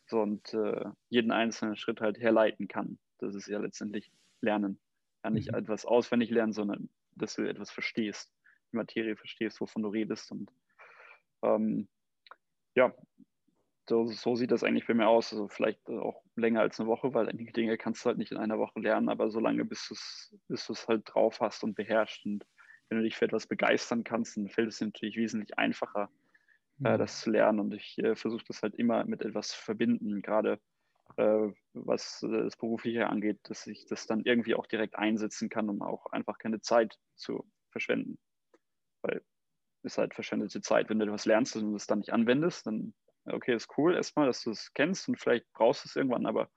So, 0.06 0.20
und 0.20 0.54
äh, 0.54 0.84
jeden 1.08 1.30
einzelnen 1.30 1.76
Schritt 1.76 2.00
halt 2.00 2.18
herleiten 2.18 2.66
kann. 2.66 2.98
Das 3.18 3.34
ist 3.34 3.46
ja 3.46 3.58
letztendlich 3.58 4.10
Lernen. 4.40 4.80
Ja, 5.22 5.30
nicht 5.30 5.52
mhm. 5.52 5.58
etwas 5.58 5.84
auswendig 5.84 6.30
lernen, 6.30 6.52
sondern 6.52 6.88
dass 7.20 7.34
du 7.34 7.48
etwas 7.48 7.70
verstehst, 7.70 8.32
die 8.72 8.76
Materie 8.76 9.16
verstehst, 9.16 9.60
wovon 9.60 9.82
du 9.82 9.88
redest. 9.88 10.30
Und 10.30 10.50
ähm, 11.42 11.88
ja, 12.74 12.94
so, 13.88 14.06
so, 14.06 14.36
sieht 14.36 14.52
das 14.52 14.62
eigentlich 14.62 14.86
bei 14.86 14.94
mir 14.94 15.08
aus. 15.08 15.32
Also 15.32 15.48
vielleicht 15.48 15.86
auch 15.88 16.22
länger 16.36 16.60
als 16.60 16.78
eine 16.78 16.88
Woche, 16.88 17.12
weil 17.12 17.28
einige 17.28 17.52
Dinge 17.52 17.76
kannst 17.76 18.04
du 18.04 18.06
halt 18.06 18.18
nicht 18.18 18.30
in 18.32 18.38
einer 18.38 18.58
Woche 18.58 18.78
lernen, 18.80 19.08
aber 19.08 19.30
solange 19.30 19.64
bis 19.64 19.88
du 19.88 19.94
es 19.94 20.68
bis 20.68 20.88
halt 20.88 21.02
drauf 21.06 21.40
hast 21.40 21.64
und 21.64 21.74
beherrschst 21.74 22.24
und 22.24 22.46
wenn 22.88 22.98
du 22.98 23.04
dich 23.04 23.16
für 23.16 23.24
etwas 23.24 23.46
begeistern 23.46 24.04
kannst, 24.04 24.36
dann 24.36 24.48
fällt 24.48 24.68
es 24.68 24.78
dir 24.78 24.86
natürlich 24.86 25.16
wesentlich 25.16 25.56
einfacher, 25.56 26.10
äh, 26.84 26.94
mhm. 26.94 26.98
das 26.98 27.20
zu 27.20 27.30
lernen. 27.30 27.60
Und 27.60 27.74
ich 27.74 27.98
äh, 27.98 28.16
versuche 28.16 28.44
das 28.46 28.62
halt 28.62 28.74
immer 28.74 29.04
mit 29.04 29.22
etwas 29.22 29.48
zu 29.48 29.60
verbinden, 29.60 30.22
gerade 30.22 30.54
äh, 30.54 30.58
was 31.16 32.22
äh, 32.22 32.44
das 32.44 32.56
Berufliche 32.56 33.08
angeht, 33.08 33.38
dass 33.44 33.66
ich 33.66 33.86
das 33.86 34.06
dann 34.06 34.22
irgendwie 34.24 34.54
auch 34.54 34.66
direkt 34.66 34.96
einsetzen 34.96 35.48
kann, 35.48 35.68
um 35.68 35.82
auch 35.82 36.06
einfach 36.06 36.38
keine 36.38 36.60
Zeit 36.60 36.98
zu 37.14 37.44
verschwenden. 37.70 38.18
Weil 39.02 39.22
es 39.82 39.98
halt 39.98 40.14
verschwendete 40.14 40.60
Zeit. 40.60 40.90
Wenn 40.90 40.98
du 40.98 41.06
etwas 41.06 41.24
lernst 41.24 41.56
und 41.56 41.74
es 41.74 41.86
dann 41.86 42.00
nicht 42.00 42.12
anwendest, 42.12 42.66
dann 42.66 42.94
okay, 43.24 43.54
ist 43.54 43.68
cool 43.76 43.94
erstmal, 43.94 44.26
dass 44.26 44.42
du 44.42 44.50
es 44.50 44.72
kennst 44.74 45.08
und 45.08 45.18
vielleicht 45.18 45.50
brauchst 45.52 45.84
du 45.84 45.88
es 45.88 45.96
irgendwann, 45.96 46.26
aber 46.26 46.50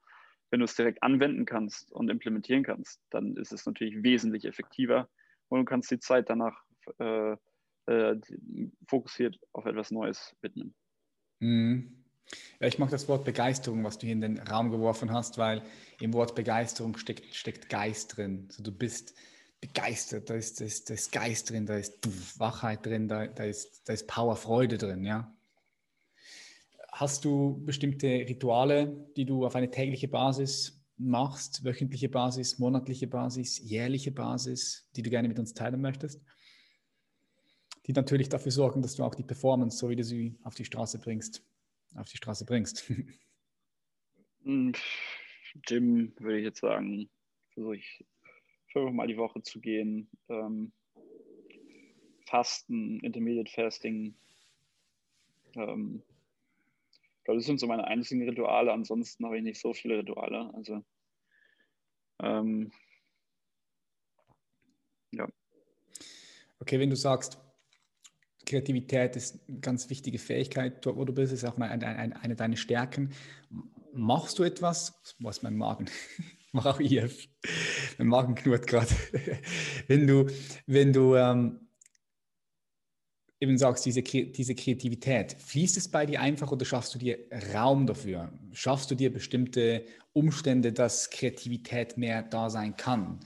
wenn 0.50 0.60
du 0.60 0.64
es 0.64 0.74
direkt 0.74 1.02
anwenden 1.02 1.46
kannst 1.46 1.90
und 1.92 2.10
implementieren 2.10 2.62
kannst, 2.62 3.02
dann 3.10 3.36
ist 3.36 3.52
es 3.52 3.66
natürlich 3.66 4.02
wesentlich 4.02 4.44
effektiver 4.44 5.08
und 5.48 5.60
du 5.60 5.64
kannst 5.64 5.90
die 5.90 5.98
Zeit 5.98 6.30
danach 6.30 6.62
äh, 6.98 7.36
äh, 7.86 8.20
fokussiert 8.88 9.38
auf 9.52 9.66
etwas 9.66 9.90
Neues 9.90 10.36
widmen. 10.40 10.74
Mhm. 11.40 12.03
Ja, 12.60 12.68
ich 12.68 12.78
mag 12.78 12.90
das 12.90 13.08
Wort 13.08 13.24
Begeisterung, 13.24 13.84
was 13.84 13.98
du 13.98 14.06
hier 14.06 14.14
in 14.14 14.20
den 14.20 14.38
Raum 14.38 14.70
geworfen 14.70 15.12
hast, 15.12 15.38
weil 15.38 15.62
im 16.00 16.12
Wort 16.12 16.34
Begeisterung 16.34 16.96
steckt, 16.96 17.34
steckt 17.34 17.68
Geist 17.68 18.16
drin. 18.16 18.46
Also 18.48 18.62
du 18.62 18.72
bist 18.72 19.14
begeistert, 19.60 20.28
da 20.28 20.34
ist, 20.34 20.60
da, 20.60 20.64
ist, 20.64 20.90
da 20.90 20.94
ist 20.94 21.12
Geist 21.12 21.50
drin, 21.50 21.66
da 21.66 21.76
ist 21.76 21.98
Wachheit 22.38 22.84
drin, 22.84 23.08
da, 23.08 23.26
da, 23.26 23.44
ist, 23.44 23.88
da 23.88 23.92
ist 23.92 24.06
Power, 24.06 24.36
Freude 24.36 24.78
drin, 24.78 25.04
ja. 25.04 25.32
Hast 26.92 27.24
du 27.24 27.60
bestimmte 27.64 28.06
Rituale, 28.06 29.08
die 29.16 29.24
du 29.24 29.44
auf 29.44 29.56
eine 29.56 29.70
tägliche 29.70 30.06
Basis 30.06 30.80
machst, 30.96 31.64
wöchentliche 31.64 32.08
Basis, 32.08 32.58
monatliche 32.58 33.08
Basis, 33.08 33.58
jährliche 33.58 34.12
Basis, 34.12 34.88
die 34.94 35.02
du 35.02 35.10
gerne 35.10 35.28
mit 35.28 35.38
uns 35.38 35.54
teilen 35.54 35.80
möchtest? 35.80 36.20
Die 37.86 37.92
natürlich 37.92 38.28
dafür 38.28 38.52
sorgen, 38.52 38.80
dass 38.80 38.94
du 38.94 39.02
auch 39.02 39.14
die 39.14 39.24
Performance, 39.24 39.78
so 39.78 39.88
wie 39.88 39.96
du 39.96 40.04
sie 40.04 40.38
auf 40.44 40.54
die 40.54 40.64
Straße 40.64 40.98
bringst, 40.98 41.42
auf 41.94 42.08
die 42.08 42.16
Straße 42.16 42.44
bringst. 42.44 42.90
Hm, 44.44 44.74
Gym 45.66 46.12
würde 46.18 46.38
ich 46.38 46.44
jetzt 46.44 46.60
sagen, 46.60 47.08
versuche 47.54 47.76
ich 47.76 48.04
fünfmal 48.70 49.06
die 49.06 49.16
Woche 49.16 49.40
zu 49.40 49.58
gehen. 49.58 50.10
Ähm, 50.28 50.70
Fasten, 52.26 53.00
Intermediate 53.00 53.50
Fasting, 53.50 54.14
ähm, 55.56 56.02
ich 57.24 57.24
glaube, 57.24 57.38
das 57.38 57.46
sind 57.46 57.58
so 57.58 57.66
meine 57.66 57.86
einzigen 57.86 58.28
Rituale. 58.28 58.72
Ansonsten 58.72 59.24
habe 59.24 59.38
ich 59.38 59.42
nicht 59.42 59.60
so 59.60 59.72
viele 59.72 59.98
Rituale. 59.98 60.52
Also, 60.54 60.84
ähm, 62.20 62.70
ja. 65.12 65.26
Okay, 66.58 66.78
wenn 66.78 66.90
du 66.90 66.96
sagst, 66.96 67.38
Kreativität 68.44 69.16
ist 69.16 69.40
eine 69.48 69.60
ganz 69.60 69.90
wichtige 69.90 70.18
Fähigkeit, 70.18 70.84
dort 70.84 70.96
wo 70.96 71.04
du 71.04 71.12
bist, 71.12 71.32
ist 71.32 71.44
auch 71.44 71.56
eine, 71.58 71.86
eine, 71.86 72.20
eine 72.20 72.36
deiner 72.36 72.56
Stärken. 72.56 73.10
Machst 73.92 74.38
du 74.38 74.42
etwas? 74.42 75.00
Was 75.18 75.42
mein 75.42 75.56
Magen? 75.56 75.86
Mach 76.52 76.66
auch 76.66 76.80
ihr. 76.80 77.10
Mein 77.98 78.08
Magen 78.08 78.34
knurrt 78.34 78.66
gerade. 78.66 78.90
wenn 79.88 80.06
du, 80.06 80.26
wenn 80.66 80.92
du 80.92 81.16
ähm, 81.16 81.64
eben 83.40 83.58
sagst, 83.58 83.84
diese, 83.86 84.02
diese 84.02 84.54
Kreativität, 84.54 85.36
fließt 85.38 85.76
es 85.76 85.90
bei 85.90 86.06
dir 86.06 86.20
einfach 86.20 86.50
oder 86.50 86.64
schaffst 86.64 86.94
du 86.94 86.98
dir 86.98 87.18
Raum 87.52 87.86
dafür? 87.86 88.32
Schaffst 88.52 88.90
du 88.90 88.94
dir 88.94 89.12
bestimmte 89.12 89.84
Umstände, 90.12 90.72
dass 90.72 91.10
Kreativität 91.10 91.96
mehr 91.96 92.22
da 92.22 92.50
sein 92.50 92.76
kann? 92.76 93.20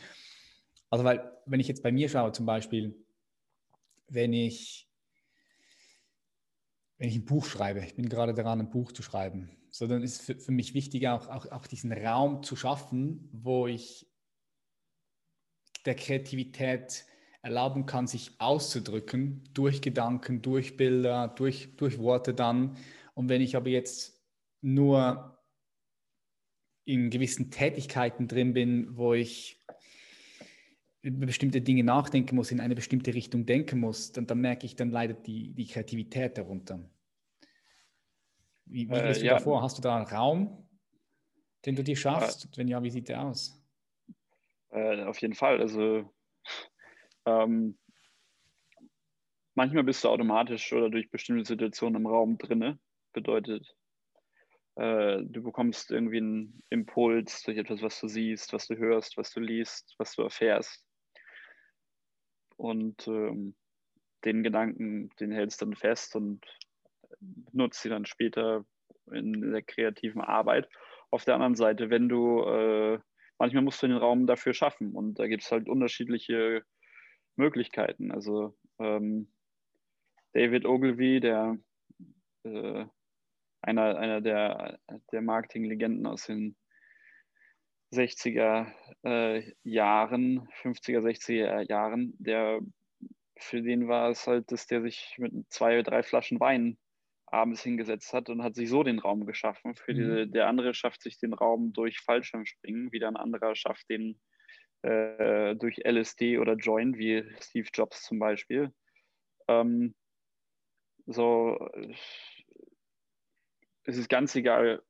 Also, 0.91 1.05
weil, 1.05 1.31
wenn 1.47 1.61
ich 1.61 1.69
jetzt 1.69 1.83
bei 1.83 1.93
mir 1.93 2.09
schaue, 2.09 2.33
zum 2.33 2.47
Beispiel, 2.47 2.95
wenn 4.09 4.33
ich, 4.33 4.88
wenn 6.99 7.09
ich 7.09 7.17
ein 7.17 7.25
Buch 7.25 7.47
schreibe, 7.47 7.81
ich 7.81 7.95
bin 7.95 8.09
gerade 8.09 8.35
daran, 8.35 8.61
ein 8.61 8.71
Buch 8.71 8.93
zu 8.93 9.03
schreiben, 9.03 9.51
so 9.71 9.87
dann 9.87 10.03
ist 10.03 10.23
für, 10.23 10.39
für 10.39 10.53
mich 10.53 10.75
wichtig, 10.75 11.09
auch, 11.09 11.29
auch, 11.29 11.51
auch 11.51 11.67
diesen 11.67 11.93
Raum 11.93 12.43
zu 12.43 12.57
schaffen, 12.57 13.29
wo 13.33 13.67
ich 13.67 14.07
der 15.85 15.95
Kreativität 15.95 17.07
erlauben 17.43 17.87
kann, 17.87 18.07
sich 18.07 18.33
auszudrücken 18.41 19.45
durch 19.55 19.81
Gedanken, 19.81 20.43
durch 20.43 20.77
Bilder, 20.77 21.29
durch, 21.29 21.77
durch 21.77 21.99
Worte 21.99 22.35
dann. 22.35 22.77
Und 23.15 23.29
wenn 23.29 23.41
ich 23.41 23.57
aber 23.57 23.69
jetzt 23.69 24.21
nur 24.61 25.39
in 26.85 27.11
gewissen 27.11 27.51
Tätigkeiten 27.51 28.29
drin 28.29 28.55
bin, 28.55 28.97
wo 28.97 29.15
ich 29.15 29.58
über 31.03 31.27
bestimmte 31.27 31.61
Dinge 31.61 31.85
nachdenken 31.85 32.37
muss, 32.37 32.51
in 32.51 32.61
eine 32.61 32.75
bestimmte 32.75 33.15
Richtung 33.15 33.47
denken 33.47 33.81
muss, 33.81 34.13
dann, 34.13 34.27
dann 34.27 34.41
merke 34.41 34.67
ich, 34.67 34.77
dann 34.77 34.91
leidet 34.91 35.27
die, 35.27 35.53
die 35.55 35.67
Kreativität 35.67 36.37
darunter. 36.39 36.81
Wie, 38.67 38.89
wie 38.89 38.93
gehst 38.93 39.21
äh, 39.21 39.23
du 39.23 39.27
ja. 39.27 39.35
davor? 39.35 39.63
Hast 39.63 39.79
du 39.79 39.83
da 39.83 39.97
einen 39.97 40.07
Raum, 40.07 40.69
den 41.65 41.77
du 41.77 41.85
dir 41.85 41.97
schaffst? 41.97 42.47
Äh, 42.47 42.59
Wenn 42.59 42.69
ja, 42.69 42.83
wie 42.83 42.91
sieht 42.91 43.09
der 43.09 43.23
aus? 43.23 43.65
Äh, 44.71 45.05
auf 45.05 45.21
jeden 45.21 45.35
Fall. 45.35 45.61
Also 45.61 46.13
ähm, 47.25 47.79
manchmal 49.55 49.85
bist 49.85 50.05
du 50.05 50.09
automatisch 50.09 50.73
oder 50.73 50.91
durch 50.91 51.11
bestimmte 51.11 51.45
Situationen 51.45 52.03
im 52.03 52.07
Raum 52.07 52.39
drinne. 52.39 52.79
Bedeutet, 53.13 53.75
äh, 54.75 55.23
du 55.23 55.43
bekommst 55.43 55.91
irgendwie 55.91 56.19
einen 56.19 56.63
Impuls 56.71 57.43
durch 57.43 57.57
etwas, 57.57 57.83
was 57.83 58.01
du 58.01 58.09
siehst, 58.09 58.53
was 58.53 58.67
du 58.67 58.77
hörst, 58.77 59.17
was 59.17 59.33
du 59.33 59.41
liest, 59.41 59.95
was 59.99 60.15
du 60.15 60.23
erfährst. 60.23 60.88
Und 62.59 63.07
ähm, 63.07 63.55
den 64.25 64.43
Gedanken, 64.43 65.11
den 65.21 65.31
hältst 65.31 65.63
du 65.63 65.67
dann 65.67 65.77
fest 65.77 66.17
und 66.17 66.45
nutzt 67.53 67.83
sie 67.83 67.89
dann 67.89 68.05
später 68.05 68.65
in 69.13 69.53
der 69.53 69.63
kreativen 69.63 70.21
Arbeit. 70.21 70.69
Auf 71.11 71.25
der 71.25 71.35
anderen 71.35 71.55
Seite, 71.55 71.89
wenn 71.89 72.09
du, 72.09 72.43
äh, 72.43 72.99
manchmal 73.39 73.63
musst 73.63 73.83
du 73.83 73.87
den 73.87 73.97
Raum 73.97 74.27
dafür 74.27 74.53
schaffen 74.53 74.93
und 74.95 75.19
da 75.19 75.27
gibt 75.29 75.45
es 75.45 75.53
halt 75.53 75.69
unterschiedliche 75.69 76.63
Möglichkeiten. 77.37 78.11
Also 78.11 78.57
ähm, 78.79 79.33
David 80.33 80.67
Ogilvy, 80.67 81.21
der 81.21 81.57
äh, 82.43 82.85
einer, 83.63 83.99
einer 83.99 84.21
der, 84.21 84.79
der 85.13 85.23
Marketinglegenden 85.23 86.07
aus 86.07 86.27
den 86.27 86.57
60er 87.93 88.67
äh, 89.05 89.53
Jahren, 89.63 90.49
50er, 90.63 91.01
60er 91.01 91.69
Jahren, 91.69 92.15
der 92.19 92.61
für 93.39 93.63
den 93.63 93.89
war 93.89 94.11
es 94.11 94.27
halt, 94.27 94.51
dass 94.51 94.67
der 94.67 94.83
sich 94.83 95.15
mit 95.19 95.33
zwei 95.49 95.75
oder 95.75 95.85
drei 95.85 96.03
Flaschen 96.03 96.41
Wein 96.41 96.77
abends 97.27 97.63
hingesetzt 97.63 98.13
hat 98.13 98.31
und 98.31 98.43
hat 98.43 98.55
sich 98.55 98.69
so 98.69 98.83
den 98.83 98.99
Raum 98.99 99.27
geschaffen. 99.27 99.75
Für 99.75 99.95
mhm. 99.95 100.27
die, 100.27 100.31
der 100.33 100.49
andere 100.49 100.75
schafft 100.75 101.03
sich 101.03 101.19
den 101.19 101.35
Raum 101.35 101.73
durch 101.73 102.01
Fallschirmspringen, 102.01 102.93
wieder 102.93 103.09
ein 103.09 103.17
anderer 103.17 103.55
schafft 103.55 103.89
den 103.91 104.19
äh, 104.83 105.57
durch 105.57 105.79
LSD 105.85 106.39
oder 106.39 106.55
Joint, 106.55 106.99
wie 106.99 107.25
Steve 107.41 107.69
Jobs 107.73 108.03
zum 108.03 108.19
Beispiel. 108.19 108.73
Ähm, 109.49 109.95
so, 111.07 111.59
es 113.85 113.97
ist 113.97 114.09
ganz 114.09 114.35
egal, 114.37 114.83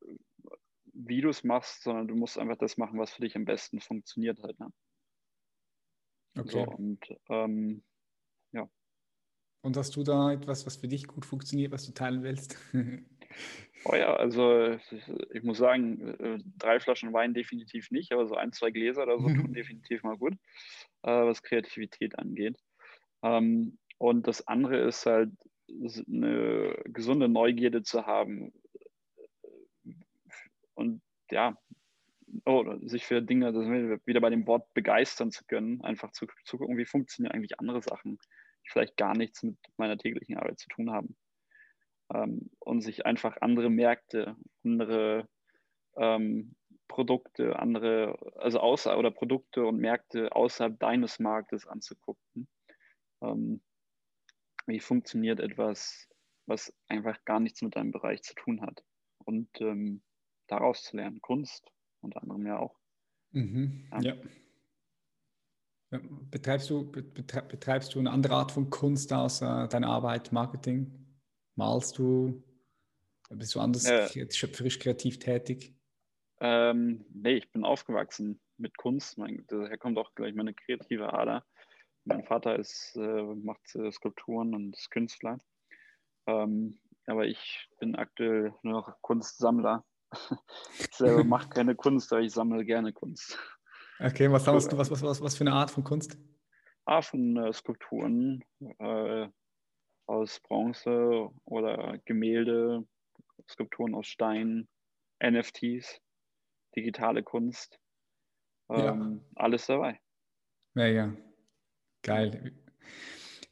wie 1.06 1.20
du 1.20 1.28
es 1.28 1.44
machst, 1.44 1.82
sondern 1.82 2.08
du 2.08 2.16
musst 2.16 2.38
einfach 2.38 2.56
das 2.56 2.76
machen, 2.76 2.98
was 2.98 3.12
für 3.12 3.22
dich 3.22 3.37
am 3.37 3.44
besten 3.44 3.80
funktioniert 3.80 4.42
halt. 4.42 4.58
Ne? 4.58 4.72
Okay. 6.37 6.50
So, 6.50 6.62
und 6.64 7.00
ähm, 7.28 7.84
ja. 8.52 8.68
Und 9.62 9.76
hast 9.76 9.94
du 9.96 10.02
da 10.02 10.32
etwas, 10.32 10.66
was 10.66 10.76
für 10.76 10.88
dich 10.88 11.06
gut 11.06 11.24
funktioniert, 11.24 11.72
was 11.72 11.87
du 11.87 11.92
teilen 11.92 12.22
willst? 12.22 12.56
Oh 13.84 13.94
ja, 13.94 14.16
also 14.16 14.76
ich 15.32 15.42
muss 15.44 15.58
sagen, 15.58 16.00
äh, 16.18 16.38
drei 16.56 16.80
Flaschen 16.80 17.12
Wein 17.12 17.34
definitiv 17.34 17.90
nicht, 17.90 18.11
aber 18.11 18.26
so 18.26 18.34
ein, 18.34 18.52
zwei 18.52 18.70
Gläser 18.70 19.04
oder 19.04 19.20
so 19.20 19.28
tun 19.28 19.52
definitiv 19.52 20.02
mal 20.02 20.16
gut, 20.16 20.34
äh, 21.02 21.11
was 21.11 21.42
Kreativität 21.42 22.18
angeht. 22.18 22.58
Ähm, 23.22 23.78
und 23.98 24.26
das 24.26 24.46
andere 24.48 24.78
ist 24.78 25.06
halt 25.06 25.30
eine 25.68 26.76
gesunde 26.87 27.28
Neugierde 27.28 27.82
zu 27.82 28.06
haben 28.06 28.52
und 30.78 31.02
ja, 31.30 31.58
oh, 32.46 32.64
sich 32.82 33.04
für 33.04 33.20
Dinge, 33.22 33.52
das 33.52 33.66
wieder 34.06 34.20
bei 34.20 34.30
dem 34.30 34.46
Wort 34.46 34.72
begeistern 34.74 35.30
zu 35.32 35.44
können, 35.44 35.82
einfach 35.82 36.12
zu, 36.12 36.26
zu 36.44 36.58
gucken, 36.58 36.78
wie 36.78 36.86
funktionieren 36.86 37.32
eigentlich 37.34 37.58
andere 37.58 37.82
Sachen, 37.82 38.18
die 38.64 38.70
vielleicht 38.70 38.96
gar 38.96 39.16
nichts 39.16 39.42
mit 39.42 39.58
meiner 39.76 39.98
täglichen 39.98 40.36
Arbeit 40.36 40.58
zu 40.58 40.68
tun 40.68 40.90
haben. 40.92 41.16
ähm, 42.14 42.50
und 42.60 42.80
sich 42.82 43.06
einfach 43.06 43.36
andere 43.40 43.70
Märkte, 43.70 44.36
andere 44.64 45.28
ähm, 45.96 46.54
Produkte, 46.88 47.58
andere, 47.58 48.16
also 48.36 48.60
außer 48.60 48.98
oder 48.98 49.10
Produkte 49.10 49.66
und 49.66 49.78
Märkte 49.78 50.34
außerhalb 50.34 50.78
deines 50.78 51.18
Marktes 51.18 51.66
anzugucken. 51.66 52.48
Ähm, 53.22 53.60
wie 54.66 54.80
funktioniert 54.80 55.40
etwas, 55.40 56.08
was 56.46 56.72
einfach 56.88 57.24
gar 57.24 57.40
nichts 57.40 57.62
mit 57.62 57.76
deinem 57.76 57.92
Bereich 57.92 58.22
zu 58.22 58.34
tun 58.34 58.62
hat? 58.62 58.84
Und 59.24 59.48
ähm, 59.60 60.02
daraus 60.48 60.82
zu 60.82 60.96
lernen, 60.96 61.20
Kunst 61.20 61.70
unter 62.00 62.22
anderem 62.22 62.46
ja 62.46 62.58
auch. 62.58 62.76
Mhm, 63.30 63.88
ja. 64.00 64.14
ja. 65.90 66.00
Betreibst, 66.30 66.68
du, 66.70 66.90
betreibst 66.90 67.94
du 67.94 67.98
eine 67.98 68.11
andere 68.11 68.34
Art 68.34 68.52
von 68.52 68.68
Kunst 68.70 69.12
außer 69.12 69.68
deiner 69.68 69.88
Arbeit, 69.88 70.32
Marketing? 70.32 71.06
Malst 71.54 71.98
du? 71.98 72.42
Bist 73.30 73.54
du 73.54 73.61
anders 73.61 73.84
äh, 73.87 74.30
schöpferisch 74.30 74.78
kreativ 74.78 75.18
tätig? 75.18 75.74
Ähm, 76.40 77.04
nee, 77.11 77.34
ich 77.34 77.50
bin 77.50 77.64
aufgewachsen 77.64 78.40
mit 78.56 78.76
Kunst. 78.78 79.18
Mein, 79.18 79.44
daher 79.48 79.76
kommt 79.76 79.98
auch 79.98 80.14
gleich 80.14 80.34
meine 80.34 80.54
kreative 80.54 81.12
Ader. 81.12 81.44
Mein 82.04 82.24
Vater 82.24 82.56
ist, 82.58 82.96
äh, 82.96 83.22
macht 83.22 83.74
äh, 83.74 83.90
Skulpturen 83.90 84.54
und 84.54 84.74
ist 84.74 84.90
Künstler. 84.90 85.38
Ähm, 86.26 86.78
aber 87.06 87.26
ich 87.26 87.68
bin 87.80 87.96
aktuell 87.96 88.54
nur 88.62 88.74
noch 88.74 89.02
Kunstsammler. 89.02 89.84
Ich 90.79 90.94
selber 90.94 91.25
mache 91.25 91.49
keine 91.49 91.75
Kunst, 91.75 92.12
aber 92.12 92.23
ich 92.23 92.33
sammle 92.33 92.64
gerne 92.64 92.92
Kunst. 92.92 93.38
Okay, 94.01 94.31
was 94.31 94.44
sammelst 94.44 94.73
du? 94.73 94.79
Was, 94.79 94.90
was, 94.90 95.03
was, 95.03 95.23
was 95.23 95.37
für 95.37 95.44
eine 95.44 95.53
Art 95.53 95.71
von 95.71 95.85
Kunst? 95.85 96.16
Ah, 96.85 97.03
von 97.03 97.37
äh, 97.37 97.53
Skulpturen 97.53 98.44
äh, 98.79 99.29
aus 100.07 100.40
Bronze 100.40 101.29
oder 101.44 101.99
Gemälde, 102.05 102.87
Skulpturen 103.49 103.94
aus 103.94 104.07
Stein, 104.07 104.68
NFTs 105.23 106.01
digitale 106.77 107.23
Kunst, 107.23 107.79
ähm, 108.71 109.23
ja. 109.35 109.42
alles 109.42 109.66
dabei. 109.66 110.01
Mega, 110.75 111.16
geil. 112.03 112.53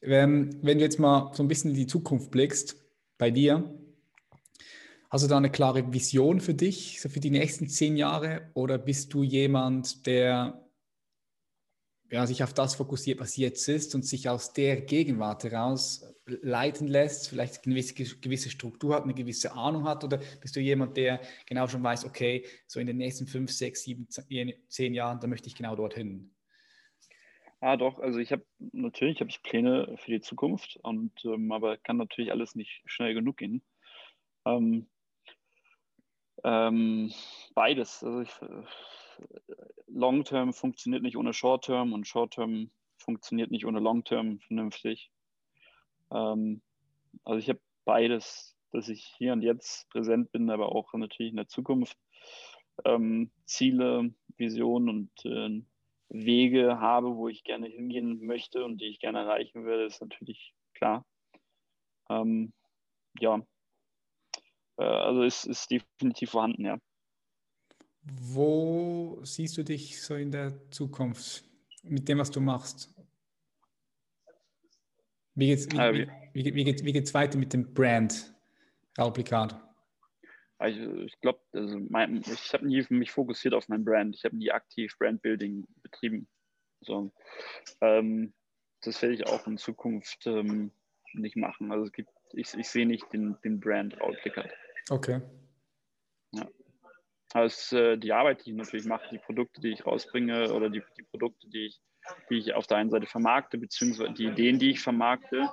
Ähm, 0.03 0.51
wenn 0.63 0.79
du 0.79 0.85
jetzt 0.85 0.99
mal 0.99 1.33
so 1.35 1.43
ein 1.43 1.49
bisschen 1.49 1.71
in 1.71 1.77
die 1.77 1.87
Zukunft 1.87 2.31
blickst, 2.31 2.77
bei 3.19 3.31
dir, 3.31 3.79
hast 5.11 5.25
du 5.25 5.29
da 5.29 5.37
eine 5.37 5.51
klare 5.51 5.93
Vision 5.93 6.41
für 6.41 6.55
dich, 6.55 7.01
für 7.01 7.21
die 7.21 7.31
nächsten 7.31 7.69
zehn 7.69 7.97
Jahre? 7.97 8.51
Oder 8.55 8.79
bist 8.79 9.13
du 9.15 9.23
jemand, 9.23 10.07
der 10.07 10.67
ja, 12.11 12.27
sich 12.27 12.43
auf 12.43 12.55
das 12.55 12.77
fokussiert, 12.77 13.19
was 13.21 13.37
jetzt 13.37 13.69
ist 13.69 13.95
und 13.95 14.05
sich 14.05 14.29
aus 14.29 14.53
der 14.53 14.81
Gegenwart 14.81 15.45
heraus 15.45 16.15
leiten 16.27 16.89
lässt, 16.89 17.29
vielleicht 17.29 17.67
eine 17.67 17.75
gewisse, 17.75 17.95
gewisse 17.95 18.51
Struktur 18.51 18.95
hat, 18.95 19.05
eine 19.05 19.15
gewisse 19.15 19.53
Ahnung 19.53 19.85
hat? 19.85 20.05
Oder 20.05 20.21
bist 20.41 20.55
du 20.57 20.61
jemand, 20.61 20.97
der 20.97 21.21
genau 21.47 21.67
schon 21.67 21.83
weiß, 21.83 22.05
okay, 22.05 22.45
so 22.67 22.81
in 22.81 22.87
den 22.87 22.97
nächsten 22.97 23.27
fünf, 23.27 23.51
sechs, 23.51 23.83
sieben, 23.83 24.09
zehn 24.09 24.95
Jahren, 24.95 25.21
da 25.21 25.27
möchte 25.27 25.49
ich 25.49 25.57
genau 25.57 25.75
dorthin? 25.75 26.33
Ja, 27.63 27.77
doch, 27.77 27.99
also 27.99 28.19
ich 28.19 28.33
habe 28.33 28.45
natürlich 28.59 29.21
habe 29.21 29.31
ich 29.31 29.43
Pläne 29.43 29.97
für 29.97 30.11
die 30.11 30.21
Zukunft 30.21 30.79
und 30.83 31.13
ähm, 31.25 31.51
aber 31.53 31.79
kann 31.79 31.97
natürlich 31.97 32.31
alles 32.31 32.55
nicht 32.55 32.83
schnell 32.85 33.15
genug 33.15 33.39
gehen. 33.39 33.63
Ähm, 34.45 34.87
ähm, 36.45 37.13
beides. 37.55 38.03
Also 38.03 38.21
ich, 38.21 38.31
Long-Term 39.89 40.53
funktioniert 40.53 41.03
nicht 41.03 41.17
ohne 41.17 41.33
Short-Term 41.33 41.93
und 41.93 42.07
Short-Term 42.07 42.71
funktioniert 42.99 43.51
nicht 43.51 43.67
ohne 43.67 43.81
Long-Term 43.81 44.41
vernünftig. 44.41 45.11
Ähm, 46.11 46.63
also 47.25 47.39
ich 47.39 47.49
habe 47.49 47.61
beides, 47.85 48.57
dass 48.73 48.89
ich 48.89 49.05
hier 49.17 49.33
und 49.33 49.43
jetzt 49.43 49.89
präsent 49.91 50.33
bin, 50.33 50.51
aber 50.51 50.75
auch 50.75 50.93
natürlich 50.95 51.31
in 51.31 51.37
der 51.37 51.49
Zukunft 51.49 51.97
ähm, 52.85 53.31
Ziele, 53.45 54.13
Visionen 54.37 54.89
und 54.89 55.25
äh, 55.25 55.63
Wege 56.09 56.79
habe, 56.79 57.17
wo 57.17 57.29
ich 57.29 57.43
gerne 57.43 57.69
hingehen 57.69 58.25
möchte 58.25 58.65
und 58.65 58.81
die 58.81 58.87
ich 58.87 59.01
gerne 59.01 59.21
erreichen 59.21 59.65
will, 59.65 59.87
ist 59.87 60.01
natürlich 60.01 60.55
klar. 60.75 61.05
Ähm, 62.09 62.53
ja, 63.19 63.37
äh, 63.37 63.56
also 64.83 65.23
es 65.23 65.45
ist 65.45 65.71
definitiv 65.71 66.31
vorhanden, 66.31 66.65
ja. 66.65 66.79
Wo 68.03 69.21
siehst 69.23 69.57
du 69.57 69.65
dich 69.65 70.01
so 70.01 70.15
in 70.15 70.31
der 70.31 70.71
Zukunft 70.71 71.45
mit 71.83 72.09
dem, 72.09 72.19
was 72.19 72.31
du 72.31 72.41
machst? 72.41 72.95
Wie 75.35 75.49
geht 75.49 75.59
es 75.59 75.71
wie, 75.71 75.79
ah, 75.79 75.93
wie, 75.93 76.09
wie, 76.33 76.55
wie, 76.55 76.65
geht, 76.65 76.85
wie 76.85 76.93
geht's 76.93 77.15
weiter 77.15 77.39
mit 77.39 77.53
dem 77.53 77.75
Brand 77.75 78.35
Raulplikat? 78.99 79.61
Also 80.59 81.03
ich 81.03 81.21
glaube, 81.21 81.41
also 81.53 81.79
ich 81.79 82.53
habe 82.55 82.67
nie 82.67 82.85
mich 82.89 83.11
fokussiert 83.11 83.53
auf 83.53 83.69
mein 83.69 83.85
Brand. 83.85 84.17
Ich 84.17 84.25
habe 84.25 84.37
nie 84.37 84.51
aktiv 84.51 84.97
Brandbuilding 84.99 85.67
betrieben. 85.83 86.27
So, 86.81 87.13
ähm, 87.83 88.33
das 88.81 89.03
werde 89.03 89.15
ich 89.15 89.27
auch 89.27 89.47
in 89.47 89.59
Zukunft 89.59 90.27
ähm, 90.27 90.71
nicht 91.13 91.37
machen. 91.37 91.73
Also 91.73 91.85
es 91.85 91.93
gibt, 91.93 92.11
ich, 92.33 92.55
ich 92.55 92.69
sehe 92.69 92.87
nicht 92.87 93.13
den, 93.13 93.37
den 93.45 93.61
Brand 93.61 94.01
Raulplikat. 94.01 94.51
Okay. 94.89 95.21
Ja. 96.33 96.49
Als 97.33 97.73
äh, 97.73 97.97
die 97.97 98.13
Arbeit, 98.13 98.45
die 98.45 98.51
ich 98.51 98.57
natürlich 98.57 98.87
mache, 98.87 99.09
die 99.11 99.19
Produkte, 99.19 99.61
die 99.61 99.73
ich 99.73 99.85
rausbringe 99.85 100.53
oder 100.53 100.71
die, 100.71 100.83
die 100.97 101.03
Produkte, 101.03 101.49
die 101.49 101.67
ich, 101.67 101.81
die 102.31 102.39
ich 102.39 102.55
auf 102.55 102.67
der 102.67 102.79
einen 102.79 102.91
Seite 102.91 103.07
vermarkte, 103.07 103.59
beziehungsweise 103.59 104.13
die 104.13 104.27
Ideen, 104.27 104.59
die 104.59 104.71
ich 104.71 104.81
vermarkte, 104.81 105.49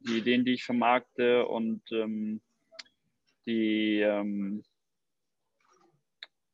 die 0.00 0.18
Ideen, 0.18 0.44
die 0.44 0.54
ich 0.54 0.64
vermarkte 0.64 1.46
und 1.46 1.82
ähm, 1.92 2.40
die, 3.46 4.00
ähm, 4.00 4.62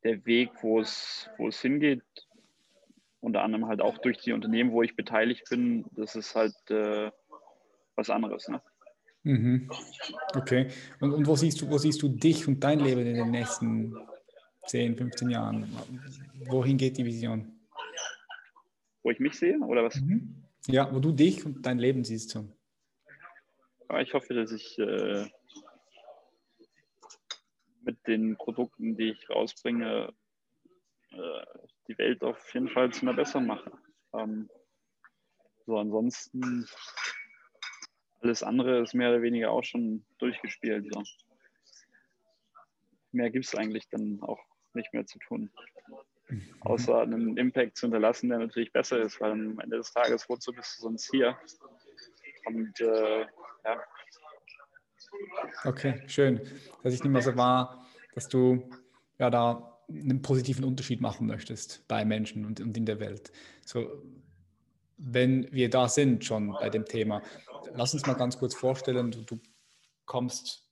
der 0.05 0.25
Weg, 0.25 0.51
wo 0.63 0.81
es, 0.81 1.29
wo 1.37 1.49
es 1.49 1.61
hingeht, 1.61 2.05
unter 3.21 3.43
anderem 3.43 3.67
halt 3.67 3.81
auch 3.81 3.99
durch 3.99 4.19
die 4.19 4.33
Unternehmen, 4.33 4.71
wo 4.71 4.83
ich 4.83 4.95
beteiligt 4.95 5.49
bin, 5.51 5.85
das 5.93 6.15
ist 6.15 6.37
halt 6.37 6.55
äh, 6.71 7.11
was 7.97 8.09
anderes. 8.09 8.49
Ne? 8.49 8.63
Mhm. 9.27 9.69
Okay. 10.37 10.69
Und, 11.01 11.13
und 11.13 11.27
wo, 11.27 11.35
siehst 11.35 11.61
du, 11.61 11.69
wo 11.69 11.79
siehst 11.79 12.01
du 12.01 12.09
dich 12.09 12.47
und 12.47 12.63
dein 12.63 12.79
Leben 12.79 13.05
in 13.05 13.17
den 13.17 13.31
nächsten 13.33 13.93
10, 14.67 14.97
15 14.97 15.31
Jahren? 15.31 15.69
Wohin 16.49 16.77
geht 16.77 16.97
die 16.97 17.05
Vision? 17.05 17.59
Wo 19.03 19.11
ich 19.11 19.19
mich 19.19 19.35
sehe 19.35 19.59
oder 19.59 19.83
was? 19.83 19.97
Mhm. 19.97 20.45
Ja, 20.69 20.95
wo 20.95 21.01
du 21.01 21.11
dich 21.11 21.45
und 21.45 21.67
dein 21.67 21.81
Leben 21.81 22.05
siehst. 22.05 22.31
So. 22.31 22.49
Ich 24.01 24.15
hoffe, 24.15 24.35
dass 24.35 24.53
ich 24.53 24.79
äh, 24.79 25.27
mit 27.83 28.07
den 28.07 28.37
Produkten, 28.37 28.97
die 28.97 29.11
ich 29.11 29.29
rausbringe, 29.29 30.13
äh, 31.11 31.47
die 31.89 31.99
Welt 31.99 32.23
auf 32.23 32.55
jeden 32.55 32.69
Fall 32.69 32.93
zu 32.93 33.03
einer 33.03 33.15
besseren 33.15 33.47
mache. 33.47 33.73
Ähm, 34.13 34.49
so, 35.67 35.79
ansonsten 35.79 36.65
alles 38.21 38.43
andere 38.43 38.83
ist 38.83 38.95
mehr 38.95 39.11
oder 39.11 39.23
weniger 39.23 39.51
auch 39.51 39.65
schon 39.65 40.05
durchgespielt. 40.19 40.93
So. 40.93 41.03
Mehr 43.13 43.31
gibt 43.31 43.47
es 43.47 43.55
eigentlich 43.55 43.89
dann 43.91 44.21
auch 44.23 44.41
nicht 44.75 44.93
mehr 44.93 45.07
zu 45.07 45.19
tun. 45.19 45.51
Mhm. 46.29 46.43
Außer 46.61 47.03
einen 47.03 47.37
Impact 47.37 47.77
zu 47.77 47.87
hinterlassen, 47.87 48.29
der 48.29 48.39
natürlich 48.39 48.73
besser 48.73 49.01
ist, 49.01 49.21
weil 49.21 49.33
am 49.33 49.59
Ende 49.61 49.77
des 49.77 49.93
Tages, 49.93 50.29
wozu 50.29 50.53
bist 50.53 50.79
du 50.79 50.83
sonst 50.83 51.11
hier? 51.11 51.37
Und 52.47 52.81
äh, 52.81 53.21
ja. 53.21 53.83
Okay, 55.65 56.03
schön. 56.07 56.41
Dass 56.83 56.95
ich 56.95 57.03
nicht 57.03 57.13
mehr 57.13 57.23
so 57.23 57.37
wahr, 57.37 57.87
dass 58.15 58.29
du 58.29 58.69
ja 59.19 59.31
da 59.31 59.81
einen 59.89 60.23
positiven 60.23 60.65
Unterschied 60.65 61.01
machen 61.01 61.27
möchtest 61.27 61.87
bei 61.87 62.05
Menschen 62.05 62.45
und, 62.45 62.61
und 62.61 62.77
in 62.77 62.87
der 62.87 62.99
Welt. 62.99 63.33
So, 63.65 64.03
wenn 64.97 65.51
wir 65.53 65.71
da 65.71 65.89
sind 65.89 66.25
schon 66.25 66.53
bei 66.53 66.71
dem 66.71 66.85
Thema, 66.85 67.23
lass 67.75 67.95
uns 67.95 68.07
mal 68.07 68.15
ganz 68.15 68.39
kurz 68.39 68.55
vorstellen, 68.55 69.11
du, 69.11 69.23
du 69.23 69.41
kommst 70.05 70.67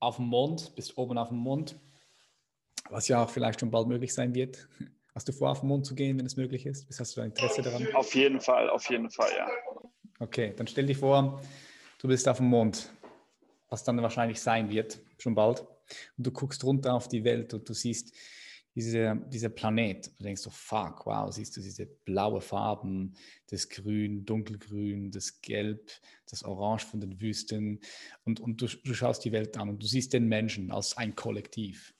auf 0.00 0.16
den 0.16 0.26
Mond, 0.26 0.74
bist 0.74 0.96
oben 0.96 1.18
auf 1.18 1.28
dem 1.28 1.38
Mond, 1.38 1.78
was 2.90 3.08
ja 3.08 3.22
auch 3.22 3.30
vielleicht 3.30 3.60
schon 3.60 3.70
bald 3.70 3.88
möglich 3.88 4.14
sein 4.14 4.34
wird. 4.34 4.68
Hast 5.14 5.28
du 5.28 5.32
vor, 5.32 5.50
auf 5.50 5.60
den 5.60 5.68
Mond 5.68 5.86
zu 5.86 5.94
gehen, 5.94 6.18
wenn 6.18 6.26
es 6.26 6.36
möglich 6.36 6.66
ist? 6.66 6.86
Hast 6.98 7.16
du 7.16 7.20
da 7.20 7.26
Interesse 7.26 7.62
daran? 7.62 7.86
Auf 7.94 8.14
jeden 8.14 8.40
Fall, 8.40 8.68
auf 8.68 8.88
jeden 8.90 9.10
Fall, 9.10 9.30
ja. 9.36 9.48
Okay, 10.18 10.52
dann 10.56 10.66
stell 10.66 10.86
dir 10.86 10.96
vor, 10.96 11.42
du 11.98 12.08
bist 12.08 12.28
auf 12.28 12.36
dem 12.38 12.46
Mond, 12.46 12.90
was 13.68 13.84
dann 13.84 14.00
wahrscheinlich 14.02 14.40
sein 14.40 14.70
wird, 14.70 14.98
schon 15.18 15.34
bald. 15.34 15.60
Und 16.18 16.26
du 16.26 16.32
guckst 16.32 16.62
runter 16.64 16.94
auf 16.94 17.08
die 17.08 17.24
Welt 17.24 17.54
und 17.54 17.68
du 17.68 17.72
siehst 17.72 18.14
diese, 18.76 19.16
dieser 19.28 19.48
Planet. 19.48 20.12
Du 20.18 20.24
denkst 20.24 20.42
so, 20.42 20.50
fuck, 20.50 21.06
wow, 21.06 21.32
siehst 21.32 21.56
du 21.56 21.62
diese 21.62 21.86
blaue 21.86 22.42
Farben, 22.42 23.14
das 23.48 23.70
Grün, 23.70 24.26
Dunkelgrün, 24.26 25.10
das 25.10 25.40
Gelb, 25.40 25.90
das 26.30 26.44
Orange 26.44 26.84
von 26.84 27.00
den 27.00 27.18
Wüsten. 27.20 27.80
Und, 28.24 28.38
und 28.38 28.60
du, 28.60 28.66
du 28.66 28.94
schaust 28.94 29.24
die 29.24 29.32
Welt 29.32 29.56
an 29.56 29.70
und 29.70 29.82
du 29.82 29.86
siehst 29.86 30.12
den 30.12 30.28
Menschen 30.28 30.70
als 30.70 30.96
ein 30.98 31.16
Kollektiv. 31.16 31.94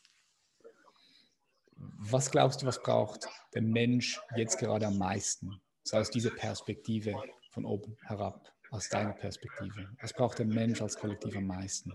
Was 1.78 2.30
glaubst 2.30 2.60
du, 2.60 2.66
was 2.66 2.82
braucht 2.82 3.26
der 3.54 3.62
Mensch 3.62 4.20
jetzt 4.36 4.58
gerade 4.58 4.86
am 4.86 4.98
meisten? 4.98 5.58
So 5.82 5.96
aus 5.96 6.10
dieser 6.10 6.30
Perspektive 6.30 7.14
von 7.50 7.64
oben 7.64 7.96
herab. 8.02 8.52
aus 8.70 8.88
deiner 8.90 9.12
Perspektive? 9.12 9.88
Was 10.00 10.12
braucht 10.12 10.38
der 10.38 10.46
Mensch 10.46 10.82
als 10.82 10.96
Kollektiv 10.96 11.36
am 11.36 11.46
meisten? 11.46 11.92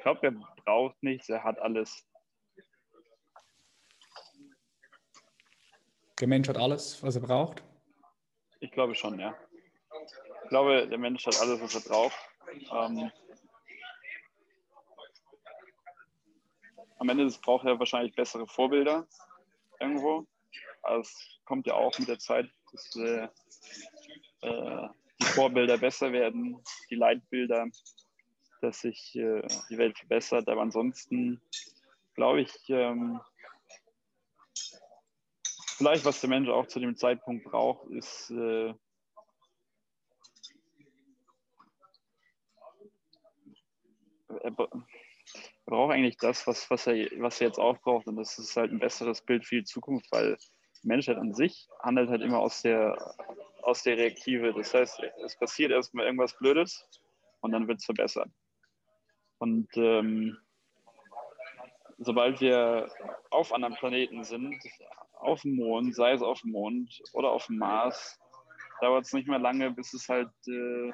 Ich 0.00 0.04
glaube, 0.04 0.28
er 0.28 0.32
braucht 0.64 1.02
nichts, 1.02 1.28
er 1.28 1.44
hat 1.44 1.58
alles. 1.58 2.08
Der 6.18 6.26
Mensch 6.26 6.48
hat 6.48 6.56
alles, 6.56 7.02
was 7.02 7.16
er 7.16 7.20
braucht? 7.20 7.62
Ich 8.60 8.70
glaube 8.72 8.94
schon, 8.94 9.20
ja. 9.20 9.36
Ich 10.42 10.48
glaube, 10.48 10.88
der 10.88 10.96
Mensch 10.96 11.26
hat 11.26 11.38
alles, 11.38 11.60
was 11.60 11.74
er 11.74 11.82
braucht. 11.82 12.16
Ähm, 12.72 13.12
am 16.96 17.08
Ende 17.10 17.28
braucht 17.42 17.66
er 17.66 17.78
wahrscheinlich 17.78 18.14
bessere 18.14 18.46
Vorbilder 18.46 19.06
irgendwo. 19.80 20.26
Also 20.80 21.00
es 21.02 21.40
kommt 21.44 21.66
ja 21.66 21.74
auch 21.74 21.98
mit 21.98 22.08
der 22.08 22.18
Zeit, 22.18 22.50
dass 22.72 22.96
äh, 22.96 23.28
äh, 24.40 24.88
die 25.20 25.26
Vorbilder 25.26 25.76
besser 25.76 26.10
werden, 26.10 26.58
die 26.88 26.94
Leitbilder, 26.94 27.66
dass 28.60 28.80
sich 28.80 29.14
äh, 29.16 29.42
die 29.68 29.78
Welt 29.78 29.98
verbessert. 29.98 30.48
Aber 30.48 30.62
ansonsten 30.62 31.40
glaube 32.14 32.42
ich, 32.42 32.54
ähm, 32.68 33.20
vielleicht 35.76 36.04
was 36.04 36.20
der 36.20 36.30
Mensch 36.30 36.48
auch 36.48 36.66
zu 36.66 36.80
dem 36.80 36.96
Zeitpunkt 36.96 37.44
braucht, 37.44 37.90
ist 37.90 38.30
äh, 38.30 38.74
er, 44.42 44.50
braucht 45.66 45.92
eigentlich 45.92 46.16
das, 46.18 46.46
was, 46.46 46.68
was, 46.70 46.86
er, 46.86 47.08
was 47.18 47.40
er 47.40 47.48
jetzt 47.48 47.58
auch 47.58 47.78
braucht. 47.78 48.06
Und 48.06 48.16
das 48.16 48.38
ist 48.38 48.56
halt 48.56 48.72
ein 48.72 48.78
besseres 48.78 49.22
Bild 49.22 49.46
für 49.46 49.56
die 49.56 49.64
Zukunft, 49.64 50.10
weil 50.10 50.36
die 50.82 50.88
Menschheit 50.88 51.16
an 51.16 51.34
sich 51.34 51.68
handelt 51.80 52.10
halt 52.10 52.22
immer 52.22 52.38
aus 52.38 52.62
der, 52.62 52.96
aus 53.62 53.82
der 53.82 53.96
Reaktive. 53.96 54.52
Das 54.52 54.74
heißt, 54.74 55.00
es 55.24 55.36
passiert 55.36 55.70
erstmal 55.70 56.06
irgendwas 56.06 56.36
Blödes 56.36 56.86
und 57.40 57.52
dann 57.52 57.68
wird 57.68 57.78
es 57.78 57.84
verbessert. 57.84 58.28
Und 59.40 59.68
ähm, 59.76 60.36
sobald 61.96 62.42
wir 62.42 62.92
auf 63.30 63.54
anderen 63.54 63.74
Planeten 63.74 64.22
sind, 64.22 64.54
auf 65.14 65.40
dem 65.42 65.56
Mond, 65.56 65.94
sei 65.94 66.12
es 66.12 66.20
auf 66.20 66.42
dem 66.42 66.52
Mond 66.52 67.02
oder 67.14 67.30
auf 67.30 67.46
dem 67.46 67.56
Mars, 67.56 68.20
dauert 68.82 69.06
es 69.06 69.14
nicht 69.14 69.28
mehr 69.28 69.38
lange, 69.38 69.70
bis 69.70 69.94
es 69.94 70.10
halt 70.10 70.30
äh, 70.46 70.92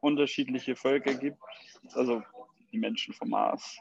unterschiedliche 0.00 0.76
Völker 0.76 1.14
gibt, 1.14 1.38
also 1.92 2.22
die 2.72 2.78
Menschen 2.78 3.12
vom 3.12 3.28
Mars 3.28 3.78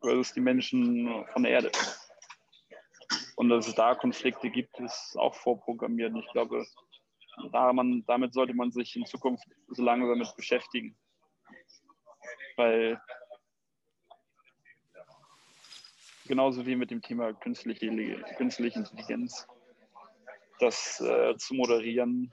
versus 0.00 0.32
die 0.32 0.40
Menschen 0.40 1.26
von 1.32 1.42
der 1.42 1.52
Erde. 1.52 1.72
Und 3.34 3.48
dass 3.48 3.66
es 3.66 3.74
da 3.74 3.96
Konflikte 3.96 4.50
gibt, 4.50 4.78
ist 4.78 5.16
auch 5.18 5.34
vorprogrammiert. 5.34 6.14
Ich 6.16 6.30
glaube, 6.30 6.64
da 7.52 7.72
man, 7.72 8.04
damit 8.06 8.34
sollte 8.34 8.54
man 8.54 8.70
sich 8.70 8.96
in 8.96 9.06
Zukunft 9.06 9.46
so 9.68 9.82
lange 9.82 10.08
damit 10.08 10.34
beschäftigen. 10.36 10.96
Weil 12.56 13.00
genauso 16.26 16.66
wie 16.66 16.76
mit 16.76 16.90
dem 16.90 17.02
Thema 17.02 17.32
künstliche, 17.32 17.88
künstliche 18.36 18.78
Intelligenz, 18.78 19.46
das 20.60 21.00
äh, 21.00 21.36
zu 21.36 21.54
moderieren, 21.54 22.32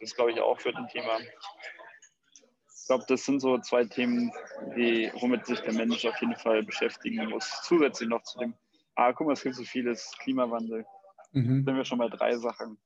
ist, 0.00 0.16
glaube 0.16 0.32
ich, 0.32 0.40
auch 0.40 0.60
für 0.60 0.74
ein 0.74 0.88
Thema, 0.88 1.18
ich 1.20 2.88
glaube, 2.88 3.04
das 3.06 3.24
sind 3.24 3.40
so 3.40 3.58
zwei 3.58 3.84
Themen, 3.84 4.32
die, 4.76 5.10
womit 5.20 5.46
sich 5.46 5.60
der 5.60 5.72
Mensch 5.72 6.04
auf 6.04 6.20
jeden 6.20 6.34
Fall 6.34 6.64
beschäftigen 6.64 7.28
muss. 7.30 7.60
Zusätzlich 7.62 8.08
noch 8.08 8.22
zu 8.24 8.40
dem, 8.40 8.54
ah, 8.96 9.12
guck 9.12 9.28
mal, 9.28 9.34
es 9.34 9.42
gibt 9.42 9.54
so 9.54 9.62
vieles, 9.62 10.12
Klimawandel. 10.18 10.84
Mhm. 11.30 11.64
Sind 11.64 11.76
wir 11.76 11.84
schon 11.84 11.98
bei 11.98 12.08
drei 12.08 12.36
Sachen. 12.36 12.76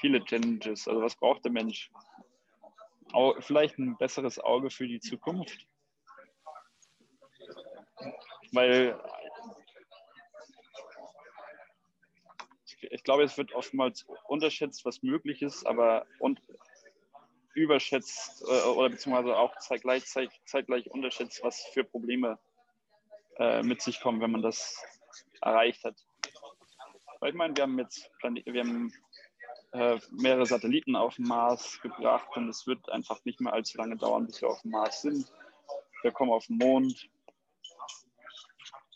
Viele 0.00 0.24
Challenges. 0.24 0.88
Also 0.88 1.02
was 1.02 1.14
braucht 1.14 1.44
der 1.44 1.52
Mensch? 1.52 1.90
Auch 3.12 3.36
vielleicht 3.40 3.78
ein 3.78 3.96
besseres 3.98 4.38
Auge 4.38 4.70
für 4.70 4.86
die 4.86 5.00
Zukunft. 5.00 5.66
Weil 8.52 8.98
ich 12.90 13.04
glaube, 13.04 13.24
es 13.24 13.36
wird 13.36 13.52
oftmals 13.52 14.06
unterschätzt, 14.26 14.84
was 14.84 15.02
möglich 15.02 15.42
ist, 15.42 15.66
aber 15.66 16.06
und 16.18 16.40
überschätzt 17.54 18.42
äh, 18.42 18.68
oder 18.68 18.90
beziehungsweise 18.90 19.36
auch 19.36 19.56
zeitgleich, 19.58 20.04
zeitgleich 20.46 20.90
unterschätzt, 20.90 21.42
was 21.42 21.62
für 21.72 21.84
Probleme 21.84 22.38
äh, 23.36 23.62
mit 23.62 23.82
sich 23.82 24.00
kommen, 24.00 24.20
wenn 24.20 24.30
man 24.30 24.42
das 24.42 24.82
erreicht 25.42 25.84
hat. 25.84 25.96
Weil 27.20 27.30
ich 27.30 27.36
meine, 27.36 27.54
wir 27.56 27.64
haben 27.64 27.78
jetzt 27.78 28.10
wir 28.22 28.64
haben, 28.64 28.92
äh, 29.72 29.98
mehrere 30.10 30.46
Satelliten 30.46 30.96
auf 30.96 31.16
dem 31.16 31.26
Mars 31.26 31.80
gebracht 31.80 32.28
und 32.36 32.48
es 32.48 32.66
wird 32.66 32.90
einfach 32.90 33.24
nicht 33.24 33.40
mehr 33.40 33.52
allzu 33.52 33.78
lange 33.78 33.96
dauern, 33.96 34.26
bis 34.26 34.40
wir 34.42 34.48
auf 34.48 34.62
dem 34.62 34.72
Mars 34.72 35.02
sind. 35.02 35.32
Wir 36.02 36.12
kommen 36.12 36.32
auf 36.32 36.46
den 36.46 36.56
Mond. 36.56 37.08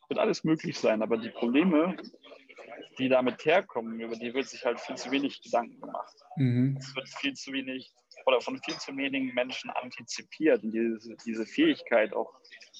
Wird 0.08 0.18
alles 0.18 0.44
möglich 0.44 0.78
sein, 0.78 1.02
aber 1.02 1.16
die 1.16 1.30
Probleme, 1.30 1.96
die 2.98 3.08
damit 3.08 3.44
herkommen, 3.44 4.00
über 4.00 4.16
die 4.16 4.34
wird 4.34 4.48
sich 4.48 4.64
halt 4.64 4.80
viel 4.80 4.96
zu 4.96 5.10
wenig 5.10 5.42
Gedanken 5.42 5.80
gemacht. 5.80 6.14
Mhm. 6.36 6.76
Es 6.78 6.94
wird 6.94 7.08
viel 7.08 7.34
zu 7.34 7.52
wenig 7.52 7.92
oder 8.26 8.40
von 8.40 8.60
viel 8.62 8.76
zu 8.76 8.96
wenigen 8.96 9.32
Menschen 9.34 9.70
antizipiert. 9.70 10.62
Und 10.62 10.72
diese, 10.72 11.16
diese 11.24 11.46
Fähigkeit, 11.46 12.12
auch 12.14 12.32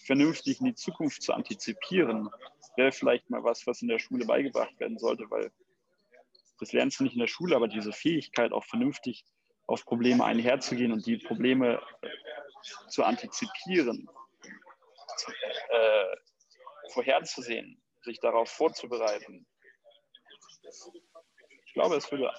vernünftig 0.05 0.61
in 0.61 0.67
die 0.67 0.75
Zukunft 0.75 1.23
zu 1.23 1.33
antizipieren, 1.33 2.29
wäre 2.77 2.93
vielleicht 2.93 3.31
mal 3.31 3.43
was, 3.43 3.67
was 3.67 3.83
in 3.83 3.89
der 3.89 3.99
Schule 3.99 4.27
beigebracht 4.27 4.79
werden 4.79 4.99
sollte, 4.99 5.31
weil 5.31 5.51
das 6.65 6.73
lernst 6.73 6.99
du 6.99 7.05
nicht 7.05 7.13
in 7.13 7.21
der 7.21 7.27
Schule, 7.27 7.57
aber 7.57 7.69
diese 7.69 7.93
Fähigkeit, 7.93 8.53
auch 8.53 8.65
vernünftig 8.65 9.25
auf 9.67 9.85
Probleme 9.85 10.25
einherzugehen 10.25 10.93
und 10.93 11.05
die 11.07 11.19
Probleme 11.19 11.83
zu 12.89 13.05
antizipieren, 13.05 14.09
äh, 15.69 16.17
vorherzusehen, 16.93 17.83
sich 18.03 18.19
darauf 18.19 18.49
vorzubereiten. 18.49 19.47
Ich 21.67 21.75
glaube, 21.75 21.97
es 21.97 22.11
würde 22.11 22.31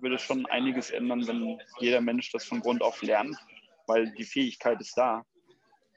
würde 0.00 0.18
schon 0.18 0.44
einiges 0.46 0.90
ändern, 0.90 1.26
wenn 1.26 1.58
jeder 1.78 2.02
Mensch 2.02 2.30
das 2.32 2.44
von 2.44 2.60
Grund 2.60 2.82
auf 2.82 3.00
lernt, 3.00 3.34
weil 3.86 4.12
die 4.12 4.24
Fähigkeit 4.24 4.78
ist 4.78 4.94
da. 4.94 5.24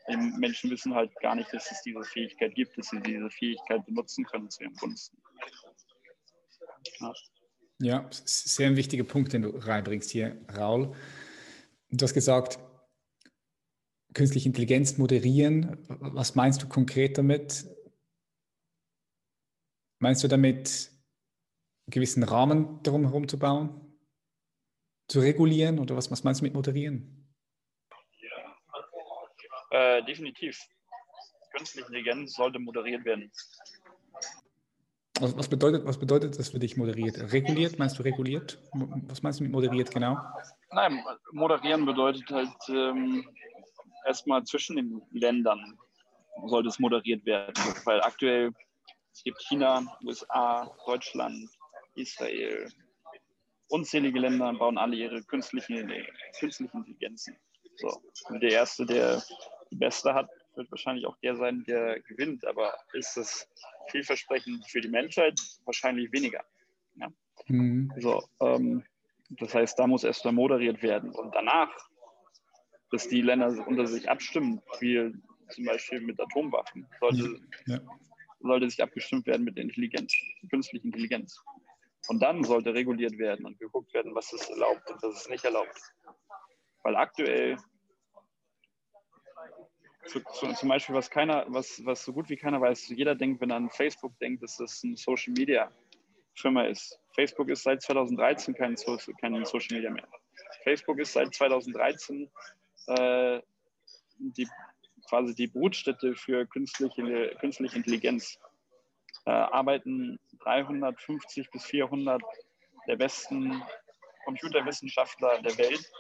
Die 0.10 0.16
Menschen 0.16 0.72
wissen 0.72 0.96
halt 0.96 1.14
gar 1.18 1.36
nicht, 1.36 1.52
dass 1.54 1.70
es 1.70 1.82
diese 1.82 2.02
Fähigkeit 2.04 2.56
gibt, 2.56 2.78
dass 2.78 2.88
sie 2.88 3.02
diese 3.02 3.30
Fähigkeit 3.30 3.86
benutzen 3.86 4.24
können 4.24 4.50
zu 4.50 4.64
ihren 4.64 4.76
Gunsten. 4.76 5.22
Ja. 7.02 7.14
Ja, 7.80 8.10
sehr 8.12 8.68
ein 8.68 8.76
wichtiger 8.76 9.04
Punkt, 9.04 9.34
den 9.34 9.44
du 9.44 9.50
reinbringst 9.50 10.10
hier, 10.10 10.44
Raul. 10.56 10.96
Du 11.90 12.04
hast 12.04 12.14
gesagt, 12.14 12.60
künstliche 14.14 14.50
Intelligenz 14.50 14.98
moderieren. 14.98 15.78
Was 15.88 16.36
meinst 16.36 16.62
du 16.62 16.68
konkret 16.68 17.18
damit? 17.18 17.66
Meinst 20.00 20.24
du 20.24 20.28
damit 20.28 20.92
gewissen 21.88 22.24
Rahmen 22.24 22.82
darum 22.84 23.04
herum 23.04 23.28
zu 23.28 23.38
bauen? 23.38 23.80
Zu 25.08 25.20
regulieren 25.20 25.80
oder 25.80 25.96
was, 25.96 26.10
was 26.12 26.24
meinst 26.24 26.42
du 26.42 26.46
mit 26.46 26.54
moderieren? 26.54 27.24
Äh, 29.74 30.04
definitiv. 30.06 30.60
Künstliche 31.52 31.88
Intelligenz 31.88 32.34
sollte 32.34 32.60
moderiert 32.60 33.04
werden. 33.06 33.32
Was, 35.24 35.38
was, 35.38 35.48
bedeutet, 35.48 35.86
was 35.86 35.98
bedeutet 35.98 36.38
das 36.38 36.50
für 36.50 36.60
dich 36.60 36.76
moderiert? 36.76 37.32
Reguliert, 37.32 37.80
meinst 37.80 37.98
du 37.98 38.04
reguliert? 38.04 38.60
Was 39.08 39.24
meinst 39.24 39.40
du 39.40 39.46
mit 39.46 39.54
moderiert 39.54 39.90
genau? 39.90 40.18
Nein, 40.72 41.02
moderieren 41.32 41.86
bedeutet 41.86 42.30
halt 42.30 42.50
ähm, 42.68 43.26
erstmal 44.06 44.44
zwischen 44.44 44.76
den 44.76 45.02
Ländern 45.12 45.80
sollte 46.48 46.68
es 46.68 46.78
moderiert 46.78 47.26
werden, 47.26 47.54
weil 47.86 48.02
aktuell 48.02 48.52
es 49.14 49.24
gibt 49.24 49.42
China, 49.44 49.86
USA, 50.04 50.70
Deutschland, 50.86 51.50
Israel, 51.96 52.68
unzählige 53.70 54.20
Länder 54.20 54.52
bauen 54.52 54.78
alle 54.78 54.98
ihre 54.98 55.24
künstlichen, 55.24 55.90
künstlichen 56.38 56.78
Intelligenzen. 56.80 57.38
So. 57.78 58.02
Und 58.28 58.42
der 58.42 58.52
Erste, 58.52 58.86
der 58.86 59.24
die 59.72 59.78
beste 59.78 60.14
hat, 60.14 60.30
wird 60.56 60.70
wahrscheinlich 60.70 61.08
auch 61.08 61.16
der 61.24 61.38
sein, 61.38 61.64
der 61.66 62.02
gewinnt. 62.02 62.46
Aber 62.46 62.74
ist 62.92 63.16
das 63.16 63.48
vielversprechend 63.90 64.66
für 64.70 64.82
die 64.82 64.90
Menschheit? 64.90 65.40
Wahrscheinlich 65.66 66.12
weniger. 66.12 66.44
Ja? 66.96 67.08
Mhm. 67.48 67.92
So, 67.98 68.24
ähm, 68.42 68.84
das 69.30 69.54
heißt, 69.54 69.78
da 69.80 69.88
muss 69.88 70.04
erst 70.04 70.26
mal 70.26 70.32
moderiert 70.32 70.82
werden. 70.84 71.12
Und 71.12 71.34
danach, 71.34 71.70
dass 72.92 73.08
die 73.08 73.22
Länder 73.22 73.66
unter 73.68 73.88
sich 73.88 74.10
abstimmen, 74.10 74.62
wie 74.80 75.12
zum 75.50 75.66
Beispiel 75.66 76.02
mit 76.02 76.20
Atomwaffen, 76.20 76.88
sollte, 77.00 77.40
ja. 77.68 77.80
sollte 78.40 78.70
sich 78.70 78.82
abgestimmt 78.82 79.26
werden 79.26 79.44
mit 79.44 79.58
Intelligenz, 79.58 80.14
künstlicher 80.50 80.86
Intelligenz. 80.86 81.42
Und 82.08 82.22
dann 82.22 82.44
sollte 82.44 82.74
reguliert 82.74 83.18
werden 83.18 83.46
und 83.46 83.58
geguckt 83.60 83.94
werden, 83.94 84.14
was 84.14 84.32
ist 84.34 84.50
erlaubt 84.50 84.90
und 84.92 85.02
was 85.02 85.22
ist 85.22 85.30
nicht 85.30 85.46
erlaubt. 85.46 85.78
Weil 86.84 86.96
aktuell 86.98 87.58
zu, 90.08 90.20
zu, 90.20 90.54
zum 90.54 90.70
Beispiel, 90.70 90.96
was 90.96 91.10
keiner, 91.10 91.46
was, 91.48 91.84
was 91.86 92.04
so 92.04 92.14
gut 92.14 92.30
wie 92.30 92.38
keiner 92.38 92.60
weiß, 92.60 92.90
jeder 92.90 93.16
denkt, 93.16 93.42
wenn 93.42 93.50
er 93.50 93.58
an 93.58 93.70
Facebook 93.70 94.18
denkt, 94.20 94.44
dass 94.44 94.58
das 94.58 94.84
eine 94.84 94.98
Social 94.98 95.34
Media 95.34 95.72
Firma 96.36 96.64
ist. 96.64 97.00
Facebook 97.14 97.50
ist 97.50 97.64
seit 97.64 97.82
2013 97.82 98.56
kein, 98.56 98.76
so 98.76 98.98
kein 99.22 99.46
Social 99.46 99.76
Media 99.76 99.92
mehr. 99.92 100.08
Facebook 100.64 101.00
ist 101.00 101.14
seit 101.14 101.34
2013 101.34 102.30
äh, 102.88 103.40
die, 104.18 104.48
quasi 105.08 105.36
die 105.36 105.48
Brutstätte 105.48 106.16
für 106.16 106.46
künstliche, 106.48 107.36
künstliche 107.40 107.78
Intelligenz. 107.78 108.40
Äh, 109.26 109.32
arbeiten 109.32 110.20
350 110.40 111.52
bis 111.52 111.66
400 111.66 112.22
der 112.88 112.96
besten 112.96 113.62
Computerwissenschaftler 114.26 115.42
der 115.42 115.58
Welt 115.58 115.92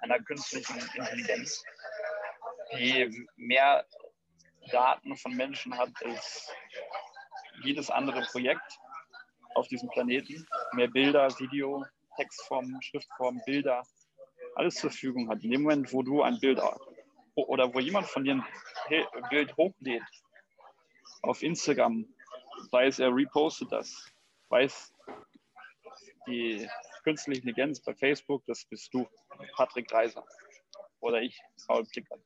einer 0.00 0.18
künstlichen 0.20 0.78
Intelligenz, 0.94 1.62
die 2.76 3.26
mehr 3.36 3.86
Daten 4.70 5.16
von 5.16 5.34
Menschen 5.34 5.76
hat 5.76 5.90
als 6.04 6.50
jedes 7.62 7.90
andere 7.90 8.22
Projekt 8.22 8.78
auf 9.54 9.68
diesem 9.68 9.88
Planeten. 9.90 10.46
Mehr 10.72 10.88
Bilder, 10.88 11.28
Video, 11.38 11.84
Textformen, 12.16 12.80
Schriftformen, 12.82 13.42
Bilder, 13.44 13.82
alles 14.54 14.76
zur 14.76 14.90
Verfügung 14.90 15.28
hat. 15.28 15.42
In 15.42 15.50
dem 15.50 15.62
Moment, 15.62 15.92
wo 15.92 16.02
du 16.02 16.22
ein 16.22 16.38
Bild 16.40 16.60
oder 17.34 17.74
wo 17.74 17.80
jemand 17.80 18.06
von 18.06 18.24
dir 18.24 18.34
ein 18.34 19.28
Bild 19.30 19.56
hochlädt 19.56 20.02
auf 21.22 21.42
Instagram, 21.42 22.06
weiß 22.70 22.98
er 23.00 23.14
repostet 23.14 23.72
das, 23.72 24.10
weiß 24.48 24.92
die 26.26 26.68
künstliche 27.02 27.40
Intelligenz 27.40 27.80
bei 27.80 27.94
Facebook, 27.94 28.44
das 28.46 28.64
bist 28.64 28.92
du, 28.92 29.08
Patrick 29.56 29.90
Reiser 29.92 30.24
oder 31.00 31.20
ich, 31.22 31.40
Paul 31.66 31.84
Plickert. 31.84 32.20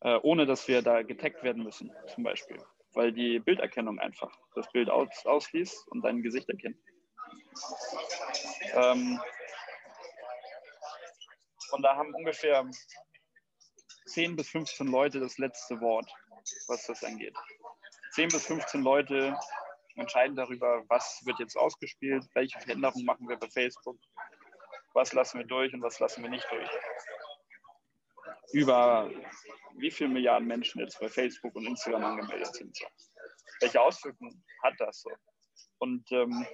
Äh, 0.00 0.18
ohne 0.22 0.46
dass 0.46 0.68
wir 0.68 0.82
da 0.82 1.02
getaggt 1.02 1.42
werden 1.42 1.64
müssen, 1.64 1.92
zum 2.14 2.22
Beispiel, 2.22 2.62
weil 2.92 3.12
die 3.12 3.40
Bilderkennung 3.40 3.98
einfach 3.98 4.30
das 4.54 4.70
Bild 4.70 4.88
aus, 4.88 5.08
ausliest 5.26 5.88
und 5.88 6.02
dein 6.02 6.22
Gesicht 6.22 6.48
erkennt. 6.48 6.78
Ähm, 8.74 9.20
und 11.72 11.82
da 11.82 11.96
haben 11.96 12.14
ungefähr 12.14 12.64
10 14.06 14.36
bis 14.36 14.48
15 14.50 14.86
Leute 14.86 15.18
das 15.18 15.36
letzte 15.38 15.80
Wort, 15.80 16.10
was 16.68 16.86
das 16.86 17.02
angeht. 17.02 17.34
10 18.12 18.28
bis 18.28 18.46
15 18.46 18.82
Leute 18.82 19.36
entscheiden 19.96 20.36
darüber, 20.36 20.84
was 20.88 21.20
wird 21.24 21.40
jetzt 21.40 21.56
ausgespielt, 21.56 22.24
welche 22.34 22.58
Veränderungen 22.60 23.04
machen 23.04 23.28
wir 23.28 23.36
bei 23.36 23.48
Facebook, 23.50 23.98
was 24.94 25.12
lassen 25.12 25.38
wir 25.38 25.46
durch 25.46 25.74
und 25.74 25.82
was 25.82 25.98
lassen 25.98 26.22
wir 26.22 26.30
nicht 26.30 26.46
durch. 26.50 26.70
Über 28.52 29.10
wie 29.76 29.90
viele 29.90 30.10
Milliarden 30.10 30.48
Menschen 30.48 30.80
jetzt 30.80 30.98
bei 31.00 31.08
Facebook 31.08 31.54
und 31.54 31.66
Instagram 31.66 32.04
angemeldet 32.04 32.54
sind. 32.54 32.76
So. 32.76 32.86
Welche 33.60 33.80
Auswirkungen 33.80 34.44
hat 34.62 34.74
das 34.78 35.00
so? 35.00 35.10
Und 35.78 36.10
ähm, 36.12 36.46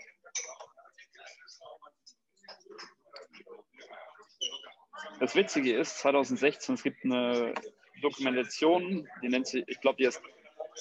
das 5.20 5.34
Witzige 5.34 5.76
ist, 5.78 5.98
2016, 5.98 6.74
es 6.74 6.82
gibt 6.82 7.04
eine 7.04 7.54
Dokumentation, 8.02 9.08
die 9.22 9.28
nennt 9.28 9.46
sich, 9.46 9.64
ich 9.66 9.80
glaube, 9.80 9.96
die 9.96 10.06
heißt 10.06 10.22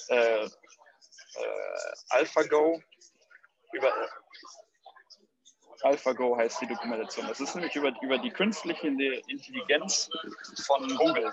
äh, 0.08 0.44
äh, 0.44 0.48
AlphaGo. 2.10 2.82
Über, 3.72 3.92
AlphaGo 5.84 6.36
heißt 6.36 6.62
die 6.62 6.66
Dokumentation. 6.66 7.26
Das 7.26 7.40
ist 7.40 7.54
nämlich 7.54 7.76
über, 7.76 7.92
über 8.02 8.18
die 8.18 8.30
künstliche 8.30 8.88
Intelligenz 8.88 10.08
von 10.66 10.88
Google. 10.96 11.30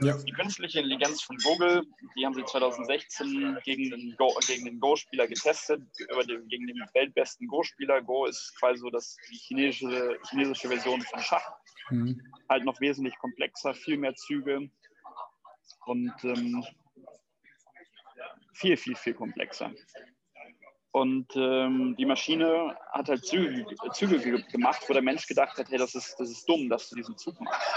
Ja. 0.00 0.16
Die 0.16 0.32
künstliche 0.32 0.80
Intelligenz 0.80 1.22
von 1.22 1.36
Google, 1.38 1.82
die 2.16 2.24
haben 2.24 2.34
sie 2.34 2.44
2016 2.44 3.58
gegen 3.64 3.90
den, 3.90 4.16
Go, 4.16 4.32
gegen 4.46 4.64
den 4.66 4.78
Go-Spieler 4.78 5.26
getestet, 5.26 5.82
über 6.10 6.22
den, 6.24 6.46
gegen 6.48 6.66
den 6.66 6.84
weltbesten 6.94 7.48
Go-Spieler. 7.48 8.02
Go 8.02 8.26
ist 8.26 8.54
quasi 8.58 8.78
so 8.78 8.90
das, 8.90 9.16
die 9.30 9.36
chinesische, 9.36 10.18
chinesische 10.28 10.68
Version 10.68 11.00
von 11.02 11.20
Schach. 11.20 11.52
Mhm. 11.90 12.20
Halt 12.48 12.64
noch 12.64 12.80
wesentlich 12.80 13.16
komplexer, 13.18 13.74
viel 13.74 13.96
mehr 13.96 14.14
Züge 14.14 14.70
und 15.86 16.12
ähm, 16.24 16.64
viel, 18.52 18.76
viel, 18.76 18.96
viel 18.96 19.14
komplexer. 19.14 19.72
Und 20.92 21.34
ähm, 21.36 21.96
die 21.96 22.04
Maschine 22.04 22.76
hat 22.92 23.08
halt 23.08 23.24
Züge, 23.24 23.64
Züge 23.92 24.42
gemacht, 24.44 24.82
wo 24.86 24.92
der 24.92 25.00
Mensch 25.00 25.26
gedacht 25.26 25.56
hat, 25.56 25.70
hey, 25.70 25.78
das 25.78 25.94
ist, 25.94 26.14
das 26.20 26.28
ist 26.28 26.46
dumm, 26.46 26.68
dass 26.68 26.90
du 26.90 26.96
diesen 26.96 27.16
Zug 27.16 27.40
machst. 27.40 27.72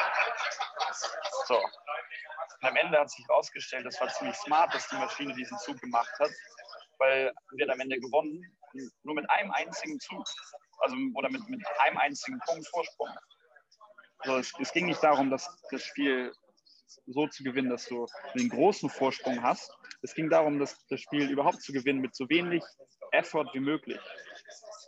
So. 1.47 1.55
Und 1.55 2.69
am 2.69 2.75
Ende 2.75 2.99
hat 2.99 3.09
sich 3.09 3.25
herausgestellt, 3.27 3.85
das 3.85 4.01
war 4.01 4.09
ziemlich 4.09 4.35
smart, 4.35 4.73
dass 4.73 4.89
die 4.89 4.97
Maschine 4.97 5.33
diesen 5.33 5.57
Zug 5.59 5.79
gemacht 5.79 6.11
hat, 6.19 6.31
weil 6.97 7.31
hat 7.61 7.69
am 7.69 7.79
Ende 7.79 7.99
gewonnen, 7.99 8.41
nur 9.03 9.15
mit 9.15 9.29
einem 9.29 9.51
einzigen 9.51 9.97
Zug. 10.01 10.25
Also, 10.79 10.95
oder 11.13 11.29
mit, 11.29 11.47
mit 11.47 11.61
einem 11.79 11.97
einzigen 11.97 12.39
Punkt 12.45 12.67
Vorsprung. 12.67 13.09
Also 14.19 14.37
es, 14.37 14.53
es 14.59 14.73
ging 14.73 14.87
nicht 14.87 15.01
darum, 15.01 15.29
dass 15.29 15.49
das 15.71 15.83
Spiel 15.83 16.33
so 17.07 17.27
zu 17.27 17.43
gewinnen, 17.43 17.69
dass 17.69 17.85
du 17.85 18.07
einen 18.33 18.49
großen 18.49 18.89
Vorsprung 18.89 19.41
hast. 19.41 19.71
Es 20.01 20.13
ging 20.13 20.29
darum, 20.29 20.59
das, 20.59 20.85
das 20.89 20.99
Spiel 21.01 21.29
überhaupt 21.29 21.61
zu 21.61 21.71
gewinnen 21.71 22.01
mit 22.01 22.15
so 22.15 22.27
wenig 22.29 22.63
Effort 23.15 23.47
wie 23.53 23.59
möglich. 23.59 23.99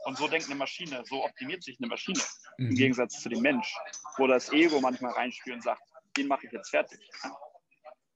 Und 0.05 0.17
so 0.17 0.27
denkt 0.27 0.47
eine 0.47 0.55
Maschine, 0.55 1.03
so 1.05 1.23
optimiert 1.23 1.63
sich 1.63 1.77
eine 1.79 1.87
Maschine 1.87 2.21
mhm. 2.57 2.69
im 2.69 2.75
Gegensatz 2.75 3.21
zu 3.21 3.29
dem 3.29 3.41
Mensch, 3.41 3.73
wo 4.17 4.27
das 4.27 4.51
Ego 4.51 4.79
manchmal 4.79 5.11
reinspielt 5.13 5.57
und 5.57 5.63
sagt, 5.63 5.81
den 6.15 6.27
mache 6.27 6.45
ich 6.45 6.51
jetzt 6.51 6.69
fertig. 6.69 6.99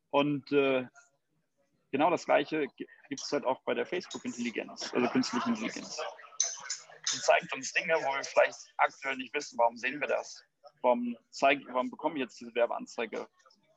Und 0.10 0.52
äh, 0.52 0.86
genau 1.92 2.10
das 2.10 2.26
Gleiche 2.26 2.68
gibt 2.78 3.22
es 3.22 3.32
halt 3.32 3.46
auch 3.46 3.62
bei 3.64 3.74
der 3.74 3.86
Facebook-Intelligenz, 3.86 4.94
also 4.94 5.08
künstliche 5.10 5.50
Intelligenz. 5.50 6.00
Sie 7.06 7.20
zeigt 7.20 7.54
uns 7.54 7.74
Dinge, 7.74 7.96
wo 7.96 8.16
wir 8.16 8.24
vielleicht 8.24 8.74
aktuell 8.78 9.18
nicht 9.18 9.34
wissen, 9.34 9.58
warum 9.58 9.78
sehen 9.78 10.00
wir 10.00 10.08
das? 10.08 10.44
Warum, 10.82 11.18
zeig, 11.30 11.60
warum 11.68 11.90
bekomme 11.90 12.16
ich 12.16 12.22
jetzt 12.22 12.40
diese 12.40 12.56
Werbeanzeige? 12.56 13.28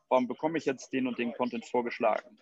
Warum 0.08 0.28
bekomme 0.28 0.58
ich 0.58 0.64
jetzt 0.64 0.92
den 0.92 1.06
und 1.08 1.18
den 1.18 1.32
Content 1.32 1.64
vorgeschlagen? 1.66 2.38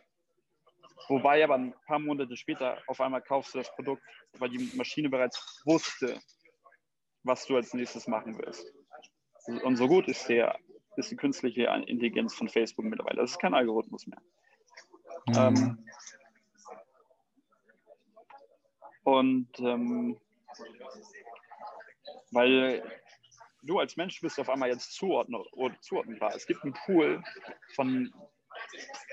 Wobei 1.08 1.42
aber 1.42 1.54
ein 1.54 1.74
paar 1.86 1.98
Monate 1.98 2.36
später 2.36 2.78
auf 2.86 3.00
einmal 3.00 3.22
kaufst 3.22 3.54
du 3.54 3.58
das 3.58 3.74
Produkt, 3.74 4.02
weil 4.38 4.50
die 4.50 4.70
Maschine 4.76 5.08
bereits 5.08 5.62
wusste, 5.64 6.20
was 7.22 7.46
du 7.46 7.56
als 7.56 7.74
nächstes 7.74 8.06
machen 8.06 8.38
willst. 8.38 8.66
Und 9.46 9.76
so 9.76 9.88
gut 9.88 10.08
ist, 10.08 10.28
der, 10.28 10.58
ist 10.96 11.10
die 11.10 11.16
künstliche 11.16 11.64
Intelligenz 11.86 12.34
von 12.34 12.48
Facebook 12.48 12.84
mittlerweile. 12.84 13.20
Das 13.20 13.32
ist 13.32 13.40
kein 13.40 13.54
Algorithmus 13.54 14.06
mehr. 14.06 14.22
Mhm. 15.26 15.36
Ähm, 15.36 15.86
und 19.04 19.48
ähm, 19.58 20.20
weil 22.30 22.82
du 23.62 23.78
als 23.78 23.96
Mensch 23.96 24.20
bist 24.20 24.38
auf 24.38 24.48
einmal 24.48 24.68
jetzt 24.68 24.92
zuordnenbar. 24.92 26.34
Es 26.34 26.46
gibt 26.46 26.62
einen 26.64 26.74
Pool 26.84 27.22
von, 27.74 28.12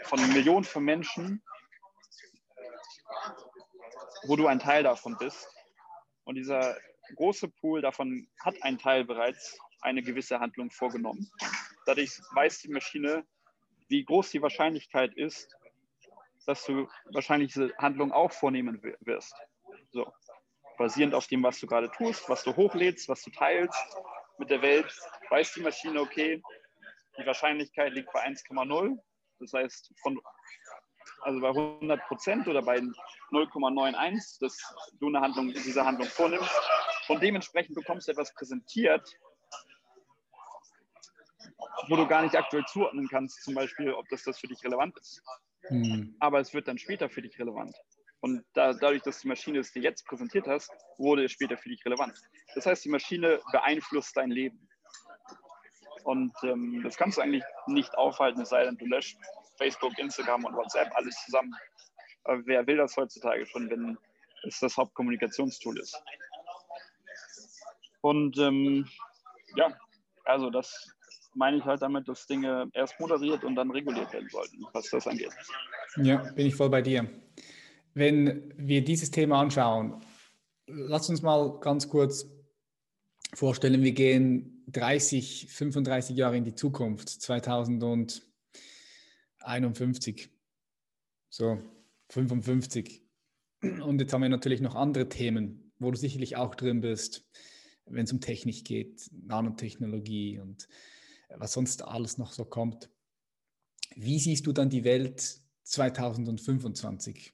von 0.04 0.34
Millionen 0.34 0.64
von 0.64 0.84
Menschen, 0.84 1.42
wo 4.24 4.36
du 4.36 4.48
ein 4.48 4.60
Teil 4.60 4.84
davon 4.84 5.18
bist. 5.18 5.48
Und 6.24 6.36
dieser 6.36 6.78
große 7.16 7.48
Pool 7.48 7.82
davon 7.82 8.28
hat 8.42 8.56
ein 8.62 8.78
Teil 8.78 9.06
bereits 9.06 9.58
eine 9.82 10.02
gewisse 10.02 10.40
Handlung 10.40 10.70
vorgenommen. 10.72 11.30
Dadurch 11.86 12.20
weiß 12.34 12.60
die 12.60 12.70
Maschine, 12.70 13.26
wie 13.88 14.04
groß 14.04 14.30
die 14.32 14.42
Wahrscheinlichkeit 14.42 15.14
ist, 15.16 15.56
dass 16.46 16.66
du 16.66 16.88
wahrscheinlich 17.14 17.54
diese 17.54 17.74
Handlung 17.78 18.12
auch 18.12 18.32
vornehmen 18.32 18.82
wirst. 19.02 19.34
So. 19.92 20.12
Basierend 20.78 21.14
auf 21.14 21.28
dem, 21.28 21.44
was 21.44 21.60
du 21.60 21.68
gerade 21.68 21.92
tust, 21.92 22.30
was 22.30 22.44
du 22.44 22.56
hochlädst, 22.56 23.10
was 23.10 23.22
du 23.24 23.32
teilst, 23.32 23.98
mit 24.38 24.50
der 24.50 24.62
Welt, 24.62 24.92
weiß 25.30 25.54
die 25.54 25.62
Maschine, 25.62 26.00
okay, 26.00 26.42
die 27.18 27.26
Wahrscheinlichkeit 27.26 27.94
liegt 27.94 28.12
bei 28.14 28.26
1,0. 28.26 28.98
Das 29.40 29.54
heißt, 29.54 29.94
von, 30.02 30.20
also 31.22 31.40
bei 31.40 31.50
100 31.50 32.02
Prozent 32.08 32.48
oder 32.48 32.62
bei 32.62 32.78
0,91, 33.32 34.40
dass 34.40 34.58
du 35.00 35.08
eine 35.08 35.22
Handlung, 35.22 35.54
diese 35.54 35.84
Handlung 35.86 36.08
vornimmst. 36.08 36.52
Und 37.08 37.22
dementsprechend 37.22 37.76
bekommst 37.76 38.08
du 38.08 38.12
etwas 38.12 38.34
präsentiert, 38.34 39.10
wo 41.88 41.96
du 41.96 42.08
gar 42.08 42.22
nicht 42.22 42.36
aktuell 42.36 42.66
zuordnen 42.66 43.08
kannst, 43.08 43.44
zum 43.44 43.56
Beispiel, 43.56 43.94
ob 43.94 44.08
das, 44.10 44.24
das 44.24 44.40
für 44.40 44.48
dich 44.48 44.64
relevant 44.64 44.98
ist. 44.98 45.22
Hm. 45.68 46.16
Aber 46.20 46.40
es 46.40 46.54
wird 46.54 46.68
dann 46.68 46.78
später 46.78 47.10
für 47.10 47.22
dich 47.22 47.38
relevant. 47.40 47.76
Und 48.22 48.44
da, 48.54 48.74
dadurch, 48.74 49.02
dass 49.04 49.20
die 49.22 49.28
Maschine 49.28 49.60
es 49.60 49.72
dir 49.72 49.82
jetzt 49.82 50.06
präsentiert 50.06 50.48
hast, 50.48 50.72
wurde 50.98 51.26
es 51.26 51.32
später 51.32 51.58
für 51.58 51.70
dich 51.70 51.84
relevant. 51.86 52.20
Das 52.54 52.66
heißt, 52.66 52.84
die 52.84 52.90
Maschine 52.90 53.40
beeinflusst 53.52 54.16
dein 54.18 54.30
Leben. 54.30 54.68
Und 56.04 56.34
ähm, 56.44 56.82
das 56.84 56.98
kannst 56.98 57.18
du 57.18 57.22
eigentlich 57.22 57.44
nicht 57.68 57.98
aufhalten, 57.98 58.42
es 58.42 58.50
sei 58.50 58.64
denn, 58.64 58.78
du 58.78 58.86
löscht 58.86 59.18
Facebook, 59.60 59.98
Instagram 60.00 60.46
und 60.46 60.56
WhatsApp 60.56 60.90
alles 60.96 61.16
zusammen. 61.26 61.54
Wer 62.46 62.66
will 62.66 62.78
das 62.78 62.96
heutzutage 62.98 63.46
schon, 63.46 63.70
wenn 63.70 63.98
es 64.48 64.60
das 64.60 64.78
Hauptkommunikationstool 64.78 65.80
ist? 65.80 66.02
Und 68.02 68.38
ähm, 68.38 68.88
ja, 69.56 69.78
also 70.24 70.50
das 70.50 70.90
meine 71.36 71.58
ich 71.58 71.66
halt 71.66 71.82
damit, 71.82 72.08
dass 72.08 72.26
Dinge 72.26 72.70
erst 72.74 73.00
moderiert 73.00 73.44
und 73.44 73.56
dann 73.56 73.72
reguliert 73.72 74.12
werden 74.14 74.30
sollten, 74.30 74.66
was 74.74 74.90
das 74.90 75.08
angeht. 75.08 75.32
Ja, 75.98 76.18
bin 76.34 76.48
ich 76.48 76.56
voll 76.56 76.70
bei 76.70 76.82
dir. 76.82 77.08
Wenn 77.94 78.54
wir 78.58 78.84
dieses 78.84 79.12
Thema 79.12 79.42
anschauen, 79.42 80.02
lass 80.68 81.10
uns 81.10 81.22
mal 81.22 81.60
ganz 81.60 81.90
kurz 81.90 82.26
vorstellen, 83.34 83.84
wir 83.84 83.92
gehen 83.92 84.64
30, 84.68 85.48
35 85.50 86.16
Jahre 86.16 86.38
in 86.38 86.46
die 86.46 86.56
Zukunft, 86.56 87.10
2051. 89.40 90.30
So, 91.30 91.60
55. 92.10 93.04
Und 93.62 94.00
jetzt 94.00 94.14
haben 94.14 94.22
wir 94.22 94.30
natürlich 94.30 94.62
noch 94.62 94.76
andere 94.76 95.10
Themen, 95.10 95.72
wo 95.80 95.92
du 95.92 95.98
sicherlich 95.98 96.36
auch 96.36 96.56
drin 96.56 96.82
bist, 96.82 97.28
wenn 97.86 98.06
es 98.06 98.12
um 98.12 98.22
Technik 98.22 98.66
geht, 98.66 99.10
Nanotechnologie 99.12 100.40
und 100.40 100.68
was 101.30 101.54
sonst 101.54 101.84
alles 101.84 102.18
noch 102.18 102.32
so 102.32 102.46
kommt. 102.46 102.90
Wie 103.96 104.20
siehst 104.20 104.48
du 104.48 104.52
dann 104.52 104.70
die 104.70 104.84
Welt 104.84 105.42
2025 105.64 107.34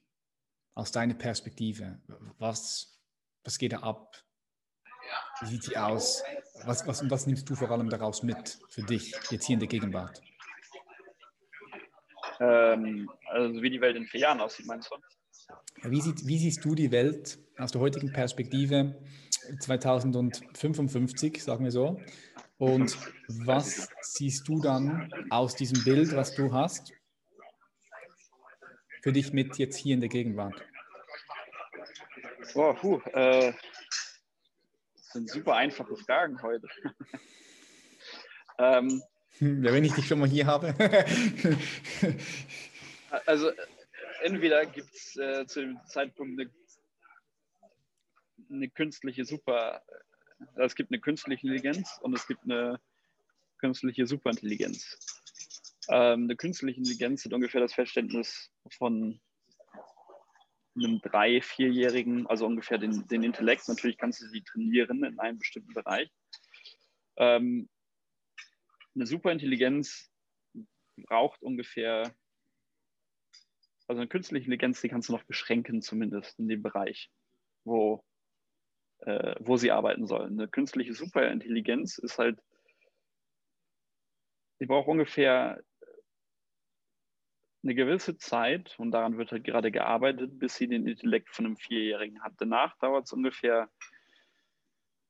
aus 0.74 0.92
deiner 0.92 1.14
Perspektive? 1.14 2.00
Was, 2.38 3.00
was 3.44 3.58
geht 3.58 3.72
da 3.72 3.80
ab? 3.80 4.22
Wie 5.40 5.46
sieht 5.46 5.64
sie 5.64 5.76
aus? 5.76 6.22
Was, 6.64 6.86
was, 6.86 7.08
was 7.08 7.26
nimmst 7.26 7.48
du 7.48 7.54
vor 7.54 7.70
allem 7.70 7.88
daraus 7.88 8.22
mit 8.22 8.58
für 8.68 8.82
dich, 8.82 9.14
jetzt 9.30 9.46
hier 9.46 9.54
in 9.54 9.60
der 9.60 9.68
Gegenwart? 9.68 10.20
Ähm, 12.40 13.10
also 13.26 13.62
wie 13.62 13.70
die 13.70 13.80
Welt 13.80 13.96
in 13.96 14.06
vier 14.06 14.20
Jahren 14.20 14.40
aussieht, 14.40 14.66
meinst 14.66 14.90
du? 14.90 14.96
Wie, 15.88 16.00
sieht, 16.00 16.26
wie 16.26 16.38
siehst 16.38 16.64
du 16.64 16.74
die 16.74 16.90
Welt 16.90 17.38
aus 17.58 17.72
der 17.72 17.80
heutigen 17.80 18.12
Perspektive 18.12 18.96
2055, 19.60 21.42
sagen 21.42 21.64
wir 21.64 21.70
so? 21.70 22.00
Und 22.58 22.96
was 23.28 23.88
siehst 24.00 24.48
du 24.48 24.60
dann 24.60 25.12
aus 25.30 25.54
diesem 25.54 25.84
Bild, 25.84 26.14
was 26.16 26.34
du 26.34 26.52
hast, 26.52 26.92
für 29.02 29.12
dich 29.12 29.32
mit 29.32 29.58
jetzt 29.58 29.76
hier 29.76 29.94
in 29.94 30.00
der 30.00 30.08
Gegenwart? 30.08 30.54
Oh, 32.54 32.72
puh, 32.74 33.00
äh, 33.12 33.52
das 34.94 35.12
sind 35.12 35.30
super 35.30 35.56
einfache 35.56 35.96
Fragen 35.96 36.40
heute. 36.42 36.66
ähm, 38.58 39.02
ja, 39.40 39.72
wenn 39.72 39.84
ich 39.84 39.92
dich 39.92 40.06
schon 40.06 40.18
mal 40.18 40.28
hier 40.28 40.46
habe. 40.46 40.74
also 43.26 43.50
entweder 44.22 44.66
gibt 44.66 44.94
es 44.94 45.16
äh, 45.16 45.46
zu 45.46 45.60
dem 45.60 45.78
Zeitpunkt 45.86 46.40
eine, 46.40 46.50
eine 48.50 48.68
künstliche 48.70 49.24
Super, 49.24 49.82
äh, 50.56 50.64
es 50.64 50.74
gibt 50.74 50.90
eine 50.90 51.00
künstliche 51.00 51.46
Intelligenz 51.46 51.98
und 52.02 52.14
es 52.14 52.26
gibt 52.26 52.44
eine 52.44 52.80
künstliche 53.58 54.06
Superintelligenz. 54.06 54.98
Ähm, 55.88 56.24
eine 56.24 56.36
künstliche 56.36 56.78
Intelligenz 56.78 57.24
hat 57.24 57.32
ungefähr 57.32 57.60
das 57.60 57.74
Verständnis 57.74 58.50
von 58.70 59.20
einem 60.76 61.00
drei-, 61.00 61.40
vierjährigen, 61.40 62.26
also 62.26 62.46
ungefähr 62.46 62.78
den, 62.78 63.06
den 63.08 63.22
Intellekt. 63.22 63.68
Natürlich 63.68 63.96
kannst 63.96 64.20
du 64.20 64.26
sie 64.26 64.42
trainieren 64.42 65.04
in 65.04 65.18
einem 65.18 65.38
bestimmten 65.38 65.72
Bereich. 65.72 66.10
Ähm, 67.16 67.68
eine 68.96 69.06
Superintelligenz 69.06 70.10
braucht 70.96 71.42
ungefähr 71.42 72.14
also 73.88 74.00
eine 74.00 74.08
künstliche 74.08 74.44
Intelligenz, 74.46 74.80
die 74.80 74.88
kannst 74.88 75.08
du 75.08 75.12
noch 75.12 75.22
beschränken, 75.24 75.80
zumindest 75.80 76.38
in 76.38 76.48
dem 76.48 76.62
Bereich, 76.62 77.10
wo, 77.64 78.04
äh, 78.98 79.36
wo 79.38 79.56
sie 79.56 79.70
arbeiten 79.70 80.06
soll. 80.06 80.26
Eine 80.26 80.48
künstliche 80.48 80.94
Superintelligenz 80.94 81.98
ist 81.98 82.18
halt, 82.18 82.40
die 84.60 84.66
braucht 84.66 84.88
ungefähr 84.88 85.62
eine 87.62 87.74
gewisse 87.74 88.16
Zeit, 88.16 88.76
und 88.78 88.90
daran 88.92 89.18
wird 89.18 89.32
halt 89.32 89.44
gerade 89.44 89.70
gearbeitet, 89.70 90.38
bis 90.38 90.56
sie 90.56 90.68
den 90.68 90.86
Intellekt 90.86 91.30
von 91.30 91.46
einem 91.46 91.56
Vierjährigen 91.56 92.22
hat. 92.22 92.34
Danach 92.38 92.76
dauert 92.78 93.06
es 93.06 93.12
ungefähr 93.12 93.70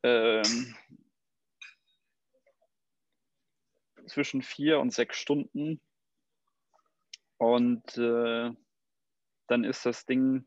ähm, 0.03 0.75
zwischen 4.07 4.43
vier 4.43 4.79
und 4.81 4.93
sechs 4.93 5.19
Stunden. 5.19 5.81
Und 7.39 7.97
äh, 7.99 8.51
dann 9.49 9.65
ist 9.65 9.85
das 9.87 10.07
Ding 10.07 10.47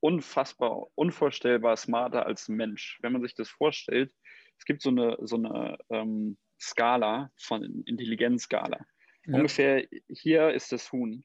unfassbar, 0.00 0.86
unvorstellbar 0.94 1.76
smarter 1.76 2.26
als 2.26 2.48
ein 2.48 2.56
Mensch. 2.56 2.98
Wenn 3.02 3.12
man 3.12 3.22
sich 3.22 3.34
das 3.34 3.48
vorstellt, 3.48 4.14
es 4.58 4.64
gibt 4.64 4.82
so 4.82 4.90
eine, 4.90 5.16
so 5.20 5.36
eine 5.36 5.78
ähm, 5.90 6.38
Skala 6.60 7.30
von 7.38 7.82
Intelligenzskala. 7.84 8.84
Ja. 9.26 9.36
Ungefähr 9.36 9.86
hier 10.08 10.50
ist 10.50 10.72
das 10.72 10.92
Huhn, 10.92 11.24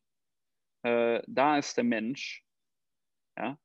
äh, 0.84 1.22
da 1.28 1.58
ist 1.58 1.78
der 1.78 1.84
Mensch, 1.84 2.44
ja. 3.38 3.58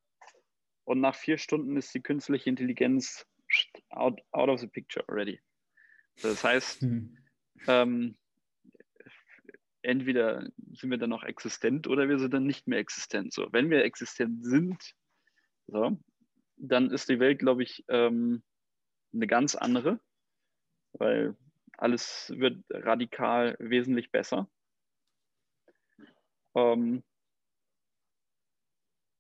Und 0.85 1.01
nach 1.01 1.15
vier 1.15 1.39
Stunden 1.39 1.77
ist 1.77 1.95
die 1.95 2.03
künstliche 2.03 2.51
Intelligenz 2.51 3.27
out, 3.91 4.21
out 4.33 4.49
of 4.49 4.61
the 4.61 4.67
picture 4.67 5.05
already. 5.09 5.41
Das 6.23 6.45
heißt, 6.45 6.83
hm. 6.83 7.17
ähm, 7.67 8.17
entweder 9.83 10.49
sind 10.73 10.91
wir 10.91 10.99
dann 10.99 11.11
noch 11.11 11.25
existent 11.25 11.87
oder 11.87 12.09
wir 12.09 12.19
sind 12.19 12.35
dann 12.35 12.47
nicht 12.47 12.67
mehr 12.67 12.79
existent. 12.79 13.33
So, 13.33 13.53
wenn 13.53 13.71
wir 13.71 13.85
existent 13.85 14.45
sind, 14.45 14.95
so, 15.67 15.99
dann 16.57 16.91
ist 16.91 17.09
die 17.09 17.21
Welt, 17.21 17.39
glaube 17.39 17.63
ich, 17.63 17.85
ähm, 17.89 18.43
eine 19.13 19.27
ganz 19.27 19.55
andere, 19.55 20.01
weil 20.93 21.37
alles 21.77 22.33
wird 22.37 22.63
radikal 22.69 23.57
wesentlich 23.59 24.11
besser. 24.11 24.49
Ähm, 26.55 27.03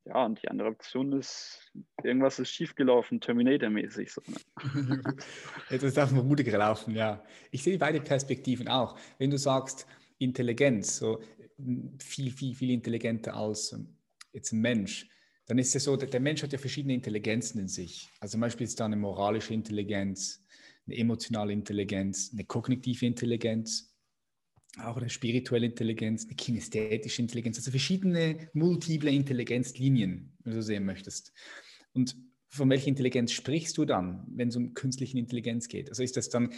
ja, 0.07 0.24
und 0.24 0.42
die 0.42 0.48
andere 0.48 0.68
Option 0.68 1.12
ist, 1.12 1.70
irgendwas 2.03 2.38
ist 2.38 2.51
schiefgelaufen, 2.51 3.20
Terminator-mäßig. 3.20 4.12
So, 4.12 4.22
ne? 4.26 5.03
Ist 5.70 5.98
auf 5.98 6.09
vermutlich 6.09 6.46
gelaufen, 6.46 6.94
ja. 6.94 7.22
Ich 7.51 7.62
sehe 7.62 7.78
beide 7.78 8.01
Perspektiven 8.01 8.68
auch. 8.68 8.98
Wenn 9.18 9.30
du 9.30 9.38
sagst, 9.38 9.86
Intelligenz, 10.18 10.96
so 10.96 11.20
viel, 11.98 12.30
viel, 12.30 12.55
viel 12.55 12.70
intelligenter 12.70 13.36
als 13.36 13.72
ähm, 13.72 13.94
jetzt 14.32 14.53
ein 14.53 14.61
Mensch, 14.61 15.09
dann 15.46 15.59
ist 15.59 15.74
es 15.74 15.84
so, 15.84 15.96
der 15.96 16.20
Mensch 16.20 16.42
hat 16.42 16.53
ja 16.53 16.59
verschiedene 16.59 16.94
Intelligenzen 16.94 17.59
in 17.59 17.68
sich. 17.68 18.09
Also 18.20 18.32
zum 18.32 18.40
Beispiel 18.40 18.64
ist 18.64 18.78
da 18.78 18.86
eine 18.86 18.96
moralische 18.96 19.53
Intelligenz, 19.53 20.44
eine 20.86 20.96
emotionale 20.96 21.53
Intelligenz, 21.53 22.30
eine 22.32 22.44
kognitive 22.44 23.05
Intelligenz, 23.05 23.89
auch 24.78 24.96
eine 24.96 25.10
spirituelle 25.10 25.66
Intelligenz, 25.66 26.24
eine 26.24 26.36
kinästhetische 26.36 27.22
Intelligenz, 27.22 27.58
also 27.58 27.70
verschiedene 27.70 28.48
multiple 28.52 29.10
Intelligenzlinien, 29.10 30.32
wenn 30.44 30.54
du 30.54 30.62
sehen 30.62 30.84
möchtest. 30.84 31.32
Und 31.92 32.16
von 32.48 32.70
welcher 32.70 32.88
Intelligenz 32.88 33.32
sprichst 33.32 33.76
du 33.78 33.84
dann, 33.84 34.26
wenn 34.28 34.48
es 34.48 34.56
um 34.56 34.74
künstliche 34.74 35.18
Intelligenz 35.18 35.68
geht? 35.68 35.88
Also 35.88 36.02
ist 36.02 36.16
das 36.16 36.28
dann 36.28 36.52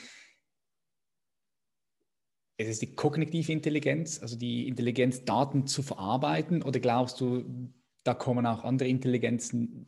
ist 2.59 2.69
es 2.69 2.79
die 2.79 2.95
kognitive 2.95 3.51
Intelligenz, 3.53 4.21
also 4.21 4.37
die 4.37 4.69
Intelligenz, 4.69 5.25
Daten 5.25 5.67
zu 5.67 5.83
verarbeiten, 5.83 6.63
oder 6.63 6.81
glaubst 6.81 7.21
du, 7.21 7.73
da 8.05 8.15
kommen 8.15 8.47
auch 8.47 8.65
andere 8.65 8.89
Intelligenzen 8.89 9.87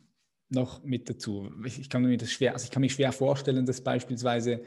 noch 0.49 0.83
mit 0.83 1.09
dazu? 1.09 1.51
Ich 1.63 1.89
kann 1.89 2.03
mir 2.03 2.17
das 2.17 2.31
schwer, 2.31 2.53
also 2.53 2.65
ich 2.65 2.71
kann 2.71 2.81
mir 2.81 2.89
schwer 2.89 3.11
vorstellen, 3.11 3.65
dass 3.65 3.81
beispielsweise 3.81 4.63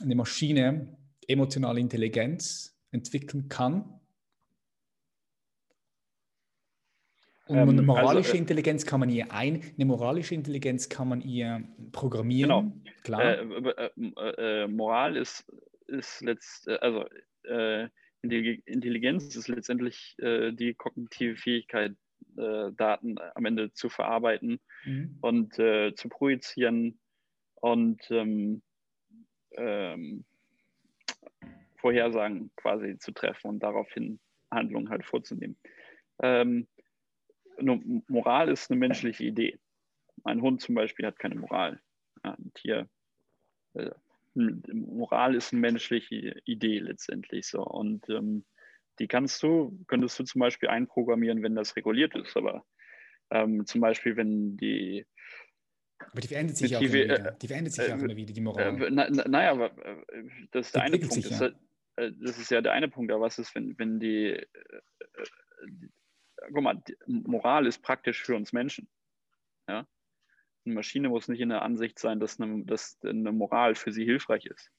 eine 0.00 0.14
Maschine 0.14 0.96
emotionale 1.30 1.80
Intelligenz 1.80 2.78
entwickeln 2.90 3.48
kann. 3.48 4.00
Und 7.46 7.56
ähm, 7.56 7.68
eine 7.70 7.82
moralische 7.82 8.30
also, 8.30 8.34
äh, 8.34 8.38
Intelligenz 8.38 8.86
kann 8.86 9.00
man 9.00 9.10
ihr 9.10 9.32
ein, 9.32 9.62
eine 9.74 9.84
moralische 9.84 10.34
Intelligenz 10.34 10.88
kann 10.88 11.08
man 11.08 11.20
ihr 11.20 11.64
programmieren. 11.90 12.48
Genau. 12.48 12.92
Klar. 13.02 13.22
Äh, 13.22 13.90
äh, 13.96 14.64
äh 14.64 14.68
Moral 14.68 15.16
ist 15.16 15.44
ist 15.90 16.20
letzt, 16.22 16.68
äh, 16.68 16.78
also 16.80 17.06
äh, 17.44 17.88
Intelligenz 18.22 19.34
ist 19.34 19.48
letztendlich 19.48 20.14
äh, 20.18 20.52
die 20.52 20.74
kognitive 20.74 21.36
Fähigkeit, 21.36 21.94
äh, 22.36 22.70
Daten 22.72 23.16
am 23.34 23.44
Ende 23.46 23.72
zu 23.72 23.88
verarbeiten 23.88 24.60
mhm. 24.84 25.16
und 25.20 25.58
äh, 25.58 25.94
zu 25.94 26.08
projizieren 26.08 27.00
und 27.54 28.00
ähm, 28.10 28.62
ähm, 29.56 30.24
Vorhersagen 31.80 32.50
quasi 32.56 32.98
zu 32.98 33.12
treffen 33.12 33.48
und 33.48 33.62
daraufhin 33.62 34.20
Handlungen 34.50 34.90
halt 34.90 35.04
vorzunehmen. 35.04 35.56
Ähm, 36.22 36.66
Moral 37.58 38.48
ist 38.48 38.70
eine 38.70 38.78
menschliche 38.78 39.24
Idee. 39.24 39.58
Ein 40.24 40.42
Hund 40.42 40.60
zum 40.60 40.74
Beispiel 40.74 41.06
hat 41.06 41.18
keine 41.18 41.36
Moral. 41.36 41.80
Ein 42.22 42.52
Tier 42.54 42.88
äh, 43.74 43.90
Moral 44.34 45.34
ist 45.34 45.52
eine 45.52 45.60
menschliche 45.60 46.40
Idee 46.44 46.78
letztendlich 46.78 47.46
so. 47.46 47.62
Und 47.64 48.08
ähm, 48.08 48.44
die 48.98 49.08
kannst 49.08 49.42
du, 49.42 49.76
könntest 49.88 50.18
du 50.18 50.24
zum 50.24 50.40
Beispiel 50.40 50.68
einprogrammieren, 50.68 51.42
wenn 51.42 51.56
das 51.56 51.74
reguliert 51.76 52.14
ist. 52.14 52.36
Aber 52.36 52.64
ähm, 53.30 53.66
zum 53.66 53.80
Beispiel, 53.80 54.16
wenn 54.16 54.56
die, 54.56 55.06
Aber 55.98 56.20
die 56.20 56.28
verändert 56.28 56.56
sich 56.56 56.76
auch 56.76 56.80
immer 56.80 56.92
wieder. 56.92 57.32
Die 57.32 57.48
verändert 57.48 57.74
sich 57.74 57.88
äh, 57.88 57.92
auch 57.92 57.98
immer 57.98 58.16
wieder, 58.16 58.32
die 58.32 58.40
Moral. 58.40 58.82
Äh, 58.82 58.90
Naja, 58.90 59.24
na 59.26 59.50
aber 59.50 59.72
das 60.52 60.66
ist 60.66 60.74
der 60.74 60.82
eine 60.82 60.98
Punkt. 60.98 61.14
Sich, 61.14 61.30
ja. 61.30 61.38
das, 61.38 61.54
das, 61.96 62.38
ist 62.38 62.50
ja 62.50 62.60
der 62.60 62.72
eine 62.72 62.88
Punkt. 62.88 63.12
Aber 63.12 63.22
was 63.22 63.38
ist, 63.38 63.54
wenn, 63.54 63.78
wenn 63.78 64.00
die, 64.00 64.40
die 65.66 65.90
guck 66.52 66.62
mal, 66.62 66.82
Moral 67.06 67.66
ist 67.66 67.82
praktisch 67.82 68.22
für 68.22 68.36
uns 68.36 68.52
Menschen. 68.52 68.88
Ja? 69.68 69.86
Eine 70.64 70.74
Maschine 70.74 71.08
muss 71.08 71.28
nicht 71.28 71.40
in 71.40 71.48
der 71.48 71.62
Ansicht 71.62 71.98
sein, 71.98 72.20
dass 72.20 72.40
eine, 72.40 72.64
dass 72.64 72.98
eine 73.02 73.32
Moral 73.32 73.74
für 73.74 73.92
sie 73.92 74.04
hilfreich 74.04 74.46
ist. 74.46 74.70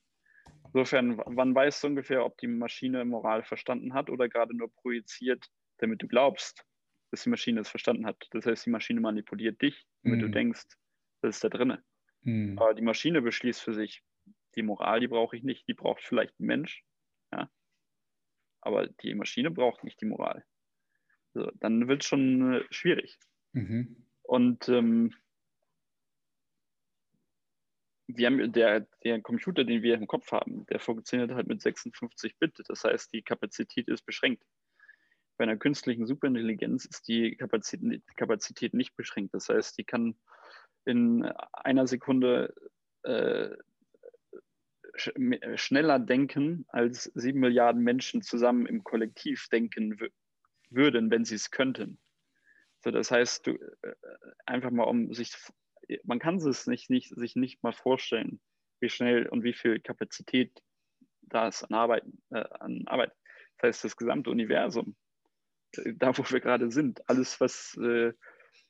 Insofern, 0.66 1.22
wann 1.26 1.54
weißt 1.54 1.84
du 1.84 1.88
ungefähr, 1.88 2.26
ob 2.26 2.38
die 2.38 2.48
Maschine 2.48 3.04
Moral 3.04 3.44
verstanden 3.44 3.94
hat 3.94 4.10
oder 4.10 4.30
gerade 4.30 4.56
nur 4.56 4.72
projiziert, 4.74 5.46
damit 5.78 6.02
du 6.02 6.08
glaubst, 6.08 6.66
dass 7.10 7.24
die 7.24 7.30
Maschine 7.30 7.62
es 7.62 7.70
verstanden 7.70 8.06
hat. 8.06 8.28
Das 8.32 8.46
heißt, 8.46 8.66
die 8.66 8.70
Maschine 8.70 9.02
manipuliert 9.02 9.62
dich, 9.62 9.86
damit 10.04 10.20
mm. 10.20 10.22
du 10.22 10.28
mhm. 10.28 10.32
denkst, 10.32 10.66
das 11.22 11.36
ist 11.36 11.44
da 11.44 11.50
drinne. 11.50 11.84
Mm. 12.22 12.58
Aber 12.58 12.74
die 12.74 12.84
Maschine 12.84 13.22
beschließt 13.22 13.62
für 13.62 13.74
sich, 13.74 14.02
die 14.56 14.64
Moral, 14.64 15.02
die 15.02 15.10
brauche 15.10 15.36
ich 15.36 15.44
nicht, 15.44 15.68
die 15.68 15.74
braucht 15.74 16.04
vielleicht 16.04 16.40
ein 16.40 16.46
Mensch. 16.46 16.84
Ja? 17.32 17.50
Aber 18.62 18.88
die 18.88 19.16
Maschine 19.16 19.52
braucht 19.52 19.84
nicht 19.84 20.00
die 20.02 20.06
Moral. 20.06 20.46
So, 21.34 21.50
dann 21.56 21.88
wird 21.88 22.02
es 22.02 22.08
schon 22.08 22.54
äh, 22.54 22.64
schwierig. 22.70 23.18
Mhm. 23.54 24.06
Und 24.24 24.70
ähm, 24.70 25.14
wir 28.08 28.28
haben, 28.28 28.52
der, 28.52 28.82
der 29.04 29.22
Computer, 29.22 29.64
den 29.64 29.84
wir 29.84 29.96
im 29.96 30.08
Kopf 30.08 30.32
haben, 30.32 30.66
der 30.68 30.80
funktioniert 30.80 31.32
halt 31.32 31.48
mit 31.48 31.62
56 31.62 32.38
Bit. 32.38 32.62
Das 32.68 32.84
heißt, 32.84 33.14
die 33.14 33.22
Kapazität 33.22 33.88
ist 33.88 34.06
beschränkt. 34.06 34.44
Bei 35.38 35.44
einer 35.46 35.58
künstlichen 35.58 36.06
Superintelligenz 36.06 36.86
ist 36.86 37.08
die 37.08 37.36
Kapazität, 37.36 38.74
nicht 38.74 38.96
beschränkt. 38.96 39.34
Das 39.34 39.50
heißt, 39.50 39.78
die 39.78 39.84
kann 39.84 40.16
in 40.86 41.26
einer 41.54 41.88
Sekunde 41.88 42.54
äh, 43.04 43.50
sch 44.96 45.12
schneller 45.56 46.00
denken, 46.00 46.66
als 46.70 47.06
sieben 47.16 47.40
Milliarden 47.40 47.82
Menschen 47.82 48.22
zusammen 48.22 48.66
im 48.66 48.84
Kollektiv 48.84 49.48
denken 49.50 50.00
würden, 50.70 51.12
wenn 51.12 51.26
sie 51.26 51.36
es 51.36 51.52
könnten. 51.52 52.00
So, 52.84 52.92
das 52.92 53.12
heißt, 53.12 53.48
du, 53.48 53.52
äh, 53.52 53.94
einfach 54.46 54.72
mal 54.72 54.84
um 54.84 55.14
sich 55.14 55.36
man 56.04 56.20
kann 56.20 56.36
es 56.38 56.68
nicht, 56.68 56.90
nicht, 56.90 57.14
sich 57.16 57.36
nicht 57.36 57.64
mal 57.64 57.74
vorstellen, 57.74 58.40
wie 58.80 58.90
schnell 58.90 59.28
und 59.28 59.44
wie 59.44 59.54
viel 59.54 59.80
Kapazität 59.80 60.62
da 61.22 61.48
ist 61.48 61.64
an 61.64 61.74
Arbeit, 61.74 62.04
äh, 62.32 62.44
an 62.60 62.84
Arbeit. 62.88 63.12
Das 63.58 63.68
heißt, 63.70 63.84
das 63.86 63.98
gesamte 63.98 64.30
Universum, 64.30 64.96
äh, 65.78 65.94
da 65.96 66.18
wo 66.18 66.24
wir 66.30 66.40
gerade 66.40 66.72
sind, 66.72 67.08
alles, 67.10 67.40
was, 67.40 67.78
äh, 67.82 68.14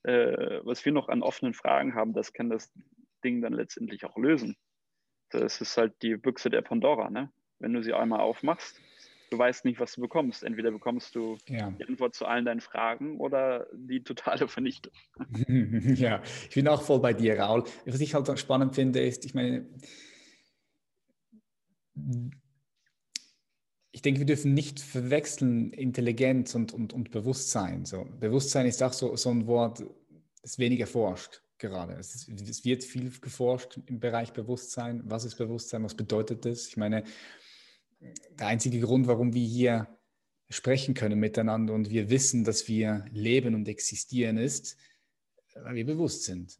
äh, 0.03 0.61
was 0.63 0.83
wir 0.85 0.91
noch 0.91 1.09
an 1.09 1.23
offenen 1.23 1.53
Fragen 1.53 1.95
haben, 1.95 2.13
das 2.13 2.33
kann 2.33 2.49
das 2.49 2.71
Ding 3.23 3.41
dann 3.41 3.53
letztendlich 3.53 4.05
auch 4.05 4.17
lösen. 4.17 4.57
Das 5.31 5.61
ist 5.61 5.77
halt 5.77 5.93
die 6.01 6.17
Büchse 6.17 6.49
der 6.49 6.61
Pandora. 6.61 7.09
Ne? 7.09 7.31
Wenn 7.59 7.73
du 7.73 7.81
sie 7.81 7.93
einmal 7.93 8.19
aufmachst, 8.19 8.79
du 9.29 9.37
weißt 9.37 9.65
nicht, 9.65 9.79
was 9.79 9.93
du 9.93 10.01
bekommst. 10.01 10.43
Entweder 10.43 10.71
bekommst 10.71 11.15
du 11.15 11.37
ja. 11.47 11.71
die 11.71 11.85
Antwort 11.85 12.13
zu 12.15 12.25
allen 12.25 12.45
deinen 12.45 12.61
Fragen 12.61 13.17
oder 13.17 13.67
die 13.73 14.03
totale 14.03 14.47
Vernichtung. 14.47 14.93
ja, 15.47 16.21
ich 16.49 16.55
bin 16.55 16.67
auch 16.67 16.81
voll 16.81 16.99
bei 16.99 17.13
dir, 17.13 17.39
Raul. 17.39 17.63
Was 17.85 17.99
ich 17.99 18.13
halt 18.13 18.39
spannend 18.39 18.75
finde, 18.75 18.99
ist, 18.99 19.25
ich 19.25 19.33
meine, 19.33 19.65
ich 23.91 24.01
denke, 24.01 24.19
wir 24.19 24.25
dürfen 24.25 24.53
nicht 24.53 24.79
verwechseln 24.79 25.71
Intelligenz 25.71 26.55
und, 26.55 26.73
und, 26.73 26.93
und 26.93 27.11
Bewusstsein. 27.11 27.85
So, 27.85 28.05
Bewusstsein 28.19 28.65
ist 28.65 28.83
auch 28.83 28.93
so, 28.93 29.15
so 29.15 29.29
ein 29.29 29.47
Wort, 29.47 29.83
das 30.41 30.59
wenig 30.59 30.79
erforscht 30.79 31.41
gerade. 31.61 31.93
Es, 31.93 32.27
es, 32.27 32.65
wird 32.65 32.83
viel 32.83 33.09
geforscht 33.21 33.79
im 33.85 33.99
Bereich 33.99 34.33
Bewusstsein. 34.33 35.01
Was 35.05 35.23
ist 35.23 35.35
Bewusstsein? 35.35 35.83
Was 35.83 35.95
bedeutet 35.95 36.43
das? 36.43 36.67
Ich 36.67 36.75
meine, 36.75 37.05
der 38.37 38.47
einzige 38.47 38.81
Grund, 38.81 39.07
warum 39.07 39.33
wir 39.33 39.45
hier 39.45 39.87
sprechen 40.49 40.93
können 40.93 41.19
miteinander 41.19 41.73
und 41.73 41.89
wir 41.89 42.09
wissen, 42.09 42.43
dass 42.43 42.67
wir 42.67 43.05
leben 43.11 43.55
und 43.55 43.69
existieren, 43.69 44.37
ist, 44.37 44.75
weil 45.55 45.75
wir 45.75 45.85
bewusst 45.85 46.23
sind. 46.23 46.59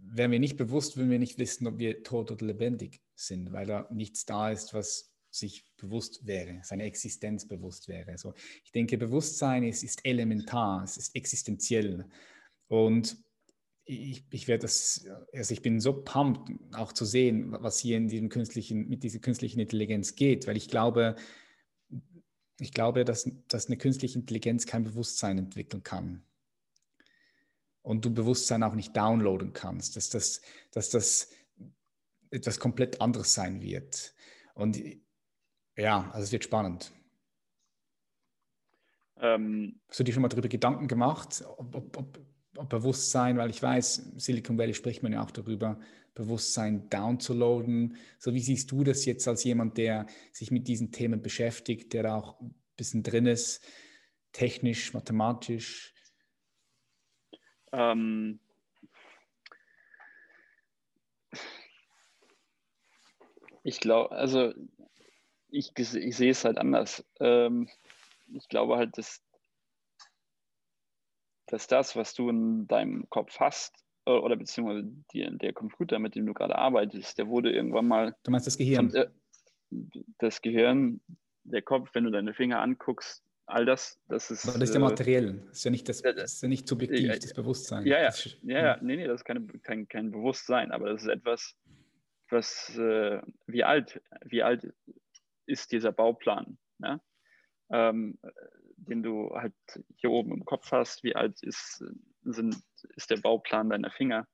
Wären 0.00 0.30
wir 0.30 0.38
nicht 0.38 0.56
bewusst, 0.56 0.96
würden 0.96 1.10
wir 1.10 1.18
nicht 1.18 1.38
wissen, 1.38 1.66
ob 1.66 1.78
wir 1.78 2.04
tot 2.04 2.30
oder 2.30 2.46
lebendig 2.46 3.02
sind, 3.16 3.52
weil 3.52 3.66
da 3.66 3.88
nichts 3.90 4.24
da 4.26 4.50
ist, 4.50 4.74
was 4.74 5.12
sich 5.30 5.64
bewusst 5.76 6.26
wäre, 6.26 6.60
seine 6.62 6.84
Existenz 6.84 7.46
bewusst 7.46 7.88
wäre. 7.88 8.12
Also 8.12 8.34
ich 8.64 8.72
denke, 8.72 8.96
Bewusstsein 8.96 9.64
ist, 9.64 9.82
ist 9.82 10.04
elementar, 10.04 10.82
es 10.84 10.96
ist 10.96 11.14
existenziell. 11.14 12.08
Und 12.68 13.16
ich, 13.86 14.24
ich 14.30 14.48
werde 14.48 14.62
das, 14.62 15.06
also 15.32 15.54
ich 15.54 15.62
bin 15.62 15.80
so 15.80 16.02
pumped, 16.02 16.50
auch 16.74 16.92
zu 16.92 17.04
sehen, 17.04 17.52
was 17.52 17.78
hier 17.78 17.96
in 17.96 18.08
diesem 18.08 18.28
künstlichen, 18.28 18.88
mit 18.88 19.04
dieser 19.04 19.20
künstlichen 19.20 19.60
Intelligenz 19.60 20.16
geht, 20.16 20.46
weil 20.46 20.56
ich 20.56 20.68
glaube, 20.68 21.14
ich 22.58 22.72
glaube, 22.72 23.04
dass, 23.04 23.30
dass 23.48 23.66
eine 23.66 23.76
künstliche 23.76 24.18
Intelligenz 24.18 24.66
kein 24.66 24.82
Bewusstsein 24.82 25.38
entwickeln 25.38 25.84
kann. 25.84 26.24
Und 27.82 28.04
du 28.04 28.12
Bewusstsein 28.12 28.64
auch 28.64 28.74
nicht 28.74 28.96
downloaden 28.96 29.52
kannst, 29.52 29.94
dass 29.94 30.10
das, 30.10 30.40
dass 30.72 30.90
das 30.90 31.30
etwas 32.30 32.58
komplett 32.58 33.00
anderes 33.00 33.34
sein 33.34 33.62
wird. 33.62 34.14
Und 34.54 34.82
ja, 35.76 36.10
also 36.10 36.24
es 36.24 36.32
wird 36.32 36.42
spannend. 36.42 36.92
Ähm, 39.18 39.80
Hast 39.88 40.00
du 40.00 40.04
dir 40.04 40.12
schon 40.12 40.22
mal 40.22 40.28
darüber 40.28 40.48
Gedanken 40.48 40.88
gemacht, 40.88 41.44
ob, 41.46 41.76
ob, 41.76 41.96
ob 41.96 42.26
Bewusstsein, 42.64 43.36
weil 43.36 43.50
ich 43.50 43.62
weiß, 43.62 44.12
Silicon 44.16 44.58
Valley 44.58 44.74
spricht 44.74 45.02
man 45.02 45.12
ja 45.12 45.22
auch 45.22 45.30
darüber, 45.30 45.78
Bewusstsein 46.14 46.88
downzuladen. 46.88 47.96
So 48.18 48.32
wie 48.34 48.40
siehst 48.40 48.70
du 48.72 48.82
das 48.82 49.04
jetzt 49.04 49.28
als 49.28 49.44
jemand, 49.44 49.76
der 49.76 50.06
sich 50.32 50.50
mit 50.50 50.66
diesen 50.66 50.90
Themen 50.90 51.22
beschäftigt, 51.22 51.92
der 51.92 52.14
auch 52.14 52.40
ein 52.40 52.54
bisschen 52.76 53.02
drin 53.02 53.26
ist, 53.26 53.62
technisch, 54.32 54.94
mathematisch? 54.94 55.94
Ähm, 57.72 58.40
ich 63.62 63.78
glaube, 63.80 64.12
also 64.12 64.54
ich, 65.50 65.72
ich 65.76 66.16
sehe 66.16 66.30
es 66.30 66.44
halt 66.44 66.58
anders. 66.58 67.04
Ähm, 67.20 67.68
ich 68.32 68.48
glaube 68.48 68.76
halt, 68.76 68.96
dass 68.96 69.22
dass 71.46 71.66
das, 71.66 71.96
was 71.96 72.14
du 72.14 72.28
in 72.28 72.66
deinem 72.66 73.08
Kopf 73.10 73.38
hast, 73.40 73.74
äh, 74.06 74.10
oder 74.10 74.36
beziehungsweise 74.36 74.88
die, 75.12 75.38
der 75.38 75.52
Computer, 75.52 75.98
mit 75.98 76.14
dem 76.14 76.26
du 76.26 76.34
gerade 76.34 76.56
arbeitest, 76.56 77.18
der 77.18 77.28
wurde 77.28 77.52
irgendwann 77.52 77.88
mal. 77.88 78.16
Du 78.22 78.30
meinst 78.30 78.46
das 78.46 78.56
Gehirn? 78.56 78.90
Von, 78.90 79.06
das 80.18 80.42
Gehirn, 80.42 81.00
der 81.44 81.62
Kopf, 81.62 81.90
wenn 81.92 82.04
du 82.04 82.10
deine 82.10 82.34
Finger 82.34 82.60
anguckst, 82.60 83.22
all 83.46 83.64
das, 83.64 84.00
das 84.08 84.30
ist. 84.30 84.48
Aber 84.48 84.58
das 84.58 84.70
ist 84.70 84.74
ja 84.74 84.80
äh, 84.80 84.84
materiell, 84.84 85.44
das 85.48 85.58
ist 85.58 85.64
ja 85.64 85.70
nicht, 85.70 85.88
das, 85.88 86.02
das 86.02 86.34
ist 86.34 86.42
ja 86.42 86.48
nicht 86.48 86.68
subjektiv, 86.68 87.10
äh, 87.10 87.18
das 87.18 87.34
Bewusstsein. 87.34 87.86
Ja, 87.86 88.00
ja, 88.00 88.08
ist, 88.08 88.38
ja, 88.42 88.58
ja, 88.58 88.78
nee, 88.82 88.96
nee, 88.96 89.06
das 89.06 89.20
ist 89.20 89.24
keine, 89.24 89.46
kein, 89.62 89.88
kein 89.88 90.10
Bewusstsein, 90.10 90.72
aber 90.72 90.90
das 90.90 91.02
ist 91.02 91.08
etwas, 91.08 91.56
was, 92.30 92.76
äh, 92.76 93.20
wie 93.46 93.64
alt, 93.64 94.00
wie 94.24 94.42
alt 94.42 94.72
ist 95.46 95.72
dieser 95.72 95.92
Bauplan? 95.92 96.58
Ja? 96.78 97.00
Ähm, 97.70 98.18
den 98.86 99.02
du 99.02 99.34
halt 99.34 99.54
hier 99.96 100.10
oben 100.10 100.32
im 100.32 100.44
Kopf 100.44 100.70
hast, 100.72 101.02
wie 101.04 101.14
alt 101.14 101.42
ist, 101.42 101.84
sind, 102.22 102.56
ist 102.96 103.10
der 103.10 103.18
Bauplan 103.18 103.70
deiner 103.70 103.90
Finger. 103.90 104.26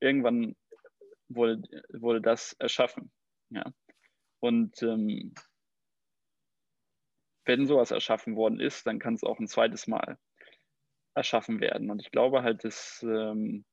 Irgendwann 0.00 0.56
wurde, 1.28 1.62
wurde 1.92 2.20
das 2.20 2.52
erschaffen. 2.54 3.10
Ja? 3.50 3.64
Und 4.40 4.82
ähm, 4.82 5.34
wenn 7.44 7.66
sowas 7.66 7.90
erschaffen 7.90 8.36
worden 8.36 8.60
ist, 8.60 8.86
dann 8.86 8.98
kann 8.98 9.14
es 9.14 9.24
auch 9.24 9.38
ein 9.38 9.48
zweites 9.48 9.86
Mal 9.86 10.18
erschaffen 11.14 11.60
werden. 11.60 11.90
Und 11.90 12.00
ich 12.00 12.10
glaube 12.10 12.42
halt, 12.42 12.64
dass, 12.64 13.02
ähm, 13.02 13.64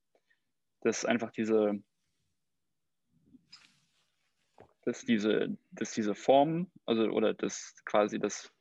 dass 0.82 1.06
einfach 1.06 1.32
diese, 1.32 1.82
dass 4.84 5.04
diese, 5.06 5.58
dass 5.72 5.94
diese 5.94 6.16
Form, 6.16 6.72
also 6.86 7.04
oder 7.06 7.34
das 7.34 7.76
quasi 7.86 8.20
das 8.20 8.52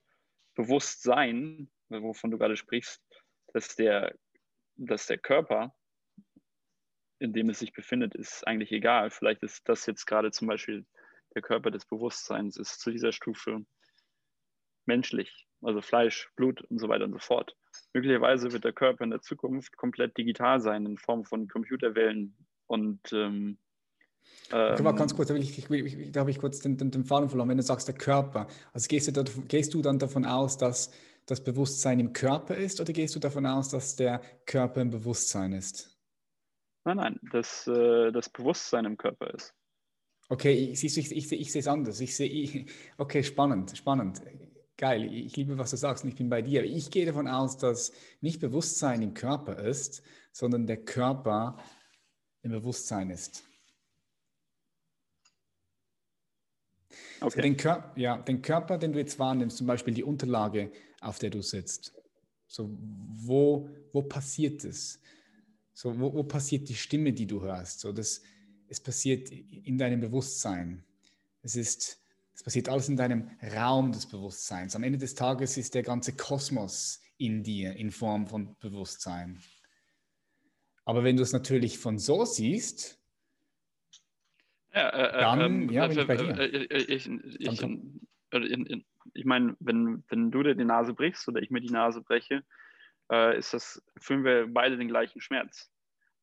Bewusstsein, 0.60 1.70
wovon 1.88 2.30
du 2.30 2.36
gerade 2.36 2.56
sprichst, 2.56 3.02
dass 3.54 3.76
der, 3.76 4.14
dass 4.76 5.06
der 5.06 5.16
Körper, 5.16 5.74
in 7.18 7.32
dem 7.32 7.48
es 7.48 7.60
sich 7.60 7.72
befindet, 7.72 8.14
ist 8.14 8.46
eigentlich 8.46 8.70
egal. 8.72 9.10
Vielleicht 9.10 9.42
ist 9.42 9.66
das 9.68 9.86
jetzt 9.86 10.04
gerade 10.04 10.30
zum 10.30 10.48
Beispiel 10.48 10.86
der 11.34 11.40
Körper 11.40 11.70
des 11.70 11.86
Bewusstseins, 11.86 12.58
ist 12.58 12.78
zu 12.80 12.90
dieser 12.90 13.12
Stufe 13.12 13.64
menschlich, 14.84 15.46
also 15.62 15.80
Fleisch, 15.80 16.30
Blut 16.36 16.60
und 16.62 16.78
so 16.78 16.88
weiter 16.88 17.04
und 17.04 17.12
so 17.12 17.18
fort. 17.18 17.56
Möglicherweise 17.94 18.52
wird 18.52 18.64
der 18.64 18.74
Körper 18.74 19.04
in 19.04 19.10
der 19.10 19.22
Zukunft 19.22 19.76
komplett 19.78 20.16
digital 20.18 20.60
sein, 20.60 20.84
in 20.84 20.98
Form 20.98 21.24
von 21.24 21.48
Computerwellen 21.48 22.36
und 22.66 23.00
ähm, 23.12 23.58
ähm, 24.52 24.82
mal 24.82 24.92
ganz 24.92 25.14
kurz, 25.14 25.28
da, 25.28 25.34
ich, 25.34 25.58
ich, 25.58 25.70
ich, 25.70 26.12
da 26.12 26.20
habe 26.20 26.30
ich 26.30 26.38
kurz 26.38 26.60
den, 26.60 26.76
den, 26.76 26.90
den 26.90 27.04
Faden 27.04 27.28
verloren. 27.28 27.48
Wenn 27.48 27.56
du 27.56 27.62
sagst, 27.62 27.88
der 27.88 27.94
Körper, 27.94 28.46
also 28.72 28.88
gehst 28.88 29.08
du, 29.08 29.12
da, 29.12 29.24
gehst 29.48 29.74
du 29.74 29.82
dann 29.82 29.98
davon 29.98 30.24
aus, 30.24 30.56
dass 30.56 30.90
das 31.26 31.44
Bewusstsein 31.44 32.00
im 32.00 32.12
Körper 32.12 32.56
ist 32.56 32.80
oder 32.80 32.92
gehst 32.92 33.14
du 33.14 33.20
davon 33.20 33.46
aus, 33.46 33.68
dass 33.68 33.96
der 33.96 34.20
Körper 34.46 34.80
im 34.80 34.90
Bewusstsein 34.90 35.52
ist? 35.52 35.96
Nein, 36.84 36.96
nein, 36.96 37.20
dass 37.30 37.66
äh, 37.66 38.10
das 38.10 38.28
Bewusstsein 38.28 38.84
im 38.86 38.96
Körper 38.96 39.32
ist. 39.34 39.54
Okay, 40.28 40.52
ich, 40.52 40.82
ich, 40.82 40.96
ich, 40.96 41.12
ich, 41.12 41.32
ich 41.32 41.52
sehe 41.52 41.60
es 41.60 41.68
anders. 41.68 42.00
Ich 42.00 42.16
sehe, 42.16 42.66
okay, 42.98 43.22
spannend, 43.22 43.76
spannend. 43.76 44.22
Geil, 44.76 45.04
ich 45.12 45.36
liebe, 45.36 45.58
was 45.58 45.70
du 45.70 45.76
sagst 45.76 46.04
und 46.04 46.10
ich 46.10 46.16
bin 46.16 46.30
bei 46.30 46.40
dir. 46.40 46.64
Ich 46.64 46.90
gehe 46.90 47.04
davon 47.04 47.28
aus, 47.28 47.58
dass 47.58 47.92
nicht 48.20 48.40
Bewusstsein 48.40 49.02
im 49.02 49.12
Körper 49.12 49.58
ist, 49.58 50.02
sondern 50.32 50.66
der 50.66 50.78
Körper 50.84 51.58
im 52.42 52.52
Bewusstsein 52.52 53.10
ist. 53.10 53.44
Okay. 57.20 57.42
Den, 57.42 57.56
ja, 57.96 58.18
den 58.18 58.42
Körper, 58.42 58.78
den 58.78 58.92
du 58.92 58.98
jetzt 58.98 59.18
wahrnimmst, 59.18 59.58
zum 59.58 59.66
Beispiel 59.66 59.94
die 59.94 60.04
Unterlage, 60.04 60.72
auf 61.00 61.18
der 61.18 61.30
du 61.30 61.42
sitzt. 61.42 61.94
So, 62.46 62.76
wo, 62.80 63.68
wo 63.92 64.02
passiert 64.02 64.64
es? 64.64 65.00
So, 65.72 65.98
wo, 65.98 66.12
wo 66.14 66.22
passiert 66.22 66.68
die 66.68 66.74
Stimme, 66.74 67.12
die 67.12 67.26
du 67.26 67.42
hörst? 67.42 67.80
So, 67.80 67.92
das, 67.92 68.22
es 68.68 68.80
passiert 68.80 69.30
in 69.30 69.78
deinem 69.78 70.00
Bewusstsein. 70.00 70.84
Es 71.42 71.56
ist, 71.56 72.00
es 72.34 72.42
passiert 72.42 72.68
alles 72.68 72.88
in 72.88 72.96
deinem 72.96 73.30
Raum 73.54 73.92
des 73.92 74.06
Bewusstseins. 74.06 74.74
Am 74.76 74.82
Ende 74.82 74.98
des 74.98 75.14
Tages 75.14 75.56
ist 75.56 75.74
der 75.74 75.82
ganze 75.82 76.12
Kosmos 76.12 77.00
in 77.18 77.42
dir 77.42 77.76
in 77.76 77.90
Form 77.90 78.26
von 78.26 78.56
Bewusstsein. 78.60 79.40
Aber 80.84 81.04
wenn 81.04 81.16
du 81.16 81.22
es 81.22 81.32
natürlich 81.32 81.78
von 81.78 81.98
so 81.98 82.24
siehst, 82.24 82.99
ja, 84.72 84.88
äh, 84.88 85.08
äh 85.08 85.20
dann 85.20 85.40
ähm, 85.40 85.70
ja, 85.70 85.86
bin 85.86 85.98
ich 85.98 86.06
bei 86.06 86.16
dir. 86.16 86.38
Äh, 86.38 86.64
äh, 86.64 86.94
ich, 86.94 87.08
ich, 87.08 87.62
ich, 88.30 88.86
ich 89.14 89.24
meine, 89.24 89.56
wenn, 89.60 90.04
wenn 90.08 90.30
du 90.30 90.42
dir 90.42 90.54
die 90.54 90.64
Nase 90.64 90.94
brichst 90.94 91.26
oder 91.28 91.40
ich 91.40 91.50
mir 91.50 91.60
die 91.60 91.72
Nase 91.72 92.02
breche, 92.02 92.44
äh, 93.10 93.36
ist 93.38 93.54
das, 93.54 93.82
fühlen 93.98 94.24
wir 94.24 94.46
beide 94.48 94.76
den 94.76 94.88
gleichen 94.88 95.20
Schmerz. 95.20 95.70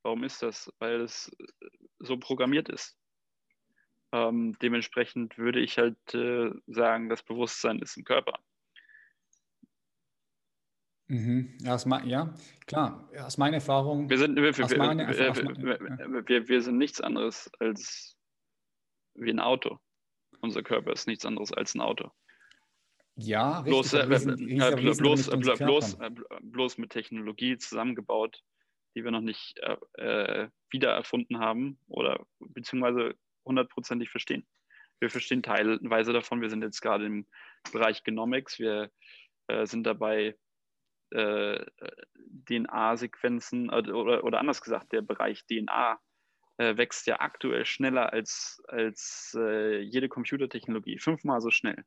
Warum 0.03 0.23
ist 0.23 0.41
das? 0.41 0.71
Weil 0.79 1.01
es 1.01 1.35
so 1.99 2.17
programmiert 2.17 2.69
ist. 2.69 2.97
Ähm, 4.13 4.57
dementsprechend 4.61 5.37
würde 5.37 5.59
ich 5.59 5.77
halt 5.77 5.97
äh, 6.13 6.51
sagen, 6.67 7.09
das 7.09 7.23
Bewusstsein 7.23 7.79
ist 7.79 7.97
im 7.97 8.05
Körper. 8.05 8.39
Mhm. 11.09 11.57
Ja, 11.61 11.77
ja, 12.03 12.33
klar. 12.65 13.09
Aus 13.17 13.37
meiner 13.37 13.55
Erfahrung. 13.55 14.09
Wir 14.09 14.17
sind, 14.17 14.35
wir, 14.35 14.57
wir, 14.57 14.77
meine, 14.77 15.07
wir, 15.07 16.47
wir, 16.47 16.61
sind 16.61 16.77
nichts 16.77 16.99
anderes 16.99 17.49
als 17.59 18.16
wie 19.17 19.29
ein 19.29 19.39
Auto. 19.39 19.79
Unser 20.41 20.63
Körper 20.63 20.93
ist 20.93 21.07
nichts 21.07 21.25
anderes 21.25 21.51
als 21.51 21.75
ein 21.75 21.81
Auto. 21.81 22.11
Ja, 23.15 23.61
bloß, 23.61 23.93
äh, 23.93 24.01
äh, 24.01 24.75
bloß, 24.75 24.97
bloß, 25.57 25.93
äh, 25.95 26.11
bloß 26.41 26.77
mit 26.77 26.91
Technologie 26.91 27.57
zusammengebaut, 27.57 28.43
die 28.95 29.03
wir 29.03 29.11
noch 29.11 29.21
nicht 29.21 29.59
äh, 29.59 30.47
wieder 30.69 30.91
erfunden 30.91 31.39
haben 31.39 31.79
oder 31.87 32.25
beziehungsweise 32.39 33.15
hundertprozentig 33.43 34.09
verstehen. 34.09 34.45
Wir 34.99 35.09
verstehen 35.09 35.41
teilweise 35.41 36.13
davon. 36.13 36.41
Wir 36.41 36.49
sind 36.49 36.63
jetzt 36.63 36.81
gerade 36.81 37.05
im 37.05 37.25
Bereich 37.71 38.03
Genomics. 38.03 38.59
Wir 38.59 38.91
äh, 39.47 39.65
sind 39.65 39.83
dabei, 39.83 40.35
äh, 41.11 41.65
DNA-Sequenzen 42.49 43.69
oder, 43.69 44.23
oder 44.23 44.39
anders 44.39 44.61
gesagt, 44.61 44.91
der 44.91 45.01
Bereich 45.01 45.45
DNA 45.45 45.99
äh, 46.57 46.77
wächst 46.77 47.07
ja 47.07 47.19
aktuell 47.19 47.65
schneller 47.65 48.11
als, 48.13 48.61
als 48.67 49.35
äh, 49.37 49.79
jede 49.79 50.09
Computertechnologie, 50.09 50.99
fünfmal 50.99 51.41
so 51.41 51.51
schnell. 51.51 51.83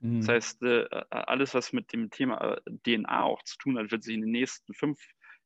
Mhm. 0.00 0.20
Das 0.20 0.28
heißt, 0.28 0.62
äh, 0.62 0.86
alles, 1.10 1.54
was 1.54 1.72
mit 1.72 1.92
dem 1.92 2.10
Thema 2.10 2.58
DNA 2.84 3.22
auch 3.22 3.42
zu 3.42 3.56
tun 3.58 3.78
hat, 3.78 3.90
wird 3.90 4.02
sich 4.02 4.14
in 4.14 4.22
den 4.22 4.30
nächsten 4.30 4.74
fünf 4.74 5.00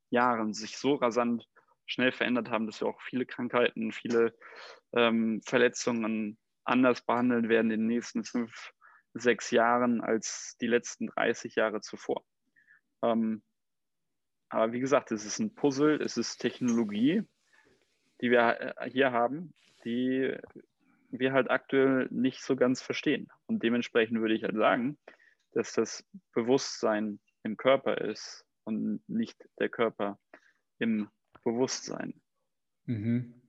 Jahren 0.09 0.53
sich 0.53 0.77
so 0.77 0.95
rasant 0.95 1.47
schnell 1.85 2.11
verändert 2.11 2.49
haben, 2.49 2.65
dass 2.65 2.81
wir 2.81 2.87
auch 2.87 3.01
viele 3.01 3.25
Krankheiten, 3.25 3.91
viele 3.91 4.33
ähm, 4.93 5.41
Verletzungen 5.45 6.37
anders 6.63 7.01
behandeln 7.01 7.49
werden 7.49 7.71
in 7.71 7.81
den 7.81 7.87
nächsten 7.87 8.23
fünf, 8.23 8.71
sechs 9.13 9.51
Jahren 9.51 10.01
als 10.01 10.55
die 10.61 10.67
letzten 10.67 11.07
30 11.07 11.55
Jahre 11.55 11.81
zuvor. 11.81 12.23
Ähm, 13.03 13.43
aber 14.49 14.71
wie 14.71 14.79
gesagt, 14.79 15.11
es 15.11 15.25
ist 15.25 15.39
ein 15.39 15.53
Puzzle, 15.53 16.01
es 16.01 16.17
ist 16.17 16.37
Technologie, 16.37 17.23
die 18.21 18.31
wir 18.31 18.75
äh, 18.77 18.89
hier 18.89 19.11
haben, 19.11 19.53
die 19.83 20.35
wir 21.09 21.33
halt 21.33 21.49
aktuell 21.49 22.07
nicht 22.11 22.41
so 22.41 22.55
ganz 22.55 22.81
verstehen. 22.81 23.27
Und 23.47 23.63
dementsprechend 23.63 24.19
würde 24.21 24.33
ich 24.33 24.43
halt 24.43 24.55
sagen, 24.55 24.97
dass 25.53 25.73
das 25.73 26.05
Bewusstsein 26.33 27.19
im 27.43 27.57
Körper 27.57 27.97
ist 27.97 28.45
und 28.63 29.01
nicht 29.07 29.37
der 29.59 29.69
Körper 29.69 30.19
im 30.79 31.09
Bewusstsein. 31.43 32.13
Mhm. 32.85 33.41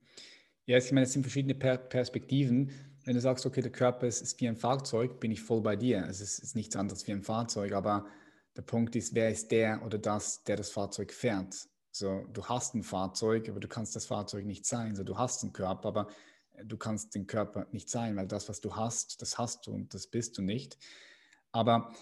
Ja, 0.65 0.77
ich 0.77 0.91
meine, 0.91 1.05
es 1.05 1.13
sind 1.13 1.23
verschiedene 1.23 1.55
per 1.55 1.77
Perspektiven. 1.77 2.71
Wenn 3.05 3.15
du 3.15 3.21
sagst, 3.21 3.45
okay, 3.45 3.61
der 3.61 3.71
Körper 3.71 4.07
ist, 4.07 4.21
ist, 4.21 4.39
wie 4.39 4.47
ein 4.47 4.55
Fahrzeug, 4.55 5.19
bin 5.19 5.31
ich 5.31 5.41
voll 5.41 5.61
bei 5.61 5.75
dir. 5.75 6.05
Es 6.09 6.21
ist, 6.21 6.39
ist 6.39 6.55
nichts 6.55 6.75
anderes 6.75 7.05
wie 7.07 7.11
ein 7.11 7.21
Fahrzeug, 7.21 7.73
aber 7.73 8.07
der 8.55 8.61
Punkt 8.61 8.95
ist, 8.95 9.13
wer 9.13 9.29
ist 9.29 9.51
der 9.51 9.83
oder 9.85 9.97
das, 9.97 10.43
der 10.43 10.55
das 10.55 10.69
Fahrzeug 10.69 11.11
fährt? 11.11 11.67
So, 11.95 12.25
du 12.33 12.43
hast 12.45 12.73
ein 12.73 12.81
Fahrzeug, 12.81 13.47
aber 13.49 13.59
du 13.59 13.67
kannst 13.67 13.95
das 13.95 14.07
Fahrzeug 14.07 14.45
nicht 14.45 14.65
sein. 14.65 14.95
So, 14.95 15.03
du 15.03 15.17
hast 15.17 15.43
einen 15.43 15.53
Körper, 15.53 15.87
aber 15.89 16.07
du 16.63 16.75
kannst 16.75 17.13
den 17.13 17.27
Körper 17.27 17.67
nicht 17.71 17.87
sein, 17.87 18.15
weil 18.15 18.27
das, 18.27 18.49
was 18.49 18.61
du 18.61 18.75
hast, 18.75 19.21
das 19.21 19.37
hast 19.37 19.67
du 19.67 19.73
und 19.73 19.93
das 19.93 20.07
bist 20.07 20.37
du 20.37 20.41
nicht. 20.41 20.79
Aber 21.51 21.93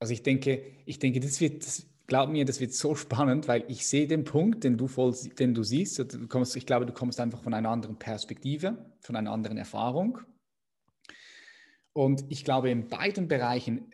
also 0.00 0.12
ich 0.12 0.24
denke, 0.24 0.64
ich 0.84 0.98
denke, 0.98 1.20
das 1.20 1.40
wird, 1.40 1.64
das, 1.64 1.86
glaub 2.08 2.28
mir, 2.28 2.44
das 2.44 2.58
wird 2.58 2.74
so 2.74 2.94
spannend, 2.96 3.46
weil 3.46 3.64
ich 3.68 3.86
sehe 3.86 4.08
den 4.08 4.24
Punkt, 4.24 4.64
den 4.64 4.76
du 4.76 4.88
voll, 4.88 5.14
den 5.38 5.54
du 5.54 5.62
siehst. 5.62 6.00
Du 6.00 6.26
kommst, 6.26 6.56
ich 6.56 6.66
glaube, 6.66 6.86
du 6.86 6.92
kommst 6.92 7.20
einfach 7.20 7.40
von 7.40 7.54
einer 7.54 7.70
anderen 7.70 8.00
Perspektive, 8.00 8.92
von 9.00 9.14
einer 9.14 9.30
anderen 9.30 9.58
Erfahrung. 9.58 10.18
Und 11.92 12.24
ich 12.30 12.44
glaube, 12.44 12.70
in 12.70 12.88
beiden 12.88 13.28
Bereichen 13.28 13.92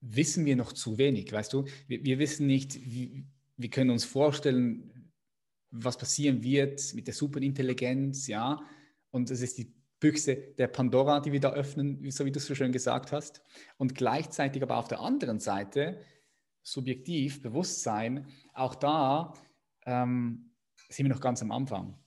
wissen 0.00 0.44
wir 0.44 0.56
noch 0.56 0.72
zu 0.72 0.98
wenig. 0.98 1.32
Weißt 1.32 1.52
du, 1.52 1.66
wir, 1.86 2.04
wir 2.04 2.18
wissen 2.18 2.48
nicht, 2.48 2.74
wie, 2.74 3.26
wir 3.56 3.70
können 3.70 3.90
uns 3.90 4.04
vorstellen, 4.04 5.12
was 5.70 5.96
passieren 5.96 6.42
wird 6.42 6.94
mit 6.94 7.06
der 7.06 7.14
Superintelligenz, 7.14 8.26
ja. 8.26 8.60
Und 9.10 9.30
es 9.30 9.40
ist 9.40 9.58
die 9.58 9.72
Büchse 10.00 10.36
der 10.36 10.68
Pandora, 10.68 11.20
die 11.20 11.32
wir 11.32 11.40
da 11.40 11.52
öffnen, 11.52 12.10
so 12.10 12.24
wie 12.24 12.32
du 12.32 12.38
es 12.38 12.46
so 12.46 12.54
schön 12.54 12.72
gesagt 12.72 13.12
hast. 13.12 13.42
Und 13.78 13.94
gleichzeitig 13.94 14.62
aber 14.62 14.76
auf 14.76 14.88
der 14.88 15.00
anderen 15.00 15.38
Seite, 15.38 16.00
subjektiv, 16.62 17.40
Bewusstsein, 17.40 18.26
auch 18.52 18.74
da 18.74 19.32
ähm, 19.86 20.50
sind 20.88 21.06
wir 21.06 21.14
noch 21.14 21.20
ganz 21.20 21.40
am 21.42 21.52
Anfang. 21.52 21.98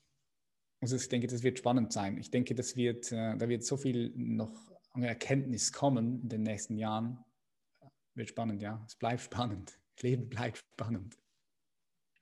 Also 0.81 0.97
ich 0.97 1.09
denke, 1.09 1.27
das 1.27 1.41
wird 1.41 1.57
spannend 1.57 1.91
sein. 1.93 2.17
Ich 2.17 2.31
denke, 2.31 2.53
das 2.53 2.75
wird, 2.75 3.11
äh, 3.11 3.37
da 3.37 3.49
wird 3.49 3.63
so 3.63 3.77
viel 3.77 4.13
noch 4.15 4.53
an 4.91 5.03
Erkenntnis 5.03 5.71
kommen 5.71 6.21
in 6.21 6.29
den 6.29 6.43
nächsten 6.43 6.77
Jahren. 6.77 7.23
Wird 8.13 8.29
spannend, 8.29 8.61
ja. 8.61 8.83
Es 8.85 8.95
bleibt 8.95 9.21
spannend. 9.21 9.79
Leben 10.01 10.29
bleibt 10.29 10.57
spannend. 10.57 11.17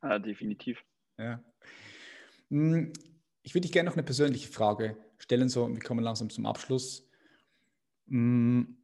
Ja, 0.04 0.20
definitiv. 0.20 0.84
Ja. 1.18 1.42
Hm, 2.50 2.92
ich 3.42 3.54
würde 3.54 3.62
dich 3.62 3.72
gerne 3.72 3.90
noch 3.90 3.96
eine 3.96 4.04
persönliche 4.04 4.52
Frage 4.52 4.98
stellen, 5.18 5.48
so 5.50 5.68
wir 5.70 5.80
kommen 5.80 6.04
langsam 6.04 6.30
zum 6.30 6.46
Abschluss. 6.46 7.10
Hm, 8.10 8.78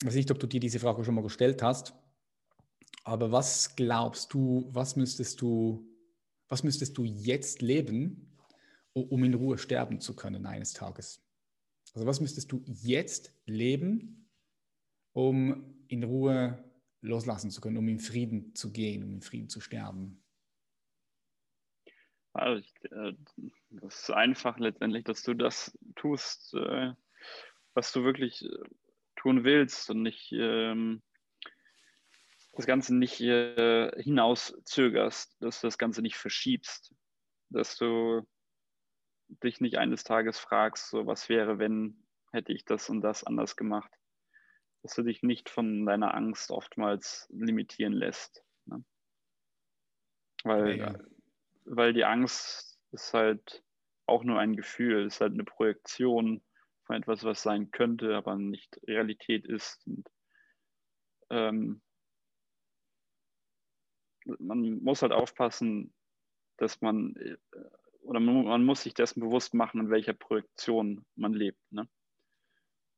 ich 0.00 0.06
weiß 0.06 0.14
nicht, 0.14 0.30
ob 0.30 0.38
du 0.38 0.46
dir 0.46 0.60
diese 0.60 0.78
Frage 0.78 1.02
schon 1.04 1.14
mal 1.14 1.22
gestellt 1.22 1.62
hast, 1.62 1.94
aber 3.04 3.32
was 3.32 3.74
glaubst 3.74 4.32
du, 4.34 4.68
was 4.72 4.96
müsstest 4.96 5.40
du, 5.40 5.86
was 6.48 6.62
müsstest 6.62 6.96
du 6.98 7.04
jetzt 7.04 7.62
leben, 7.62 8.36
um 8.92 9.24
in 9.24 9.34
Ruhe 9.34 9.56
sterben 9.56 10.00
zu 10.00 10.14
können 10.14 10.44
eines 10.46 10.74
Tages? 10.74 11.22
Also 11.94 12.06
was 12.06 12.20
müsstest 12.20 12.52
du 12.52 12.62
jetzt 12.66 13.32
leben, 13.46 14.30
um 15.12 15.84
in 15.88 16.04
Ruhe 16.04 16.62
loslassen 17.00 17.50
zu 17.50 17.60
können, 17.60 17.78
um 17.78 17.88
in 17.88 17.98
Frieden 17.98 18.54
zu 18.54 18.72
gehen, 18.72 19.02
um 19.02 19.12
in 19.12 19.22
Frieden 19.22 19.48
zu 19.48 19.60
sterben? 19.60 20.19
Also, 22.32 22.64
äh, 22.90 23.12
das 23.70 24.02
ist 24.02 24.10
einfach 24.10 24.58
letztendlich, 24.58 25.04
dass 25.04 25.22
du 25.22 25.32
das 25.34 25.78
tust, 25.96 26.54
äh, 26.54 26.92
was 27.74 27.92
du 27.92 28.04
wirklich 28.04 28.42
äh, 28.44 28.58
tun 29.16 29.44
willst 29.44 29.90
und 29.90 30.00
nicht 30.02 30.32
ähm, 30.32 31.02
das 32.52 32.66
Ganze 32.66 32.96
nicht 32.96 33.14
hinauszögerst, 33.14 35.36
dass 35.40 35.60
du 35.60 35.68
das 35.68 35.78
Ganze 35.78 36.02
nicht 36.02 36.16
verschiebst, 36.16 36.92
dass 37.48 37.76
du 37.76 38.26
dich 39.28 39.60
nicht 39.60 39.78
eines 39.78 40.02
Tages 40.04 40.38
fragst, 40.38 40.90
so 40.90 41.06
was 41.06 41.28
wäre, 41.28 41.58
wenn 41.58 42.04
hätte 42.32 42.52
ich 42.52 42.64
das 42.64 42.90
und 42.90 43.02
das 43.02 43.24
anders 43.24 43.56
gemacht, 43.56 43.90
dass 44.82 44.96
du 44.96 45.02
dich 45.02 45.22
nicht 45.22 45.48
von 45.48 45.86
deiner 45.86 46.12
Angst 46.14 46.50
oftmals 46.50 47.28
limitieren 47.30 47.92
lässt. 47.92 48.44
Ne? 48.66 48.84
Weil 50.42 50.76
ja 50.76 50.98
weil 51.64 51.92
die 51.92 52.04
Angst 52.04 52.78
ist 52.92 53.14
halt 53.14 53.62
auch 54.06 54.24
nur 54.24 54.38
ein 54.38 54.56
Gefühl, 54.56 55.06
ist 55.06 55.20
halt 55.20 55.34
eine 55.34 55.44
Projektion 55.44 56.42
von 56.84 56.96
etwas, 56.96 57.24
was 57.24 57.42
sein 57.42 57.70
könnte, 57.70 58.16
aber 58.16 58.36
nicht 58.36 58.80
Realität 58.86 59.46
ist. 59.46 59.86
Und, 59.86 60.08
ähm, 61.30 61.80
man 64.38 64.82
muss 64.82 65.02
halt 65.02 65.12
aufpassen, 65.12 65.94
dass 66.56 66.80
man 66.80 67.14
äh, 67.16 67.36
oder 68.02 68.20
man, 68.20 68.64
muss 68.64 68.82
sich 68.82 68.94
dessen 68.94 69.20
bewusst 69.20 69.54
machen, 69.54 69.80
in 69.80 69.90
welcher 69.90 70.14
Projektion 70.14 71.04
man 71.16 71.32
lebt. 71.32 71.60
Ne? 71.70 71.88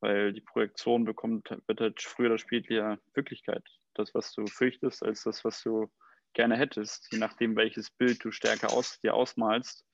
Weil 0.01 0.33
die 0.33 0.41
Projektion 0.41 1.05
bekommt, 1.05 1.51
wird 1.67 1.81
halt 1.81 2.01
früher 2.01 2.29
oder 2.29 2.39
später 2.39 2.99
Wirklichkeit. 3.15 3.65
Das, 3.95 4.15
was 4.15 4.33
du 4.33 4.47
fürchtest, 4.47 5.03
als 5.03 5.25
das, 5.25 5.45
was 5.45 5.63
du 5.63 5.91
gerne 6.35 6.57
hättest, 6.57 7.09
je 7.13 7.19
nachdem, 7.19 7.57
welches 7.57 7.91
Bild 7.91 8.25
du 8.25 8.31
stärker 8.31 8.73
aus, 8.73 9.01
dir 9.01 9.15
ausmalst, 9.15 9.85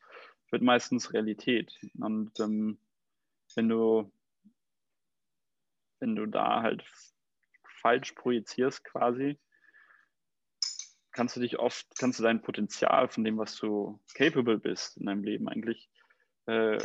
wird 0.51 0.63
meistens 0.63 1.13
Realität. 1.13 1.79
Und 1.99 2.39
ähm, 2.41 2.79
wenn 3.55 3.69
du 3.69 4.11
wenn 6.01 6.17
du 6.17 6.27
da 6.27 6.63
halt 6.63 6.85
falsch 7.81 8.13
projizierst 8.13 8.85
quasi, 8.85 9.39
kannst 11.13 11.37
du 11.37 11.41
dich 11.41 11.59
oft, 11.59 11.87
kannst 11.99 12.19
du 12.19 12.23
dein 12.23 12.43
Potenzial 12.43 13.09
von 13.09 13.25
dem, 13.25 13.39
was 13.39 13.57
du 13.57 14.01
capable 14.15 14.59
bist 14.59 14.97
in 14.97 15.07
deinem 15.07 15.25
Leben 15.25 15.49
eigentlich, 15.49 15.91
äh, 16.47 16.79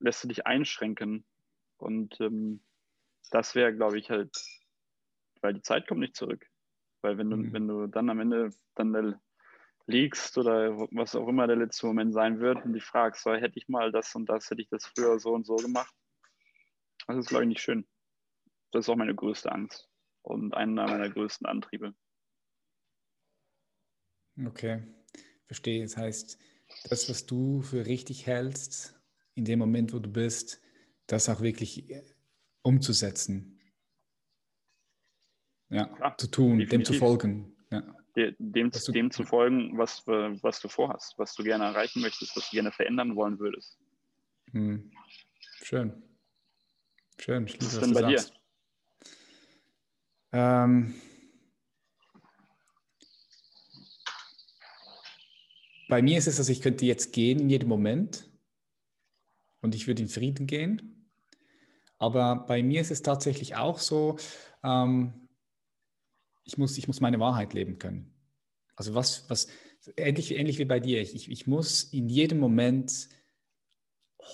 lässt 0.00 0.22
du 0.22 0.28
dich 0.28 0.46
einschränken. 0.46 1.24
Und 1.78 2.20
ähm, 2.20 2.62
das 3.30 3.54
wäre, 3.54 3.74
glaube 3.74 3.98
ich, 3.98 4.10
halt, 4.10 4.36
weil 5.40 5.54
die 5.54 5.62
Zeit 5.62 5.86
kommt 5.86 6.00
nicht 6.00 6.16
zurück. 6.16 6.46
Weil 7.04 7.18
wenn 7.18 7.28
du, 7.28 7.36
mhm. 7.36 7.52
wenn 7.52 7.68
du 7.68 7.86
dann 7.86 8.08
am 8.08 8.18
Ende 8.18 8.50
dann 8.74 9.20
liegst 9.86 10.38
oder 10.38 10.74
was 10.92 11.14
auch 11.14 11.28
immer 11.28 11.46
der 11.46 11.56
letzte 11.56 11.86
Moment 11.86 12.14
sein 12.14 12.40
wird 12.40 12.64
und 12.64 12.72
dich 12.72 12.82
fragst, 12.82 13.22
so, 13.22 13.34
hätte 13.34 13.58
ich 13.58 13.68
mal 13.68 13.92
das 13.92 14.14
und 14.14 14.26
das, 14.26 14.50
hätte 14.50 14.62
ich 14.62 14.68
das 14.70 14.86
früher 14.86 15.18
so 15.18 15.34
und 15.34 15.44
so 15.44 15.56
gemacht, 15.56 15.94
das 17.06 17.18
ist, 17.18 17.28
glaube 17.28 17.44
ich, 17.44 17.48
nicht 17.48 17.60
schön. 17.60 17.86
Das 18.72 18.86
ist 18.86 18.88
auch 18.88 18.96
meine 18.96 19.14
größte 19.14 19.52
Angst 19.52 19.90
und 20.22 20.54
einer 20.54 20.86
meiner 20.86 21.10
größten 21.10 21.46
Antriebe. 21.46 21.94
Okay, 24.42 24.82
verstehe. 25.46 25.82
Das 25.82 25.98
heißt, 25.98 26.38
das, 26.88 27.10
was 27.10 27.26
du 27.26 27.60
für 27.60 27.84
richtig 27.84 28.26
hältst, 28.26 28.98
in 29.34 29.44
dem 29.44 29.58
Moment, 29.58 29.92
wo 29.92 29.98
du 29.98 30.10
bist, 30.10 30.62
das 31.06 31.28
auch 31.28 31.42
wirklich 31.42 31.90
äh, 31.90 32.02
umzusetzen. 32.62 33.53
Ja, 35.74 35.86
Klar, 35.86 36.16
zu 36.16 36.28
tun, 36.28 36.58
definitiv. 36.58 36.70
dem 36.70 36.84
zu 36.84 36.92
folgen. 36.94 37.52
Ja. 37.72 37.82
Dem, 38.14 38.70
du, 38.70 38.92
dem 38.92 39.10
zu 39.10 39.24
folgen, 39.24 39.76
was, 39.76 40.06
was 40.06 40.60
du 40.60 40.68
vorhast, 40.68 41.14
was 41.18 41.34
du 41.34 41.42
gerne 41.42 41.64
erreichen 41.64 42.00
möchtest, 42.00 42.36
was 42.36 42.48
du 42.48 42.54
gerne 42.54 42.70
verändern 42.70 43.16
wollen 43.16 43.40
würdest. 43.40 43.76
Hm. 44.52 44.92
Schön. 45.62 46.00
Schön. 47.18 47.46
was 47.46 47.72
ist 47.72 47.82
denn 47.82 47.92
bei 47.92 48.02
sagst. 48.02 48.30
dir? 48.30 50.38
Ähm, 50.38 50.94
bei 55.88 56.00
mir 56.00 56.18
ist 56.18 56.28
es, 56.28 56.36
dass 56.36 56.48
ich 56.48 56.62
könnte 56.62 56.86
jetzt 56.86 57.12
gehen 57.12 57.40
in 57.40 57.50
jedem 57.50 57.68
Moment 57.68 58.30
und 59.60 59.74
ich 59.74 59.88
würde 59.88 60.02
in 60.02 60.08
Frieden 60.08 60.46
gehen. 60.46 61.10
Aber 61.98 62.44
bei 62.46 62.62
mir 62.62 62.80
ist 62.80 62.92
es 62.92 63.02
tatsächlich 63.02 63.56
auch 63.56 63.80
so, 63.80 64.18
ähm, 64.62 65.23
ich, 66.44 66.58
muss, 66.58 66.78
ich 66.78 66.86
muss 66.86 67.00
meine 67.00 67.20
Wahrheit 67.20 67.54
leben 67.54 67.78
können. 67.78 68.12
Also 68.76 68.94
was, 68.94 69.28
was 69.28 69.48
ähnlich, 69.96 70.36
ähnlich 70.36 70.58
wie 70.58 70.64
bei 70.64 70.80
dir, 70.80 71.00
ich, 71.00 71.30
ich 71.30 71.46
muss 71.46 71.84
in 71.84 72.08
jedem 72.08 72.38
Moment 72.38 73.08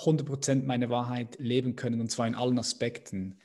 100% 0.03 0.65
meine 0.65 0.91
Wahrheit 0.91 1.39
leben 1.39 1.77
können 1.77 2.01
und 2.01 2.11
zwar 2.11 2.27
in 2.27 2.35
allen 2.35 2.59
Aspekten. 2.59 3.39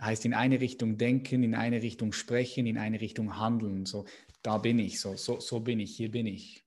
Heißt 0.00 0.24
in 0.24 0.34
eine 0.34 0.60
Richtung 0.60 0.98
denken, 0.98 1.44
in 1.44 1.54
eine 1.54 1.80
Richtung 1.80 2.12
sprechen, 2.12 2.66
in 2.66 2.78
eine 2.78 3.00
Richtung 3.00 3.38
handeln. 3.38 3.86
So, 3.86 4.06
da 4.42 4.58
bin 4.58 4.78
ich, 4.78 5.00
so, 5.00 5.16
so, 5.16 5.40
so 5.40 5.60
bin 5.60 5.80
ich, 5.80 5.96
hier 5.96 6.10
bin 6.10 6.26
ich. 6.26 6.66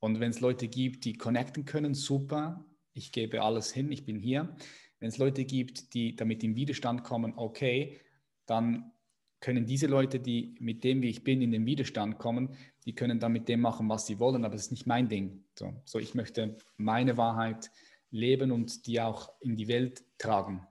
Und 0.00 0.20
wenn 0.20 0.30
es 0.30 0.40
Leute 0.40 0.66
gibt, 0.66 1.04
die 1.04 1.12
connecten 1.12 1.66
können, 1.66 1.94
super, 1.94 2.64
ich 2.94 3.12
gebe 3.12 3.42
alles 3.42 3.72
hin, 3.72 3.92
ich 3.92 4.06
bin 4.06 4.18
hier. 4.18 4.56
Wenn 4.98 5.08
es 5.08 5.18
Leute 5.18 5.44
gibt, 5.44 5.94
die 5.94 6.16
damit 6.16 6.42
in 6.42 6.56
Widerstand 6.56 7.04
kommen, 7.04 7.34
okay, 7.36 8.00
dann 8.46 8.90
können 9.40 9.66
diese 9.66 9.86
Leute, 9.86 10.20
die 10.20 10.54
mit 10.60 10.84
dem, 10.84 11.02
wie 11.02 11.08
ich 11.08 11.24
bin, 11.24 11.40
in 11.40 11.50
den 11.50 11.66
Widerstand 11.66 12.18
kommen, 12.18 12.56
die 12.84 12.94
können 12.94 13.20
dann 13.20 13.32
mit 13.32 13.48
dem 13.48 13.60
machen, 13.60 13.88
was 13.88 14.06
sie 14.06 14.18
wollen, 14.18 14.44
aber 14.44 14.54
es 14.54 14.62
ist 14.62 14.70
nicht 14.70 14.86
mein 14.86 15.08
Ding. 15.08 15.44
So, 15.58 15.72
so 15.84 15.98
ich 15.98 16.14
möchte 16.14 16.56
meine 16.76 17.16
Wahrheit 17.16 17.70
leben 18.10 18.52
und 18.52 18.86
die 18.86 19.00
auch 19.00 19.32
in 19.40 19.56
die 19.56 19.68
Welt 19.68 20.02
tragen. 20.18 20.66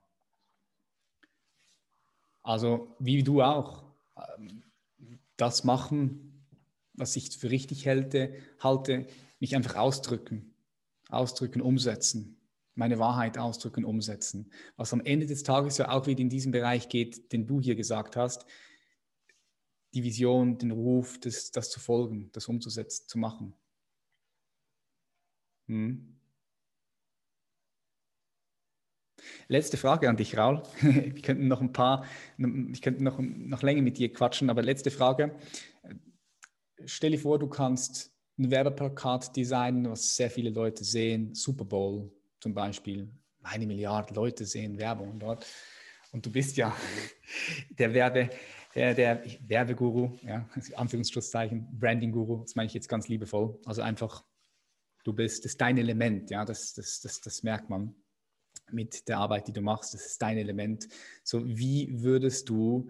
Also 2.43 2.95
wie 2.99 3.23
du 3.23 3.41
auch, 3.41 3.85
ähm, 4.17 4.63
das 5.37 5.63
machen, 5.63 6.45
was 6.93 7.15
ich 7.15 7.37
für 7.37 7.49
richtig 7.49 7.87
halte, 7.87 8.33
halte, 8.59 9.07
mich 9.39 9.55
einfach 9.55 9.75
ausdrücken, 9.75 10.53
ausdrücken, 11.09 11.61
umsetzen, 11.61 12.38
meine 12.79 12.97
Wahrheit 12.97 13.37
ausdrücken, 13.37 13.83
umsetzen. 13.83 14.49
Was 14.77 14.93
am 14.93 15.01
Ende 15.01 15.25
des 15.27 15.43
Tages 15.43 15.77
ja 15.77 15.91
auch 15.91 16.07
wieder 16.07 16.21
in 16.21 16.29
diesem 16.29 16.53
Bereich 16.53 16.87
geht, 16.87 17.31
den 17.33 17.45
du 17.45 17.59
hier 17.59 17.75
gesagt 17.75 18.15
hast, 18.15 18.45
die 19.93 20.03
Vision, 20.03 20.57
den 20.57 20.71
Ruf, 20.71 21.19
das, 21.19 21.51
das 21.51 21.69
zu 21.69 21.81
folgen, 21.81 22.31
das 22.31 22.47
umzusetzen, 22.47 23.05
zu 23.07 23.19
machen. 23.19 23.53
Hm. 25.67 26.15
Letzte 29.49 29.75
Frage 29.75 30.07
an 30.07 30.15
dich, 30.15 30.37
Raul. 30.37 30.63
Wir 30.79 31.21
könnten 31.21 31.49
noch 31.49 31.59
ein 31.59 31.73
paar, 31.73 32.05
ich 32.37 32.81
könnte 32.81 33.03
noch, 33.03 33.19
noch 33.19 33.61
länger 33.61 33.81
mit 33.81 33.97
dir 33.97 34.13
quatschen, 34.13 34.49
aber 34.49 34.61
letzte 34.61 34.89
Frage. 34.89 35.35
Stell 36.85 37.11
dir 37.11 37.19
vor, 37.19 37.39
du 37.39 37.49
kannst 37.49 38.15
ein 38.37 38.49
Werbeplakat 38.51 39.35
designen, 39.35 39.91
was 39.91 40.15
sehr 40.15 40.29
viele 40.29 40.51
Leute 40.51 40.85
sehen, 40.85 41.35
Super 41.35 41.65
Bowl 41.65 42.09
zum 42.39 42.53
Beispiel. 42.53 43.09
Eine 43.43 43.67
Milliarde 43.67 44.13
Leute 44.13 44.45
sehen 44.45 44.77
Werbung 44.77 45.19
dort. 45.19 45.45
Und 46.11 46.25
du 46.25 46.31
bist 46.31 46.57
ja 46.57 46.75
der 47.69 47.93
Werbe, 47.93 48.29
der, 48.75 48.93
der 48.93 49.23
Werbeguru, 49.47 50.17
ja, 50.23 50.47
Anführungszeichen, 50.75 51.67
Branding-Guru, 51.79 52.41
das 52.41 52.55
meine 52.55 52.67
ich 52.67 52.73
jetzt 52.73 52.89
ganz 52.89 53.07
liebevoll. 53.07 53.59
Also 53.65 53.81
einfach, 53.81 54.23
du 55.03 55.13
bist, 55.13 55.45
das 55.45 55.53
ist 55.53 55.61
dein 55.61 55.77
Element, 55.77 56.29
ja, 56.29 56.45
das, 56.45 56.73
das, 56.73 57.01
das, 57.01 57.21
das 57.21 57.43
merkt 57.43 57.69
man 57.69 57.95
mit 58.71 59.07
der 59.07 59.17
Arbeit, 59.17 59.47
die 59.47 59.53
du 59.53 59.61
machst. 59.61 59.93
Das 59.93 60.05
ist 60.05 60.21
dein 60.21 60.37
Element. 60.37 60.87
So, 61.23 61.45
wie 61.45 62.03
würdest 62.03 62.49
du 62.49 62.89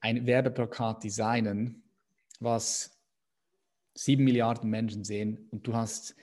ein 0.00 0.26
Werbeplakat 0.26 1.04
designen, 1.04 1.82
was 2.38 2.96
sieben 3.94 4.24
Milliarden 4.24 4.70
Menschen 4.70 5.04
sehen 5.04 5.48
und 5.50 5.66
du 5.66 5.74
hast 5.74 6.14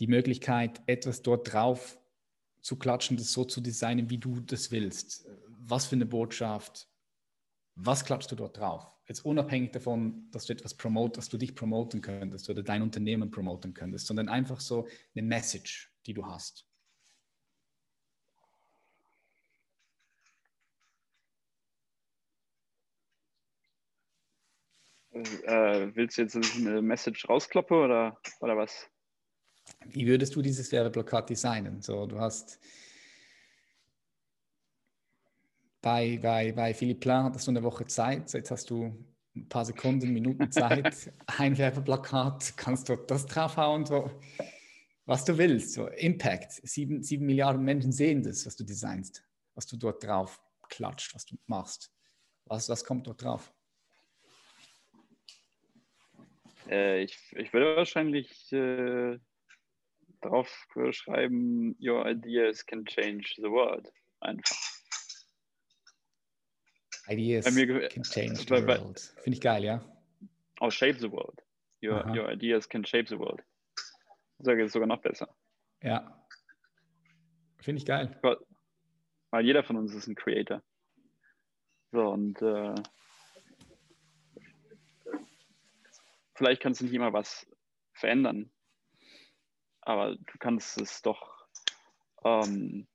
die 0.00 0.06
Möglichkeit, 0.06 0.80
etwas 0.86 1.22
dort 1.22 1.52
drauf 1.52 1.98
zu 2.66 2.74
klatschen, 2.76 3.16
das 3.16 3.30
so 3.30 3.44
zu 3.44 3.60
designen, 3.60 4.10
wie 4.10 4.18
du 4.18 4.40
das 4.40 4.72
willst. 4.72 5.24
Was 5.46 5.86
für 5.86 5.94
eine 5.94 6.04
Botschaft, 6.04 6.88
was 7.76 8.04
klatschst 8.04 8.32
du 8.32 8.34
dort 8.34 8.58
drauf? 8.58 8.84
Jetzt 9.06 9.24
unabhängig 9.24 9.70
davon, 9.70 10.28
dass 10.32 10.46
du 10.46 10.52
etwas 10.52 10.74
promote, 10.74 11.14
dass 11.14 11.28
du 11.28 11.38
dich 11.38 11.54
promoten 11.54 12.00
könntest 12.00 12.50
oder 12.50 12.64
dein 12.64 12.82
Unternehmen 12.82 13.30
promoten 13.30 13.72
könntest, 13.72 14.08
sondern 14.08 14.28
einfach 14.28 14.58
so 14.58 14.88
eine 15.14 15.24
Message, 15.24 15.94
die 16.06 16.14
du 16.14 16.26
hast. 16.26 16.66
Äh, 25.12 25.94
willst 25.94 26.18
du 26.18 26.22
jetzt 26.22 26.34
eine 26.34 26.82
Message 26.82 27.28
rauskloppe 27.28 27.76
oder, 27.76 28.20
oder 28.40 28.56
was? 28.56 28.90
Wie 29.90 30.06
würdest 30.06 30.34
du 30.34 30.42
dieses 30.42 30.70
Werbeplakat 30.72 31.30
designen? 31.30 31.82
So, 31.82 32.06
du 32.06 32.18
hast 32.18 32.58
bei, 35.80 36.18
bei, 36.20 36.52
bei 36.52 36.74
Philipp 36.74 37.00
Plan 37.00 37.24
hattest 37.24 37.46
du 37.46 37.52
eine 37.52 37.62
Woche 37.62 37.86
Zeit, 37.86 38.32
jetzt 38.32 38.50
hast 38.50 38.70
du 38.70 39.06
ein 39.36 39.48
paar 39.48 39.64
Sekunden, 39.64 40.12
Minuten 40.12 40.50
Zeit, 40.50 41.12
ein 41.26 41.56
Werbeplakat, 41.56 42.54
kannst 42.56 42.88
du 42.88 42.96
das 42.96 43.26
draufhauen, 43.26 43.86
so, 43.86 44.10
was 45.04 45.24
du 45.24 45.38
willst. 45.38 45.74
So, 45.74 45.86
Impact, 45.88 46.52
sieben, 46.66 47.02
sieben 47.02 47.26
Milliarden 47.26 47.62
Menschen 47.62 47.92
sehen 47.92 48.22
das, 48.22 48.46
was 48.46 48.56
du 48.56 48.64
designst, 48.64 49.22
was 49.54 49.66
du 49.66 49.76
dort 49.76 50.02
drauf 50.02 50.40
klatscht, 50.68 51.14
was 51.14 51.24
du 51.24 51.36
machst. 51.46 51.92
Was, 52.46 52.68
was 52.68 52.84
kommt 52.84 53.06
dort 53.06 53.22
drauf? 53.22 53.52
Äh, 56.68 57.02
ich, 57.02 57.18
ich 57.36 57.52
würde 57.52 57.76
wahrscheinlich 57.76 58.52
äh, 58.52 59.18
drauf 60.20 60.48
schreiben, 60.90 61.76
Your 61.80 62.06
ideas 62.06 62.64
can 62.64 62.84
change 62.84 63.34
the 63.36 63.50
world. 63.50 63.90
Einfach. 64.20 64.56
Ideas 67.08 67.44
can 67.44 68.02
change 68.02 68.46
the 68.46 68.66
world. 68.66 68.98
Finde 69.22 69.36
ich 69.36 69.40
geil, 69.40 69.64
ja. 69.64 69.80
Oh, 70.60 70.70
shape 70.70 70.98
the 70.98 71.10
world. 71.10 71.40
Your, 71.82 72.04
your 72.14 72.30
ideas 72.30 72.68
can 72.68 72.84
shape 72.84 73.08
the 73.08 73.18
world. 73.18 73.42
Das 74.38 74.56
ist 74.58 74.72
sogar 74.72 74.88
noch 74.88 75.00
besser. 75.00 75.28
Ja. 75.82 76.26
Finde 77.60 77.80
ich 77.80 77.86
geil. 77.86 78.18
Weil 79.30 79.44
jeder 79.44 79.62
von 79.62 79.76
uns 79.76 79.94
ist 79.94 80.06
ein 80.06 80.14
Creator. 80.14 80.62
So, 81.92 82.08
und 82.08 82.40
äh, 82.42 82.74
vielleicht 86.34 86.62
kannst 86.62 86.80
du 86.80 86.84
nicht 86.84 86.94
immer 86.94 87.12
was 87.12 87.46
verändern. 87.92 88.50
Aber 89.86 90.16
du 90.16 90.38
kannst 90.38 90.80
es 90.80 91.02
doch 91.02 91.46
ähm, 92.24 92.86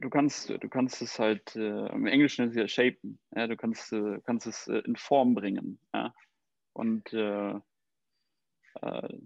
du 0.00 0.10
kannst, 0.10 0.48
du 0.48 0.68
kannst 0.68 1.02
es 1.02 1.18
halt, 1.18 1.54
äh, 1.56 1.86
im 1.88 2.06
Englischen 2.06 2.46
ist 2.46 2.52
es 2.52 2.56
ja 2.56 2.68
shapen, 2.68 3.18
ja, 3.34 3.46
du 3.46 3.56
kannst, 3.56 3.92
äh, 3.92 4.20
kannst 4.24 4.46
es 4.46 4.66
äh, 4.68 4.78
in 4.78 4.96
Form 4.96 5.34
bringen, 5.34 5.78
ja, 5.94 6.14
und 6.72 7.12
äh, 7.12 7.54
äh, 8.80 9.18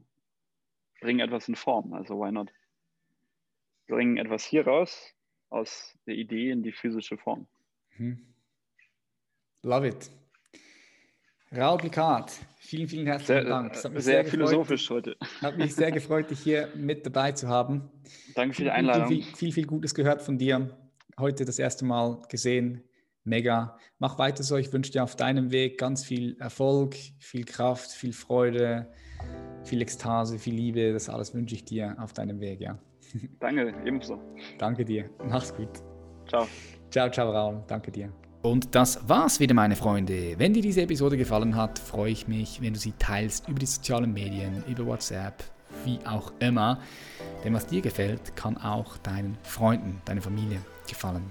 bring 1.01 1.21
etwas 1.21 1.49
in 1.49 1.55
Form, 1.55 1.93
also 1.93 2.19
why 2.19 2.33
not? 2.33 2.53
Bring 3.87 4.17
etwas 4.17 4.45
hier 4.45 4.67
raus, 4.67 5.15
aus 5.51 5.97
der 6.07 6.15
Idee 6.15 6.51
in 6.51 6.63
die 6.63 6.73
physische 6.73 7.17
Form. 7.17 7.47
Mhm. 7.97 8.27
Love 9.63 9.87
it. 9.87 10.11
Raul 11.55 11.79
Plikat, 11.79 12.33
vielen, 12.59 12.89
vielen 12.89 13.07
herzlichen 13.07 13.43
sehr, 13.43 13.45
Dank. 13.45 13.75
sehr, 13.75 14.01
sehr 14.01 14.25
philosophisch 14.25 14.91
heute. 14.91 15.17
Hat 15.41 15.57
mich 15.57 15.75
sehr 15.75 15.93
gefreut, 15.93 16.31
dich 16.31 16.41
hier 16.41 16.69
mit 16.75 17.07
dabei 17.07 17.33
zu 17.33 17.49
haben. 17.49 17.89
Danke 18.35 18.57
für 18.57 18.65
die 18.65 18.71
Einladung. 18.71 19.09
Viel, 19.09 19.23
viel, 19.23 19.35
viel, 19.37 19.53
viel 19.53 19.67
Gutes 19.67 19.95
gehört 19.95 20.23
von 20.23 20.39
dir. 20.39 20.77
Heute 21.19 21.45
das 21.45 21.59
erste 21.59 21.85
Mal 21.85 22.21
gesehen. 22.29 22.83
Mega. 23.23 23.79
Mach 23.99 24.19
weiter 24.19 24.43
so. 24.43 24.57
Ich 24.57 24.73
wünsche 24.73 24.93
dir 24.93 25.03
auf 25.03 25.17
deinem 25.17 25.51
Weg 25.51 25.79
ganz 25.79 26.05
viel 26.05 26.37
Erfolg, 26.39 26.95
viel 27.19 27.45
Kraft, 27.45 27.91
viel 27.91 28.13
Freude, 28.13 28.93
viel 29.65 29.83
Ekstase, 29.83 30.39
viel 30.39 30.55
Liebe. 30.55 30.93
Das 30.93 31.09
alles 31.09 31.33
wünsche 31.33 31.55
ich 31.55 31.65
dir 31.65 31.97
auf 31.99 32.13
deinem 32.13 32.41
Weg, 32.41 32.61
ja. 32.61 32.79
Danke, 33.41 33.73
ebenso. 33.85 34.21
Danke 34.59 34.85
dir. 34.85 35.09
Mach's 35.29 35.55
gut. 35.55 35.71
Ciao. 36.29 36.47
Ciao, 36.91 37.11
ciao, 37.11 37.31
Raul. 37.31 37.65
Danke 37.67 37.91
dir. 37.91 38.13
Und 38.47 38.77
das 38.77 39.01
war's 39.09 39.41
wieder, 39.41 39.55
meine 39.55 39.75
Freunde. 39.75 40.39
Wenn 40.39 40.55
dir 40.55 40.63
diese 40.63 40.83
Episode 40.83 41.17
gefallen 41.17 41.57
hat, 41.57 41.81
freue 41.81 42.13
ich 42.13 42.29
mich, 42.29 42.61
wenn 42.63 42.75
du 42.75 42.79
sie 42.79 42.93
teilst 42.97 43.49
über 43.49 43.59
die 43.59 43.67
sozialen 43.67 44.13
Medien, 44.13 44.63
über 44.69 44.87
WhatsApp, 44.87 45.43
wie 45.85 45.99
auch 46.07 46.33
immer. 46.39 46.79
Denn 47.43 47.55
was 47.55 47.67
dir 47.67 47.81
gefällt, 47.81 48.37
kann 48.37 48.57
auch 48.57 48.99
deinen 48.99 49.37
Freunden, 49.43 50.01
deiner 50.05 50.23
Familie 50.23 50.61
gefallen. 50.89 51.25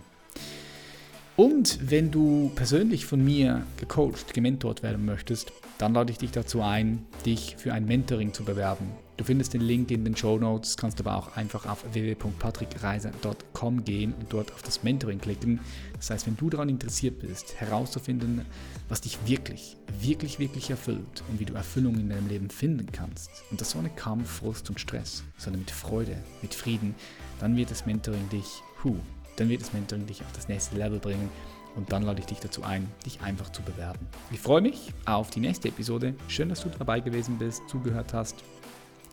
Und 1.37 1.89
wenn 1.89 2.11
du 2.11 2.51
persönlich 2.53 3.05
von 3.05 3.23
mir 3.23 3.65
gecoacht, 3.77 4.33
gementort 4.33 4.83
werden 4.83 5.05
möchtest, 5.05 5.53
dann 5.77 5.93
lade 5.93 6.11
ich 6.11 6.17
dich 6.17 6.31
dazu 6.31 6.61
ein, 6.61 7.05
dich 7.25 7.55
für 7.57 7.73
ein 7.73 7.85
Mentoring 7.85 8.33
zu 8.33 8.43
bewerben. 8.43 8.91
Du 9.17 9.23
findest 9.23 9.53
den 9.53 9.61
Link 9.61 9.91
in 9.91 10.03
den 10.03 10.15
Show 10.17 10.37
Notes, 10.37 10.75
kannst 10.75 10.99
aber 10.99 11.15
auch 11.15 11.37
einfach 11.37 11.65
auf 11.65 11.85
www.patrickreiser.com 11.93 13.85
gehen 13.85 14.13
und 14.13 14.33
dort 14.33 14.51
auf 14.51 14.61
das 14.61 14.83
Mentoring 14.83 15.19
klicken. 15.19 15.61
Das 15.95 16.09
heißt, 16.09 16.27
wenn 16.27 16.35
du 16.35 16.49
daran 16.49 16.67
interessiert 16.67 17.19
bist, 17.19 17.55
herauszufinden, 17.55 18.45
was 18.89 18.99
dich 19.01 19.17
wirklich, 19.25 19.77
wirklich, 20.01 20.39
wirklich 20.39 20.69
erfüllt 20.69 21.23
und 21.29 21.39
wie 21.39 21.45
du 21.45 21.53
Erfüllung 21.53 21.95
in 21.95 22.09
deinem 22.09 22.27
Leben 22.27 22.49
finden 22.49 22.91
kannst, 22.91 23.29
und 23.51 23.61
das 23.61 23.73
ohne 23.75 23.89
Kampf, 23.89 24.29
Frust 24.29 24.69
und 24.69 24.81
Stress, 24.81 25.23
sondern 25.37 25.61
mit 25.61 25.71
Freude, 25.71 26.17
mit 26.41 26.53
Frieden, 26.53 26.93
dann 27.39 27.55
wird 27.55 27.71
das 27.71 27.85
Mentoring 27.85 28.27
dich, 28.29 28.61
hu, 28.83 28.97
dann 29.37 29.47
wird 29.47 29.61
das 29.61 29.71
Mentoring 29.71 30.05
dich 30.07 30.21
auf 30.21 30.31
das 30.33 30.49
nächste 30.49 30.75
Level 30.77 30.99
bringen 30.99 31.29
und 31.75 31.91
dann 31.91 32.03
lade 32.03 32.19
ich 32.19 32.25
dich 32.25 32.39
dazu 32.39 32.63
ein, 32.63 32.89
dich 33.05 33.21
einfach 33.21 33.51
zu 33.51 33.61
bewerben. 33.61 34.07
Ich 34.31 34.39
freue 34.39 34.61
mich 34.61 34.93
auf 35.05 35.29
die 35.29 35.39
nächste 35.39 35.69
Episode. 35.69 36.15
Schön, 36.27 36.49
dass 36.49 36.61
du 36.61 36.69
dabei 36.69 36.99
gewesen 36.99 37.37
bist, 37.37 37.61
zugehört 37.67 38.13
hast. 38.13 38.43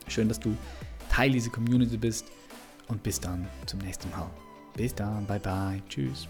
Schön, 0.09 0.29
dass 0.29 0.41
du 0.41 0.57
Teil 1.11 1.31
dieser 1.31 1.51
Community 1.51 1.97
bist. 1.97 2.27
Und 2.89 3.03
bis 3.03 3.21
dann 3.21 3.49
zum 3.67 3.79
nächsten 3.81 4.11
Mal. 4.11 4.29
Bis 4.77 4.95
dann, 4.95 5.25
bye 5.27 5.39
bye, 5.39 5.83
tschüss. 5.89 6.29